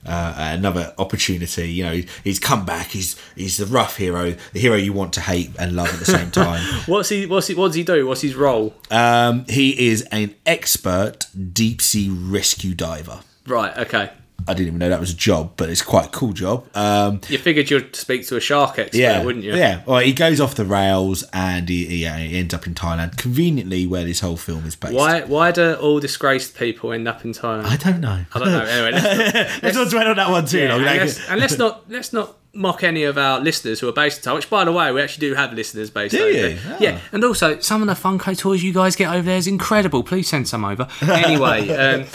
Uh, 0.06 0.32
another 0.36 0.94
opportunity, 0.96 1.70
you 1.70 1.84
know, 1.84 2.00
he's 2.22 2.38
come 2.38 2.64
back. 2.64 2.88
He's 2.88 3.16
he's 3.34 3.56
the 3.56 3.66
rough 3.66 3.96
hero, 3.96 4.36
the 4.52 4.60
hero 4.60 4.76
you 4.76 4.92
want 4.92 5.12
to 5.14 5.20
hate 5.20 5.50
and 5.58 5.74
love 5.74 5.92
at 5.92 5.98
the 5.98 6.04
same 6.06 6.30
time. 6.30 6.62
What's 6.86 7.08
he? 7.08 7.26
What's 7.26 7.48
he? 7.48 7.54
What 7.54 7.68
does 7.68 7.74
he 7.74 7.82
do? 7.82 8.06
What's 8.06 8.20
his 8.20 8.34
role? 8.36 8.74
um, 8.90 9.44
he 9.48 9.88
is 9.88 10.02
an 10.12 10.34
expert 10.46 11.26
deep 11.52 11.82
sea 11.82 12.08
rescue 12.08 12.74
diver. 12.74 13.20
Right. 13.46 13.76
Okay. 13.76 14.10
I 14.46 14.54
didn't 14.54 14.68
even 14.68 14.78
know 14.78 14.88
that 14.88 15.00
was 15.00 15.10
a 15.10 15.16
job, 15.16 15.52
but 15.56 15.68
it's 15.68 15.82
quite 15.82 16.06
a 16.06 16.08
cool 16.08 16.32
job. 16.32 16.64
Um, 16.74 17.20
You 17.28 17.36
figured 17.38 17.68
you'd 17.70 17.94
speak 17.94 18.26
to 18.28 18.36
a 18.36 18.40
shark 18.40 18.78
expert, 18.78 18.96
yeah, 18.98 19.22
wouldn't 19.22 19.44
you? 19.44 19.54
Yeah. 19.54 19.82
Well, 19.84 19.98
he 20.00 20.12
goes 20.14 20.40
off 20.40 20.54
the 20.54 20.64
rails 20.64 21.22
and 21.34 21.68
he, 21.68 21.84
he, 21.84 21.96
yeah, 22.04 22.16
he 22.16 22.38
ends 22.38 22.54
up 22.54 22.66
in 22.66 22.74
Thailand, 22.74 23.18
conveniently 23.18 23.86
where 23.86 24.04
this 24.04 24.20
whole 24.20 24.36
film 24.38 24.64
is 24.64 24.74
based. 24.76 24.94
Why? 24.94 25.22
Why 25.22 25.50
do 25.50 25.74
all 25.74 26.00
disgraced 26.00 26.56
people 26.56 26.92
end 26.92 27.06
up 27.08 27.24
in 27.24 27.32
Thailand? 27.32 27.64
I 27.64 27.76
don't 27.76 28.00
know. 28.00 28.24
I 28.32 28.38
don't 28.38 28.48
know. 28.48 28.64
Anyway, 28.68 28.92
let's 28.92 29.34
not, 29.34 29.62
Let's 29.62 29.76
not 29.76 29.90
dwell 29.90 30.08
on 30.08 30.16
that 30.16 30.30
one 30.30 30.46
too 30.46 30.58
Yeah, 30.60 30.68
long. 30.70 30.76
and, 30.78 30.86
Like- 30.86 31.00
let's, 31.00 31.28
and 31.28 31.40
let's 31.40 31.58
not 31.58 31.90
let's 31.90 32.12
not 32.14 32.36
mock 32.54 32.82
any 32.82 33.04
of 33.04 33.18
our 33.18 33.40
listeners 33.40 33.80
who 33.80 33.88
are 33.88 33.92
based 33.92 34.18
in 34.18 34.30
Thailand. 34.30 34.36
Which, 34.36 34.50
by 34.50 34.64
the 34.64 34.72
way, 34.72 34.90
we 34.92 35.02
actually 35.02 35.28
do 35.28 35.34
have 35.34 35.52
listeners 35.52 35.90
based. 35.90 36.14
Do 36.14 36.22
over 36.22 36.30
you? 36.48 36.58
Oh. 36.68 36.76
Yeah, 36.80 37.00
and 37.12 37.22
also 37.24 37.58
some 37.60 37.82
of 37.82 37.88
the 37.88 37.94
Funko 38.08 38.38
toys 38.38 38.62
you 38.62 38.72
guys 38.72 38.96
get 38.96 39.10
over 39.12 39.22
there 39.22 39.36
is 39.36 39.46
incredible. 39.46 40.02
Please 40.02 40.26
send 40.28 40.48
some 40.48 40.64
over. 40.64 40.86
Anyway. 41.02 41.68
Um, 42.00 42.06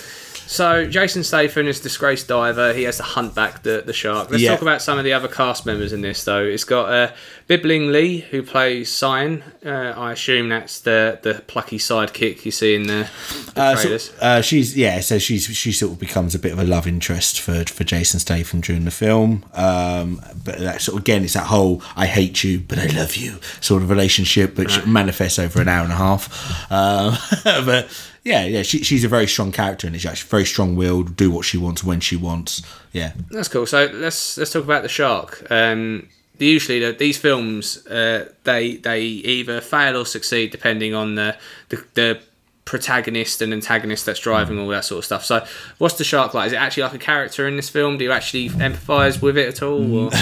so 0.48 0.86
Jason 0.86 1.24
Statham 1.24 1.68
is 1.68 1.80
disgraced 1.80 2.28
diver. 2.28 2.74
He 2.74 2.84
has 2.84 2.98
to 2.98 3.04
hunt 3.04 3.36
back 3.36 3.64
the, 3.64 3.84
the 3.86 3.94
shark. 3.94 4.30
Let's 4.30 4.41
Yeah. 4.44 4.52
talk 4.52 4.62
about 4.62 4.82
some 4.82 4.98
of 4.98 5.04
the 5.04 5.14
other 5.14 5.28
cast 5.28 5.66
members 5.66 5.94
in 5.94 6.02
this, 6.02 6.24
though. 6.24 6.44
It's 6.44 6.64
got 6.64 6.89
uh, 6.91 7.12
Bingbing 7.50 7.91
Li, 7.91 8.20
who 8.20 8.44
plays 8.44 8.89
Suyin. 8.89 9.41
Uh, 9.66 10.00
I 10.00 10.12
assume 10.14 10.50
that's 10.50 10.80
the 10.82 11.20
the 11.22 11.36
plucky 11.48 11.78
sidekick 11.78 12.46
you 12.46 12.52
see 12.52 12.76
in 12.76 12.84
the, 12.88 13.10
the 13.56 13.62
Uh, 13.62 13.76
so- 13.76 13.82
trailers. 13.84 14.12
uh, 14.22 14.41
she's 14.41 14.76
yeah, 14.78 15.00
so 15.00 15.18
she's 15.20 15.46
she 15.46 15.72
sort 15.72 15.94
of 15.94 16.00
becomes 16.00 16.36
a 16.36 16.39
bit 16.39 16.52
of 16.52 16.60
a 16.60 16.64
love 16.64 16.88
interest 16.88 17.39
for 17.41 17.64
for 17.66 17.84
Jason 17.84 18.20
Statham 18.20 18.62
during 18.62 18.86
the 18.86 18.91
film. 18.91 19.44
Um, 19.54 20.22
but 20.44 20.60
that 20.60 20.82
sort 20.82 20.98
of 20.98 21.04
again, 21.04 21.24
it's 21.24 21.34
that 21.34 21.48
whole 21.48 21.82
"I 21.96 22.06
hate 22.06 22.44
you, 22.44 22.60
but 22.60 22.80
I 22.80 22.86
love 22.88 23.16
you" 23.16 23.39
sort 23.62 23.82
of 23.84 23.89
relationship, 23.89 24.58
which 24.58 24.86
manifests 24.86 25.39
over 25.39 25.62
an 25.62 25.68
hour 25.68 25.84
and 25.84 25.94
a 25.94 25.96
half. 25.98 26.72
Um, 26.72 27.18
but 27.66 27.88
yeah, 28.24 28.46
yeah, 28.46 28.62
she, 28.64 28.84
she's 28.84 29.04
a 29.04 29.10
very 29.10 29.28
strong 29.28 29.52
character, 29.52 29.86
and 29.86 30.00
she's 30.00 30.22
very 30.24 30.46
strong-willed, 30.46 31.16
do 31.18 31.30
what 31.30 31.46
she 31.46 31.58
wants 31.58 31.84
when 31.84 32.00
she 32.00 32.16
wants. 32.16 32.62
Yeah, 32.94 33.14
That's 33.30 33.50
cool. 33.50 33.66
So 33.66 33.90
let's 33.94 34.38
let's 34.38 34.52
talk 34.52 34.64
about 34.64 34.84
the 34.84 34.90
shark. 34.90 35.46
Um, 35.52 36.08
usually, 36.38 36.80
the, 36.80 36.94
these 36.94 37.18
films 37.18 37.86
uh, 37.88 38.30
they 38.44 38.78
they 38.78 39.02
either 39.02 39.60
fail 39.62 39.98
or 39.98 40.06
succeed 40.06 40.52
depending 40.52 40.94
on 40.94 41.16
the 41.16 41.36
the, 41.70 41.84
the 41.96 42.22
protagonist 42.66 43.41
and 43.41 43.51
antagonist 43.53 44.05
that's 44.05 44.20
driving 44.22 44.57
all 44.57 44.70
that 44.70 44.86
sort 44.86 44.99
of 44.99 45.05
stuff. 45.05 45.26
So, 45.26 45.45
what's 45.80 45.95
the 45.95 46.03
shark 46.03 46.34
like? 46.34 46.47
Is 46.47 46.53
it 46.53 46.57
actually 46.57 46.84
like 46.84 46.93
a 46.93 46.97
character 46.99 47.47
in 47.47 47.57
this 47.57 47.70
film? 47.70 47.97
Do 47.97 48.05
you 48.05 48.11
actually 48.11 48.49
empathise 48.49 49.22
with 49.22 49.38
it 49.38 49.47
at 49.49 49.61
all? 49.61 50.09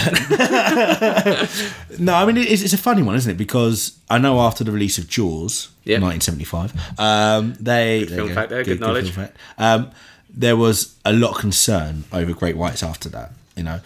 No, 2.00 2.16
I 2.16 2.26
mean 2.26 2.38
it's, 2.38 2.62
it's 2.64 2.74
a 2.74 2.78
funny 2.78 3.04
one, 3.04 3.16
isn't 3.16 3.32
it? 3.32 3.38
Because 3.38 3.98
I 4.10 4.18
know 4.18 4.40
after 4.40 4.64
the 4.64 4.72
release 4.72 4.98
of 4.98 5.08
Jaws, 5.08 5.70
Yep. 5.84 6.02
1975, 6.02 7.00
um, 7.00 7.54
they 7.60 8.04
there 8.06 8.18
film 8.18 8.30
you 8.30 8.36
fact 8.36 8.50
there, 8.50 8.64
good 8.64 8.80
knowledge. 8.80 9.12
film 9.12 9.28
fact. 9.28 9.38
Um, 9.58 9.92
there 10.30 10.56
was 10.56 10.96
a 11.06 11.12
lot 11.14 11.32
of 11.32 11.38
concern 11.40 12.06
over 12.14 12.34
great 12.34 12.56
whites 12.58 12.82
after 12.84 13.10
that. 13.10 13.32
You 13.56 13.64
know, 13.64 13.82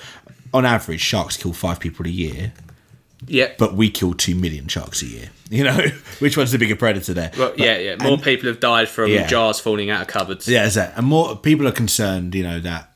on 0.54 0.66
average, 0.66 1.02
sharks 1.02 1.38
kill 1.38 1.54
five 1.54 1.80
people 1.80 2.06
a 2.06 2.10
year, 2.10 2.54
yeah. 3.28 3.52
but 3.58 3.74
we 3.76 3.90
kill 3.90 4.14
two 4.14 4.36
million 4.36 4.68
sharks 4.68 5.02
a 5.02 5.06
year. 5.06 5.30
You 5.50 5.64
know, 5.64 5.78
which 6.20 6.38
one's 6.38 6.52
the 6.52 6.58
bigger 6.58 6.76
predator 6.76 7.14
there? 7.14 7.32
Well, 7.38 7.50
But- 7.50 7.60
yeah, 7.60 7.78
yeah. 7.78 7.96
More 8.02 8.14
and- 8.14 8.24
people 8.24 8.48
have 8.50 8.60
died 8.60 8.90
from 8.90 9.12
Yeah. 9.12 9.28
jars 9.28 9.60
falling 9.60 9.90
out 9.90 10.02
of 10.02 10.08
cupboards. 10.08 10.48
Yeah, 10.48 10.66
is 10.66 10.74
that 10.76 10.94
and 10.98 11.06
more 11.08 11.36
people 11.36 11.68
are 11.68 11.72
concerned. 11.72 12.34
You 12.36 12.44
know 12.44 12.60
that 12.62 12.92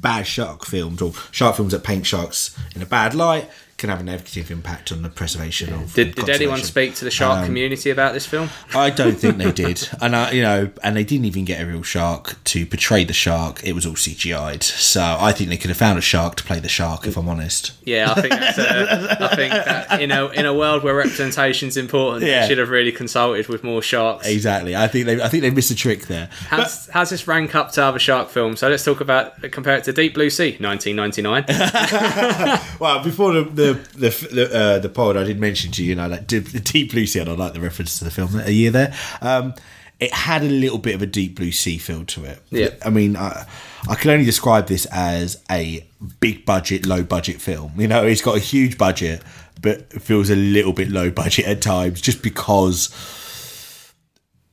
bad 0.00 0.26
shark 0.26 0.64
films 0.64 1.00
or 1.00 1.12
shark 1.30 1.56
films 1.56 1.72
that 1.72 1.84
paint 1.84 2.04
sharks 2.06 2.58
in 2.74 2.82
a 2.82 2.86
bad 2.86 3.14
light 3.14 3.48
can 3.82 3.90
have 3.90 4.00
a 4.00 4.04
negative 4.04 4.50
impact 4.50 4.90
on 4.92 5.02
the 5.02 5.08
preservation 5.10 5.74
of. 5.74 5.92
Did, 5.92 6.14
did 6.14 6.30
anyone 6.30 6.60
speak 6.60 6.94
to 6.94 7.04
the 7.04 7.10
shark 7.10 7.40
Um, 7.40 7.46
community 7.46 7.90
about 7.90 8.14
this 8.14 8.24
film? 8.24 8.48
I 8.74 8.90
don't 8.90 9.16
think 9.18 9.36
they 9.38 9.52
did, 9.64 9.88
and 10.00 10.14
I, 10.16 10.30
you 10.30 10.40
know, 10.42 10.70
and 10.82 10.96
they 10.96 11.04
didn't 11.04 11.26
even 11.26 11.44
get 11.44 11.60
a 11.60 11.66
real 11.66 11.82
shark 11.82 12.42
to 12.44 12.64
portray 12.64 13.04
the 13.04 13.12
shark. 13.12 13.60
It 13.64 13.74
was 13.74 13.84
all 13.84 13.94
CGI'd. 13.94 14.62
So 14.62 15.02
I 15.20 15.32
think 15.32 15.50
they 15.50 15.56
could 15.56 15.68
have 15.70 15.76
found 15.76 15.98
a 15.98 16.02
shark 16.02 16.36
to 16.36 16.44
play 16.44 16.60
the 16.60 16.68
shark. 16.68 17.06
If 17.06 17.16
I'm 17.16 17.28
honest. 17.28 17.72
Yeah, 17.84 18.12
I 18.16 18.20
think 18.20 18.32
that's 18.34 18.58
a, 18.58 19.16
I 19.20 19.34
think 19.36 19.52
that 19.52 20.00
in 20.00 20.10
a 20.12 20.28
in 20.28 20.46
a 20.46 20.54
world 20.54 20.84
where 20.84 20.94
representation's 20.94 21.76
important, 21.76 22.24
Yeah. 22.24 22.42
they 22.42 22.48
should 22.48 22.58
have 22.58 22.70
really 22.70 22.92
consulted 22.92 23.48
with 23.48 23.64
more 23.64 23.82
sharks. 23.82 24.26
Exactly. 24.28 24.74
I 24.76 24.86
think 24.88 25.06
they. 25.06 25.20
I 25.20 25.28
think 25.28 25.42
they 25.42 25.50
missed 25.50 25.70
a 25.72 25.74
trick 25.74 26.06
there. 26.06 26.30
How's, 26.48 26.88
how's 26.90 27.10
this 27.10 27.26
rank 27.26 27.54
up 27.56 27.72
to 27.72 27.82
other 27.84 27.98
shark 27.98 28.28
films? 28.30 28.60
So 28.60 28.68
let's 28.68 28.84
talk 28.84 29.00
about 29.00 29.42
compare 29.50 29.76
it 29.76 29.84
to 29.84 29.92
Deep 29.92 30.14
Blue 30.14 30.30
Sea, 30.30 30.56
1999. 30.60 32.58
Well, 32.78 33.02
before 33.02 33.32
the 33.32 33.42
the 33.44 33.71
the 33.72 34.28
the, 34.32 34.54
uh, 34.54 34.78
the 34.78 34.88
pod, 34.88 35.16
I 35.16 35.24
did 35.24 35.38
mention 35.40 35.70
to 35.72 35.82
you, 35.82 35.90
you 35.90 35.94
know, 35.94 36.08
like 36.08 36.26
Deep, 36.26 36.48
Deep 36.64 36.92
Blue 36.92 37.06
Sea. 37.06 37.20
And 37.20 37.28
I 37.30 37.32
like 37.34 37.52
the 37.54 37.60
reference 37.60 37.98
to 37.98 38.04
the 38.04 38.10
film 38.10 38.38
a 38.40 38.50
year 38.50 38.70
there. 38.70 38.94
Um, 39.20 39.54
it 40.00 40.12
had 40.12 40.42
a 40.42 40.46
little 40.48 40.78
bit 40.78 40.94
of 40.96 41.02
a 41.02 41.06
Deep 41.06 41.36
Blue 41.36 41.52
Sea 41.52 41.78
feel 41.78 42.04
to 42.06 42.24
it. 42.24 42.42
Yeah. 42.50 42.70
I 42.84 42.90
mean, 42.90 43.16
I, 43.16 43.46
I 43.88 43.94
can 43.94 44.10
only 44.10 44.24
describe 44.24 44.66
this 44.66 44.86
as 44.90 45.40
a 45.50 45.86
big 46.20 46.44
budget, 46.44 46.86
low 46.86 47.02
budget 47.04 47.40
film. 47.40 47.72
You 47.80 47.86
know, 47.88 48.04
it's 48.04 48.20
got 48.22 48.36
a 48.36 48.40
huge 48.40 48.76
budget, 48.78 49.22
but 49.60 49.86
it 49.92 50.02
feels 50.02 50.28
a 50.30 50.34
little 50.36 50.72
bit 50.72 50.88
low 50.90 51.10
budget 51.10 51.46
at 51.46 51.62
times, 51.62 52.00
just 52.00 52.22
because. 52.22 52.90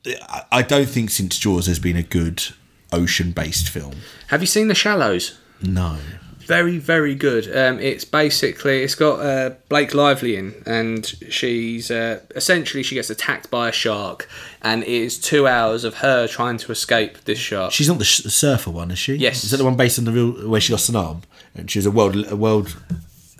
I- 0.06 0.44
I 0.52 0.62
don't 0.62 0.88
think 0.88 1.10
since 1.10 1.38
Jaws 1.38 1.66
there's 1.66 1.78
been 1.78 1.96
a 1.96 2.02
good 2.02 2.42
ocean 2.92 3.32
based 3.32 3.68
film. 3.68 3.96
have 4.28 4.40
you 4.40 4.46
seen 4.46 4.68
The 4.68 4.74
Shallows? 4.74 5.38
No. 5.62 5.98
Very 6.50 6.78
very 6.78 7.14
good. 7.14 7.46
Um, 7.56 7.78
it's 7.78 8.04
basically 8.04 8.82
it's 8.82 8.96
got 8.96 9.20
uh, 9.20 9.50
Blake 9.68 9.94
Lively 9.94 10.34
in, 10.34 10.60
and 10.66 11.06
she's 11.06 11.92
uh, 11.92 12.18
essentially 12.34 12.82
she 12.82 12.96
gets 12.96 13.08
attacked 13.08 13.48
by 13.52 13.68
a 13.68 13.72
shark, 13.72 14.28
and 14.60 14.82
it 14.82 14.88
is 14.88 15.16
two 15.16 15.46
hours 15.46 15.84
of 15.84 15.94
her 15.98 16.26
trying 16.26 16.58
to 16.58 16.72
escape 16.72 17.12
this 17.24 17.38
shark. 17.38 17.70
She's 17.72 17.88
not 17.88 17.98
the 17.98 18.04
sh- 18.04 18.22
surfer 18.22 18.72
one, 18.72 18.90
is 18.90 18.98
she? 18.98 19.14
Yes. 19.14 19.44
Is 19.44 19.52
that 19.52 19.58
the 19.58 19.64
one 19.64 19.76
based 19.76 20.00
on 20.00 20.06
the 20.06 20.12
real 20.12 20.48
where 20.48 20.60
she 20.60 20.72
lost 20.72 20.88
an 20.88 20.96
arm 20.96 21.22
and 21.54 21.70
she 21.70 21.78
was 21.78 21.86
a 21.86 21.90
world 21.92 22.16
a 22.28 22.34
world? 22.34 22.76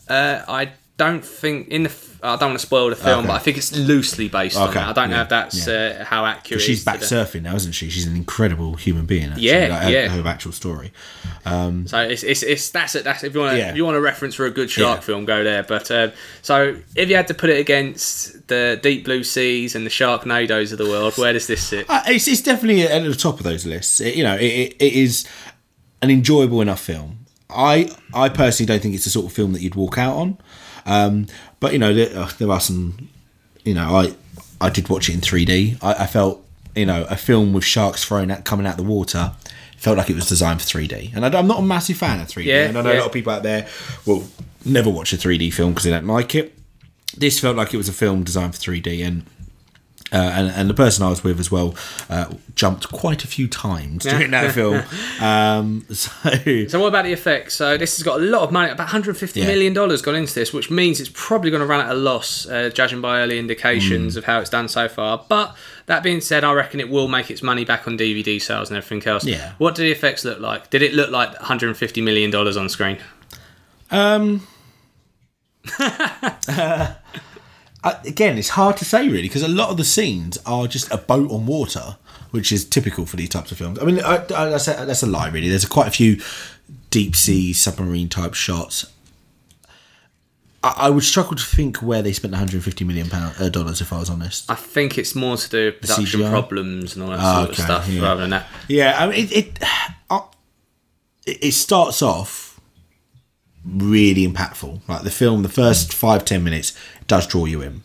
Uh, 0.08 0.42
I 0.46 0.70
don't 0.96 1.24
think 1.24 1.66
in 1.66 1.82
the. 1.82 2.09
I 2.22 2.36
don't 2.36 2.50
want 2.50 2.60
to 2.60 2.66
spoil 2.66 2.90
the 2.90 2.96
film, 2.96 3.20
Okay. 3.20 3.26
but 3.28 3.34
I 3.34 3.38
think 3.38 3.56
it's 3.56 3.76
loosely 3.76 4.28
based 4.28 4.56
on 4.56 4.72
that. 4.74 4.88
I 4.88 4.92
don't 4.92 5.10
know 5.10 5.22
if 5.22 5.28
that's 5.28 5.66
uh, 5.66 6.04
how 6.06 6.26
accurate. 6.26 6.62
She's 6.62 6.84
back 6.84 7.00
surfing 7.00 7.42
now, 7.42 7.54
isn't 7.54 7.72
she? 7.72 7.88
She's 7.90 8.06
an 8.06 8.14
incredible 8.16 8.74
human 8.74 9.06
being. 9.06 9.30
Actually, 9.30 9.42
Yeah, 9.46 9.66
like, 9.70 9.82
her, 9.84 9.90
yeah. 9.90 10.08
Her 10.08 10.28
actual 10.28 10.52
story. 10.52 10.92
Um, 11.44 11.86
So 11.86 11.98
it's, 12.00 12.22
it's, 12.22 12.42
it's 12.42 12.70
that's 12.70 12.94
it. 12.94 13.04
That's 13.04 13.24
if 13.24 13.32
you 13.34 13.40
want 13.40 13.52
to 13.52 13.58
Yeah. 13.58 13.70
if 13.70 13.76
you 13.76 13.84
want 13.84 13.96
a 13.96 14.00
reference 14.00 14.34
for 14.34 14.44
a 14.46 14.50
good 14.50 14.70
shark 14.70 14.98
Yeah. 14.98 15.04
film, 15.04 15.24
go 15.24 15.42
there. 15.44 15.62
But 15.62 15.90
um, 15.90 16.12
so 16.42 16.76
if 16.94 17.08
you 17.08 17.16
had 17.16 17.28
to 17.28 17.34
put 17.34 17.48
it 17.50 17.58
against 17.58 18.46
the 18.48 18.78
Deep 18.82 19.04
Blue 19.04 19.24
Seas 19.24 19.74
and 19.74 19.86
the 19.86 19.90
Sharknadoes 19.90 20.72
of 20.72 20.78
the 20.78 20.84
world, 20.86 21.16
where 21.16 21.32
does 21.32 21.46
this 21.46 21.62
sit? 21.62 21.86
Uh, 21.88 22.02
it's, 22.06 22.28
it's 22.28 22.42
definitely 22.42 22.82
at 22.82 23.02
the 23.02 23.14
top 23.14 23.38
of 23.38 23.44
those 23.44 23.64
lists. 23.66 24.00
It- 24.00 24.14
you 24.16 24.24
know, 24.24 24.36
it, 24.36 24.42
it, 24.44 24.76
it 24.78 24.92
is 24.92 25.26
an 26.02 26.10
enjoyable 26.10 26.60
enough 26.60 26.80
film. 26.80 27.18
I 27.48 27.90
I 28.14 28.28
personally 28.28 28.66
don't 28.68 28.80
think 28.80 28.94
it's 28.94 29.04
the 29.04 29.10
sort 29.10 29.26
of 29.26 29.32
film 29.32 29.52
that 29.54 29.60
you'd 29.62 29.74
walk 29.74 29.98
out 29.98 30.16
on. 30.16 30.38
Um, 30.90 31.26
but 31.60 31.72
you 31.72 31.78
know, 31.78 31.94
there, 31.94 32.16
uh, 32.18 32.30
there 32.38 32.50
are 32.50 32.60
some. 32.60 33.08
You 33.64 33.74
know, 33.74 33.94
I 33.96 34.14
I 34.60 34.70
did 34.70 34.88
watch 34.88 35.08
it 35.08 35.14
in 35.14 35.20
3D. 35.20 35.82
I, 35.82 36.04
I 36.04 36.06
felt 36.06 36.44
you 36.74 36.86
know 36.86 37.06
a 37.08 37.16
film 37.16 37.52
with 37.52 37.64
sharks 37.64 38.04
thrown 38.04 38.30
out 38.30 38.44
coming 38.44 38.66
out 38.66 38.76
the 38.76 38.82
water 38.82 39.32
felt 39.80 39.96
like 39.96 40.10
it 40.10 40.14
was 40.14 40.28
designed 40.28 40.60
for 40.60 40.68
3D. 40.68 41.16
And 41.16 41.24
I, 41.24 41.38
am 41.38 41.46
not 41.46 41.60
a 41.60 41.62
massive 41.62 41.96
fan 41.96 42.20
of 42.20 42.28
3D. 42.28 42.44
Yeah, 42.44 42.66
and 42.66 42.76
I 42.76 42.82
know 42.82 42.92
a 42.92 42.98
lot 42.98 43.06
of 43.06 43.12
people 43.12 43.32
out 43.32 43.42
there 43.42 43.66
will 44.04 44.24
never 44.62 44.90
watch 44.90 45.14
a 45.14 45.16
3D 45.16 45.54
film 45.54 45.70
because 45.70 45.84
they 45.84 45.90
don't 45.90 46.06
like 46.06 46.34
it. 46.34 46.54
This 47.16 47.40
felt 47.40 47.56
like 47.56 47.72
it 47.72 47.78
was 47.78 47.88
a 47.88 47.92
film 47.94 48.22
designed 48.22 48.54
for 48.54 48.60
3D, 48.60 49.04
and 49.04 49.24
uh, 50.12 50.16
and, 50.16 50.48
and 50.50 50.68
the 50.70 50.74
person 50.74 51.04
I 51.04 51.10
was 51.10 51.22
with 51.22 51.38
as 51.38 51.50
well 51.50 51.74
uh, 52.08 52.26
jumped 52.54 52.90
quite 52.90 53.24
a 53.24 53.26
few 53.26 53.46
times 53.48 54.04
during 54.04 54.30
that 54.32 54.52
film. 54.54 54.82
Um, 55.20 55.84
so 55.92 56.66
So 56.68 56.80
what 56.80 56.88
about 56.88 57.04
the 57.04 57.12
effects? 57.12 57.54
So 57.54 57.76
this 57.76 57.96
has 57.96 58.02
got 58.04 58.20
a 58.20 58.24
lot 58.24 58.42
of 58.42 58.52
money, 58.52 58.70
about 58.72 58.84
150 58.86 59.40
Yeah. 59.40 59.46
million 59.46 59.72
dollars 59.72 60.02
gone 60.02 60.16
into 60.16 60.34
this, 60.34 60.52
which 60.52 60.70
means 60.70 61.00
it's 61.00 61.10
probably 61.14 61.50
going 61.50 61.60
to 61.60 61.66
run 61.66 61.80
at 61.80 61.90
a 61.90 61.94
loss, 61.94 62.46
uh, 62.48 62.70
judging 62.74 63.00
by 63.00 63.20
early 63.20 63.38
indications 63.38 64.14
Mm. 64.14 64.18
of 64.18 64.24
how 64.24 64.40
it's 64.40 64.50
done 64.50 64.68
so 64.68 64.88
far. 64.88 65.24
But 65.28 65.54
that 65.86 66.02
being 66.02 66.20
said, 66.20 66.42
I 66.44 66.52
reckon 66.52 66.80
it 66.80 66.88
will 66.88 67.08
make 67.08 67.30
its 67.30 67.42
money 67.42 67.64
back 67.64 67.86
on 67.86 67.96
DVD 67.96 68.40
sales 68.40 68.68
and 68.70 68.76
everything 68.76 69.06
else. 69.08 69.24
Yeah. 69.24 69.52
What 69.58 69.74
do 69.74 69.82
the 69.82 69.90
effects 69.92 70.24
look 70.24 70.40
like? 70.40 70.70
Did 70.70 70.82
it 70.82 70.94
look 70.94 71.10
like 71.10 71.32
150 71.38 72.00
million 72.00 72.30
dollars 72.30 72.56
on 72.56 72.68
screen? 72.68 72.98
Um, 73.90 74.46
uh, 77.82 77.94
again, 78.04 78.36
it's 78.38 78.50
hard 78.50 78.76
to 78.78 78.84
say 78.84 79.08
really 79.08 79.22
because 79.22 79.42
a 79.42 79.48
lot 79.48 79.70
of 79.70 79.76
the 79.76 79.84
scenes 79.84 80.38
are 80.46 80.66
just 80.66 80.90
a 80.92 80.98
boat 80.98 81.30
on 81.30 81.46
water, 81.46 81.96
which 82.30 82.52
is 82.52 82.64
typical 82.64 83.06
for 83.06 83.16
these 83.16 83.28
types 83.30 83.50
of 83.52 83.58
films. 83.58 83.78
I 83.78 83.84
mean, 83.84 84.00
I, 84.00 84.16
I, 84.16 84.48
that's, 84.50 84.68
a, 84.68 84.84
that's 84.86 85.02
a 85.02 85.06
lie 85.06 85.28
really. 85.28 85.48
There's 85.48 85.64
quite 85.64 85.88
a 85.88 85.90
few 85.92 86.20
deep 86.90 87.16
sea 87.16 87.52
submarine 87.52 88.08
type 88.08 88.34
shots. 88.34 88.86
I, 90.62 90.74
I 90.76 90.90
would 90.90 91.04
struggle 91.04 91.36
to 91.36 91.42
think 91.44 91.78
where 91.78 92.02
they 92.02 92.12
spent 92.12 92.32
150 92.32 92.84
million 92.84 93.08
pound, 93.08 93.34
uh, 93.40 93.48
dollars 93.48 93.80
if 93.80 93.92
I 93.92 93.98
was 93.98 94.10
honest. 94.10 94.50
I 94.50 94.54
think 94.56 94.98
it's 94.98 95.14
more 95.14 95.36
to 95.36 95.48
do 95.48 95.64
with 95.66 95.80
production 95.80 96.28
problems 96.28 96.94
and 96.94 97.02
all 97.04 97.10
that 97.10 97.20
Ah, 97.20 97.44
sort 97.44 97.50
of 97.58 97.64
stuff 97.64 97.88
yeah. 97.88 98.02
rather 98.02 98.20
than 98.20 98.30
that. 98.30 98.46
Yeah, 98.68 98.94
I 98.98 99.06
mean, 99.08 99.24
it 99.24 99.32
it, 99.32 99.58
uh, 100.10 100.20
it 101.26 101.38
it 101.44 101.52
starts 101.52 102.02
off 102.02 102.60
really 103.64 104.26
impactful. 104.26 104.80
Like 104.88 105.02
the 105.02 105.10
film, 105.10 105.42
the 105.42 105.48
first 105.48 105.92
five 105.94 106.24
ten 106.24 106.44
minutes 106.44 106.76
does 107.10 107.26
draw 107.26 107.44
you 107.44 107.60
in. 107.60 107.82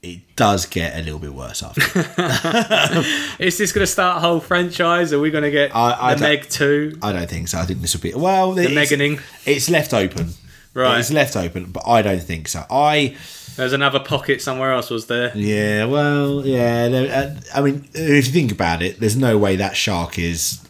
It 0.00 0.36
does 0.36 0.66
get 0.66 0.94
a 0.94 1.02
little 1.02 1.18
bit 1.18 1.34
worse 1.34 1.62
after. 1.64 1.80
Is 3.42 3.58
this 3.58 3.72
going 3.72 3.82
to 3.82 3.90
start 3.90 4.18
a 4.18 4.20
whole 4.20 4.38
franchise? 4.38 5.12
Are 5.12 5.18
we 5.18 5.30
going 5.32 5.42
to 5.44 5.50
get 5.50 5.74
I- 5.74 6.10
I 6.10 6.14
the 6.14 6.20
Meg 6.20 6.48
2? 6.48 6.98
I 7.02 7.12
don't 7.12 7.28
think 7.28 7.48
so. 7.48 7.58
I 7.58 7.64
think 7.64 7.80
this 7.80 7.94
will 7.94 8.02
be 8.02 8.14
well. 8.14 8.52
The 8.52 8.64
it's, 8.64 8.72
Meganing? 8.72 9.20
It's 9.46 9.68
left 9.68 9.92
open. 9.92 10.30
Right. 10.74 11.00
It's 11.00 11.10
left 11.10 11.36
open, 11.36 11.72
but 11.72 11.82
I 11.88 12.02
don't 12.02 12.22
think 12.22 12.46
so. 12.48 12.64
I 12.70 13.16
There's 13.56 13.72
another 13.72 13.98
pocket 13.98 14.40
somewhere 14.42 14.72
else, 14.72 14.90
was 14.90 15.06
there? 15.06 15.32
yeah. 15.36 15.86
Well, 15.86 16.46
yeah. 16.46 17.34
uh, 17.34 17.40
I 17.58 17.62
mean, 17.62 17.88
if 17.94 18.26
you 18.26 18.32
think 18.32 18.52
about 18.52 18.80
it, 18.82 19.00
there's 19.00 19.16
no 19.16 19.38
way 19.38 19.56
that 19.56 19.74
shark 19.76 20.18
is 20.18 20.60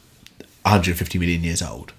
150 0.63 1.19
million 1.19 1.43
years 1.45 1.61
old. 1.61 1.93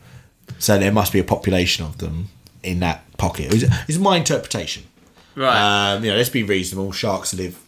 So 0.57 0.79
there 0.79 0.91
must 0.91 1.11
be 1.13 1.19
a 1.19 1.23
population 1.23 1.85
of 1.85 1.97
them 1.99 2.29
in 2.63 2.79
that 2.79 3.03
pocket. 3.17 3.47
It's 3.87 3.97
my 3.97 4.17
interpretation. 4.17 4.83
Right. 5.35 5.93
Um, 5.95 6.03
you 6.03 6.11
know, 6.11 6.17
let's 6.17 6.29
be 6.29 6.43
reasonable. 6.43 6.91
Sharks 6.91 7.33
live, 7.33 7.59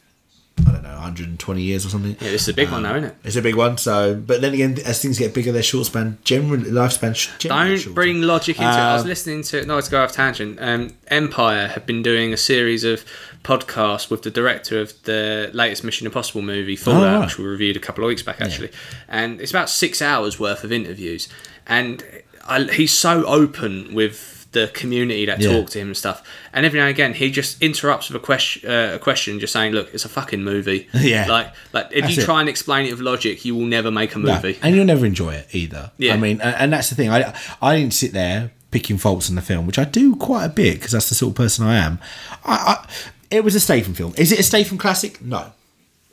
I 0.65 0.71
don't 0.71 0.83
know, 0.83 0.89
120 0.93 1.61
years 1.61 1.85
or 1.85 1.89
something. 1.89 2.11
Yeah, 2.19 2.31
this 2.31 2.43
is 2.43 2.47
a 2.49 2.53
big 2.53 2.71
one, 2.71 2.83
though, 2.83 2.95
isn't 2.95 3.03
it? 3.09 3.15
It's 3.23 3.35
a 3.35 3.41
big 3.41 3.55
one. 3.55 3.77
So, 3.77 4.15
but 4.15 4.41
then 4.41 4.53
again, 4.53 4.77
as 4.85 5.01
things 5.01 5.19
get 5.19 5.33
bigger, 5.33 5.51
their 5.51 5.61
short 5.63 5.85
span, 5.87 6.17
generally 6.23 6.71
lifespan. 6.71 7.13
generally 7.39 7.69
Don't 7.71 7.77
shorter. 7.79 7.93
bring 7.93 8.21
logic 8.21 8.57
into 8.57 8.67
it. 8.69 8.73
I 8.73 8.93
was 8.93 9.03
Um, 9.03 9.07
listening 9.09 9.43
to 9.43 9.65
not 9.65 9.83
to 9.83 9.91
go 9.91 10.03
off 10.03 10.13
tangent. 10.13 10.57
Um, 10.61 10.93
Empire 11.07 11.67
have 11.67 11.85
been 11.85 12.01
doing 12.01 12.33
a 12.33 12.37
series 12.37 12.83
of 12.83 13.03
podcasts 13.43 14.09
with 14.09 14.23
the 14.23 14.31
director 14.31 14.79
of 14.81 14.93
the 15.03 15.49
latest 15.53 15.83
Mission 15.83 16.07
Impossible 16.07 16.41
movie, 16.41 16.75
Fallout, 16.75 17.03
Oh, 17.03 17.19
right. 17.19 17.25
which 17.25 17.37
we 17.37 17.45
reviewed 17.45 17.75
a 17.75 17.79
couple 17.79 18.03
of 18.03 18.07
weeks 18.07 18.21
back 18.23 18.41
actually, 18.41 18.71
and 19.07 19.39
it's 19.39 19.51
about 19.51 19.69
six 19.69 20.01
hours 20.01 20.39
worth 20.39 20.63
of 20.63 20.71
interviews, 20.71 21.29
and 21.67 22.03
I, 22.47 22.63
he's 22.63 22.91
so 22.93 23.25
open 23.25 23.93
with 23.93 24.36
the 24.53 24.67
community 24.73 25.25
that 25.25 25.39
Yeah. 25.41 25.51
talk 25.51 25.69
to 25.71 25.79
him 25.79 25.87
and 25.87 25.97
stuff. 25.97 26.23
And 26.53 26.65
every 26.65 26.79
now 26.79 26.85
and 26.85 26.95
again, 26.95 27.13
he 27.13 27.29
just 27.29 27.61
interrupts 27.61 28.09
with 28.09 28.15
a 28.21 28.25
question, 28.25 28.69
uh, 28.69 28.93
a 28.95 28.99
question, 28.99 29.39
just 29.39 29.53
saying, 29.53 29.73
"Look, 29.73 29.93
it's 29.93 30.05
a 30.05 30.09
fucking 30.09 30.43
movie." 30.43 30.87
Yeah. 30.93 31.27
like 31.27 31.53
like 31.73 31.87
if 31.91 32.03
That's 32.03 32.15
you 32.15 32.23
it. 32.23 32.25
try 32.25 32.39
and 32.39 32.49
explain 32.49 32.85
it 32.85 32.91
with 32.91 33.01
logic, 33.01 33.43
you 33.45 33.55
will 33.55 33.65
never 33.65 33.91
make 33.91 34.15
a 34.15 34.19
No, 34.19 34.33
movie. 34.35 34.57
and 34.61 34.75
you'll 34.75 34.85
never 34.85 35.05
enjoy 35.05 35.33
it 35.35 35.47
either. 35.51 35.91
Yeah. 35.97 36.13
I 36.13 36.17
mean, 36.17 36.39
and, 36.41 36.55
and 36.55 36.73
that's 36.73 36.89
the 36.89 36.95
thing. 36.95 37.09
I 37.09 37.33
I 37.61 37.75
didn't 37.77 37.93
sit 37.93 38.13
there 38.13 38.51
picking 38.71 38.97
faults 38.97 39.29
in 39.29 39.35
the 39.35 39.41
film, 39.41 39.65
which 39.67 39.79
I 39.79 39.83
do 39.85 40.15
quite 40.15 40.45
a 40.45 40.49
bit 40.49 40.75
because 40.75 40.91
that's 40.91 41.09
the 41.09 41.15
sort 41.15 41.31
of 41.31 41.35
person 41.35 41.65
I 41.65 41.75
am. 41.77 41.99
I, 42.45 42.53
I 42.55 42.87
it 43.29 43.43
was 43.43 43.55
a 43.55 43.59
Statham 43.59 43.93
film. 43.93 44.13
Is 44.17 44.31
it 44.31 44.39
a 44.39 44.43
Statham 44.43 44.77
classic? 44.77 45.21
No. 45.21 45.51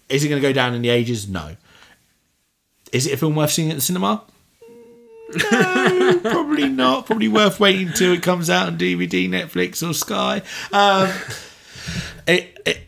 Is 0.09 0.25
it 0.25 0.29
going 0.29 0.41
to 0.43 0.47
go 0.49 0.53
down 0.53 0.75
in 0.75 0.83
the 0.83 0.89
ages? 0.91 1.29
No. 1.29 1.57
Is 2.93 3.07
it 3.07 3.13
a 3.15 3.17
film 3.17 3.35
worth 3.35 3.51
seeing 3.53 3.71
at 3.71 3.77
the 3.77 3.81
cinema? 3.81 4.23
No, 5.51 6.21
probably 6.23 6.69
not. 6.69 7.07
Probably 7.07 7.29
worth 7.29 7.59
waiting 7.61 7.89
until 7.89 8.13
it 8.13 8.23
comes 8.23 8.49
out 8.51 8.69
on 8.69 8.79
DVD, 8.79 9.29
Netflix, 9.29 9.89
or 9.89 9.93
Sky. 9.95 10.43
Um, 10.73 11.11
it, 12.27 12.59
it 12.67 12.81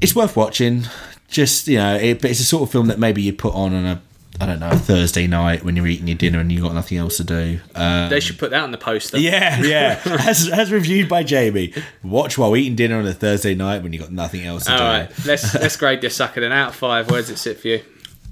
it's 0.00 0.14
worth 0.14 0.36
watching. 0.36 0.84
Just 1.28 1.68
you 1.68 1.76
know, 1.78 1.96
it, 1.96 2.22
but 2.22 2.30
it's 2.30 2.40
a 2.40 2.44
sort 2.44 2.62
of 2.62 2.70
film 2.72 2.86
that 2.86 2.98
maybe 2.98 3.20
you 3.22 3.32
put 3.32 3.54
on 3.54 3.74
on 3.74 3.84
a 3.84 4.00
I 4.40 4.46
don't 4.46 4.60
know 4.60 4.70
a 4.70 4.76
Thursday 4.76 5.26
night 5.26 5.64
when 5.64 5.74
you're 5.76 5.86
eating 5.88 6.06
your 6.08 6.16
dinner 6.16 6.38
and 6.38 6.50
you've 6.50 6.62
got 6.62 6.72
nothing 6.72 6.96
else 6.96 7.16
to 7.16 7.24
do. 7.24 7.58
Um, 7.74 8.08
They 8.08 8.20
should 8.20 8.38
put 8.38 8.50
that 8.52 8.62
on 8.62 8.70
the 8.70 8.78
poster. 8.78 9.18
yeah, 9.18 9.60
yeah. 9.62 10.00
as, 10.20 10.48
as 10.48 10.70
reviewed 10.72 11.08
by 11.08 11.24
Jamie, 11.24 11.74
watch 12.04 12.38
while 12.38 12.56
eating 12.56 12.76
dinner 12.76 12.98
on 12.98 13.06
a 13.06 13.12
Thursday 13.12 13.54
night 13.56 13.82
when 13.82 13.92
you've 13.92 14.02
got 14.02 14.12
nothing 14.12 14.44
else 14.46 14.64
to 14.66 14.72
All 14.72 14.78
do. 14.78 14.84
right, 14.84 15.26
let's 15.26 15.54
let's 15.54 15.76
grade 15.76 16.00
this 16.00 16.14
sucker 16.16 16.40
then 16.40 16.52
out 16.52 16.68
of 16.70 16.74
five. 16.76 17.10
Where 17.10 17.20
does 17.20 17.30
it 17.30 17.38
sit 17.38 17.58
for 17.60 17.68
you? 17.68 17.82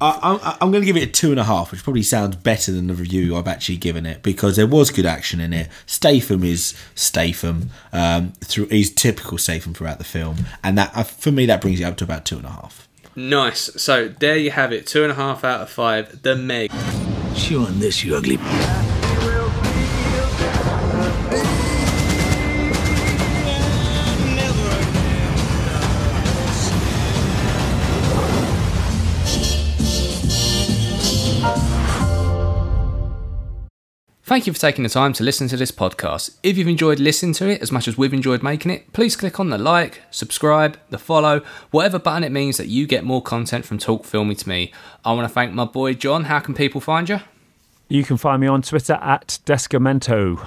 I, 0.01 0.39
I, 0.43 0.57
I'm 0.61 0.71
going 0.71 0.83
to 0.83 0.87
give 0.87 0.97
it 0.97 1.09
a 1.09 1.11
two 1.11 1.31
and 1.31 1.41
a 1.41 1.45
half, 1.45 1.73
which 1.73 1.83
probably 1.83 2.03
sounds 2.03 2.37
better 2.37 2.71
than 2.71 2.87
the 2.87 2.95
review 2.95 3.37
I've 3.37 3.49
actually 3.49 3.79
given 3.79 4.05
it 4.05 4.23
because 4.23 4.57
there 4.57 4.67
was 4.67 4.91
good 4.91 5.07
action 5.07 5.41
in 5.41 5.53
it. 5.53 5.69
Statham 5.87 6.45
is 6.45 6.75
Statham 6.95 7.71
um, 7.93 8.33
through 8.45 8.67
he's 8.67 8.93
typical 8.93 9.39
Statham 9.39 9.73
throughout 9.73 9.99
the 9.99 10.05
film, 10.05 10.37
and 10.63 10.77
that 10.77 10.95
uh, 10.95 11.03
for 11.03 11.33
me 11.33 11.47
that 11.47 11.61
brings 11.61 11.81
it 11.81 11.85
up 11.85 11.97
to 11.99 12.05
about 12.05 12.27
two 12.27 12.37
and 12.37 12.45
a 12.45 12.51
half. 12.51 12.87
Nice. 13.15 13.81
So 13.81 14.09
there 14.09 14.37
you 14.37 14.51
have 14.51 14.73
it. 14.73 14.87
Two 14.87 15.03
and 15.03 15.13
a 15.13 15.15
half 15.15 15.43
out 15.45 15.63
of 15.63 15.71
five. 15.71 16.23
The 16.23 16.37
Meg. 16.37 16.71
Chew 17.35 17.65
on 17.65 17.79
this, 17.81 18.05
you 18.05 18.15
ugly. 18.17 18.39
Thank 34.37 34.47
you 34.47 34.53
for 34.53 34.61
taking 34.61 34.83
the 34.83 34.91
time 34.91 35.15
to 35.15 35.25
listen 35.25 35.49
to 35.49 35.57
this 35.57 35.73
podcast. 35.73 36.37
If 36.43 36.59
you've 36.59 36.69
enjoyed 36.69 37.01
listening 37.01 37.33
to 37.37 37.49
it 37.49 37.63
as 37.63 37.73
much 37.73 37.89
as 37.89 37.97
we've 37.97 38.13
enjoyed 38.13 38.43
making 38.43 38.71
it, 38.71 38.93
please 38.93 39.17
click 39.17 39.41
on 39.41 39.49
the 39.49 39.57
like, 39.57 40.03
subscribe, 40.11 40.79
the 40.91 40.99
follow, 40.99 41.41
whatever 41.71 41.99
button 41.99 42.23
it 42.23 42.31
means 42.31 42.59
that 42.59 42.67
you 42.67 42.87
get 42.87 43.03
more 43.03 43.23
content 43.23 43.65
from 43.65 43.79
Talk 43.79 44.05
Filmy 44.05 44.35
to 44.35 44.47
me. 44.47 44.75
I 45.07 45.15
want 45.15 45.27
to 45.27 45.33
thank 45.33 45.55
my 45.55 45.65
boy 45.65 45.95
John. 45.95 46.25
How 46.25 46.41
can 46.41 46.53
people 46.53 46.83
find 46.83 47.09
you? 47.09 47.21
You 47.89 48.05
can 48.05 48.19
find 48.19 48.43
me 48.43 48.47
on 48.47 48.61
Twitter 48.61 48.99
at 49.01 49.39
Descamento. 49.47 50.47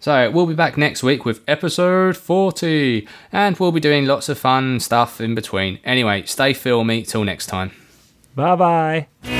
So 0.00 0.32
we'll 0.32 0.46
be 0.46 0.54
back 0.54 0.76
next 0.76 1.04
week 1.04 1.24
with 1.24 1.44
episode 1.46 2.16
40, 2.16 3.06
and 3.30 3.56
we'll 3.60 3.70
be 3.70 3.78
doing 3.78 4.06
lots 4.06 4.28
of 4.28 4.40
fun 4.40 4.80
stuff 4.80 5.20
in 5.20 5.36
between. 5.36 5.78
Anyway, 5.84 6.24
stay 6.24 6.52
filmy. 6.52 7.04
Till 7.04 7.22
next 7.22 7.46
time. 7.46 7.70
Bye 8.34 8.56
bye. 8.56 9.37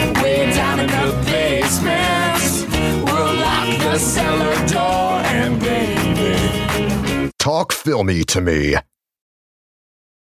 cellar 3.99 4.67
door, 4.67 5.21
and 5.41 5.61
baby. 5.61 7.31
Talk 7.39 7.73
filmy 7.73 8.25
to 8.25 8.41
me. 8.41 8.77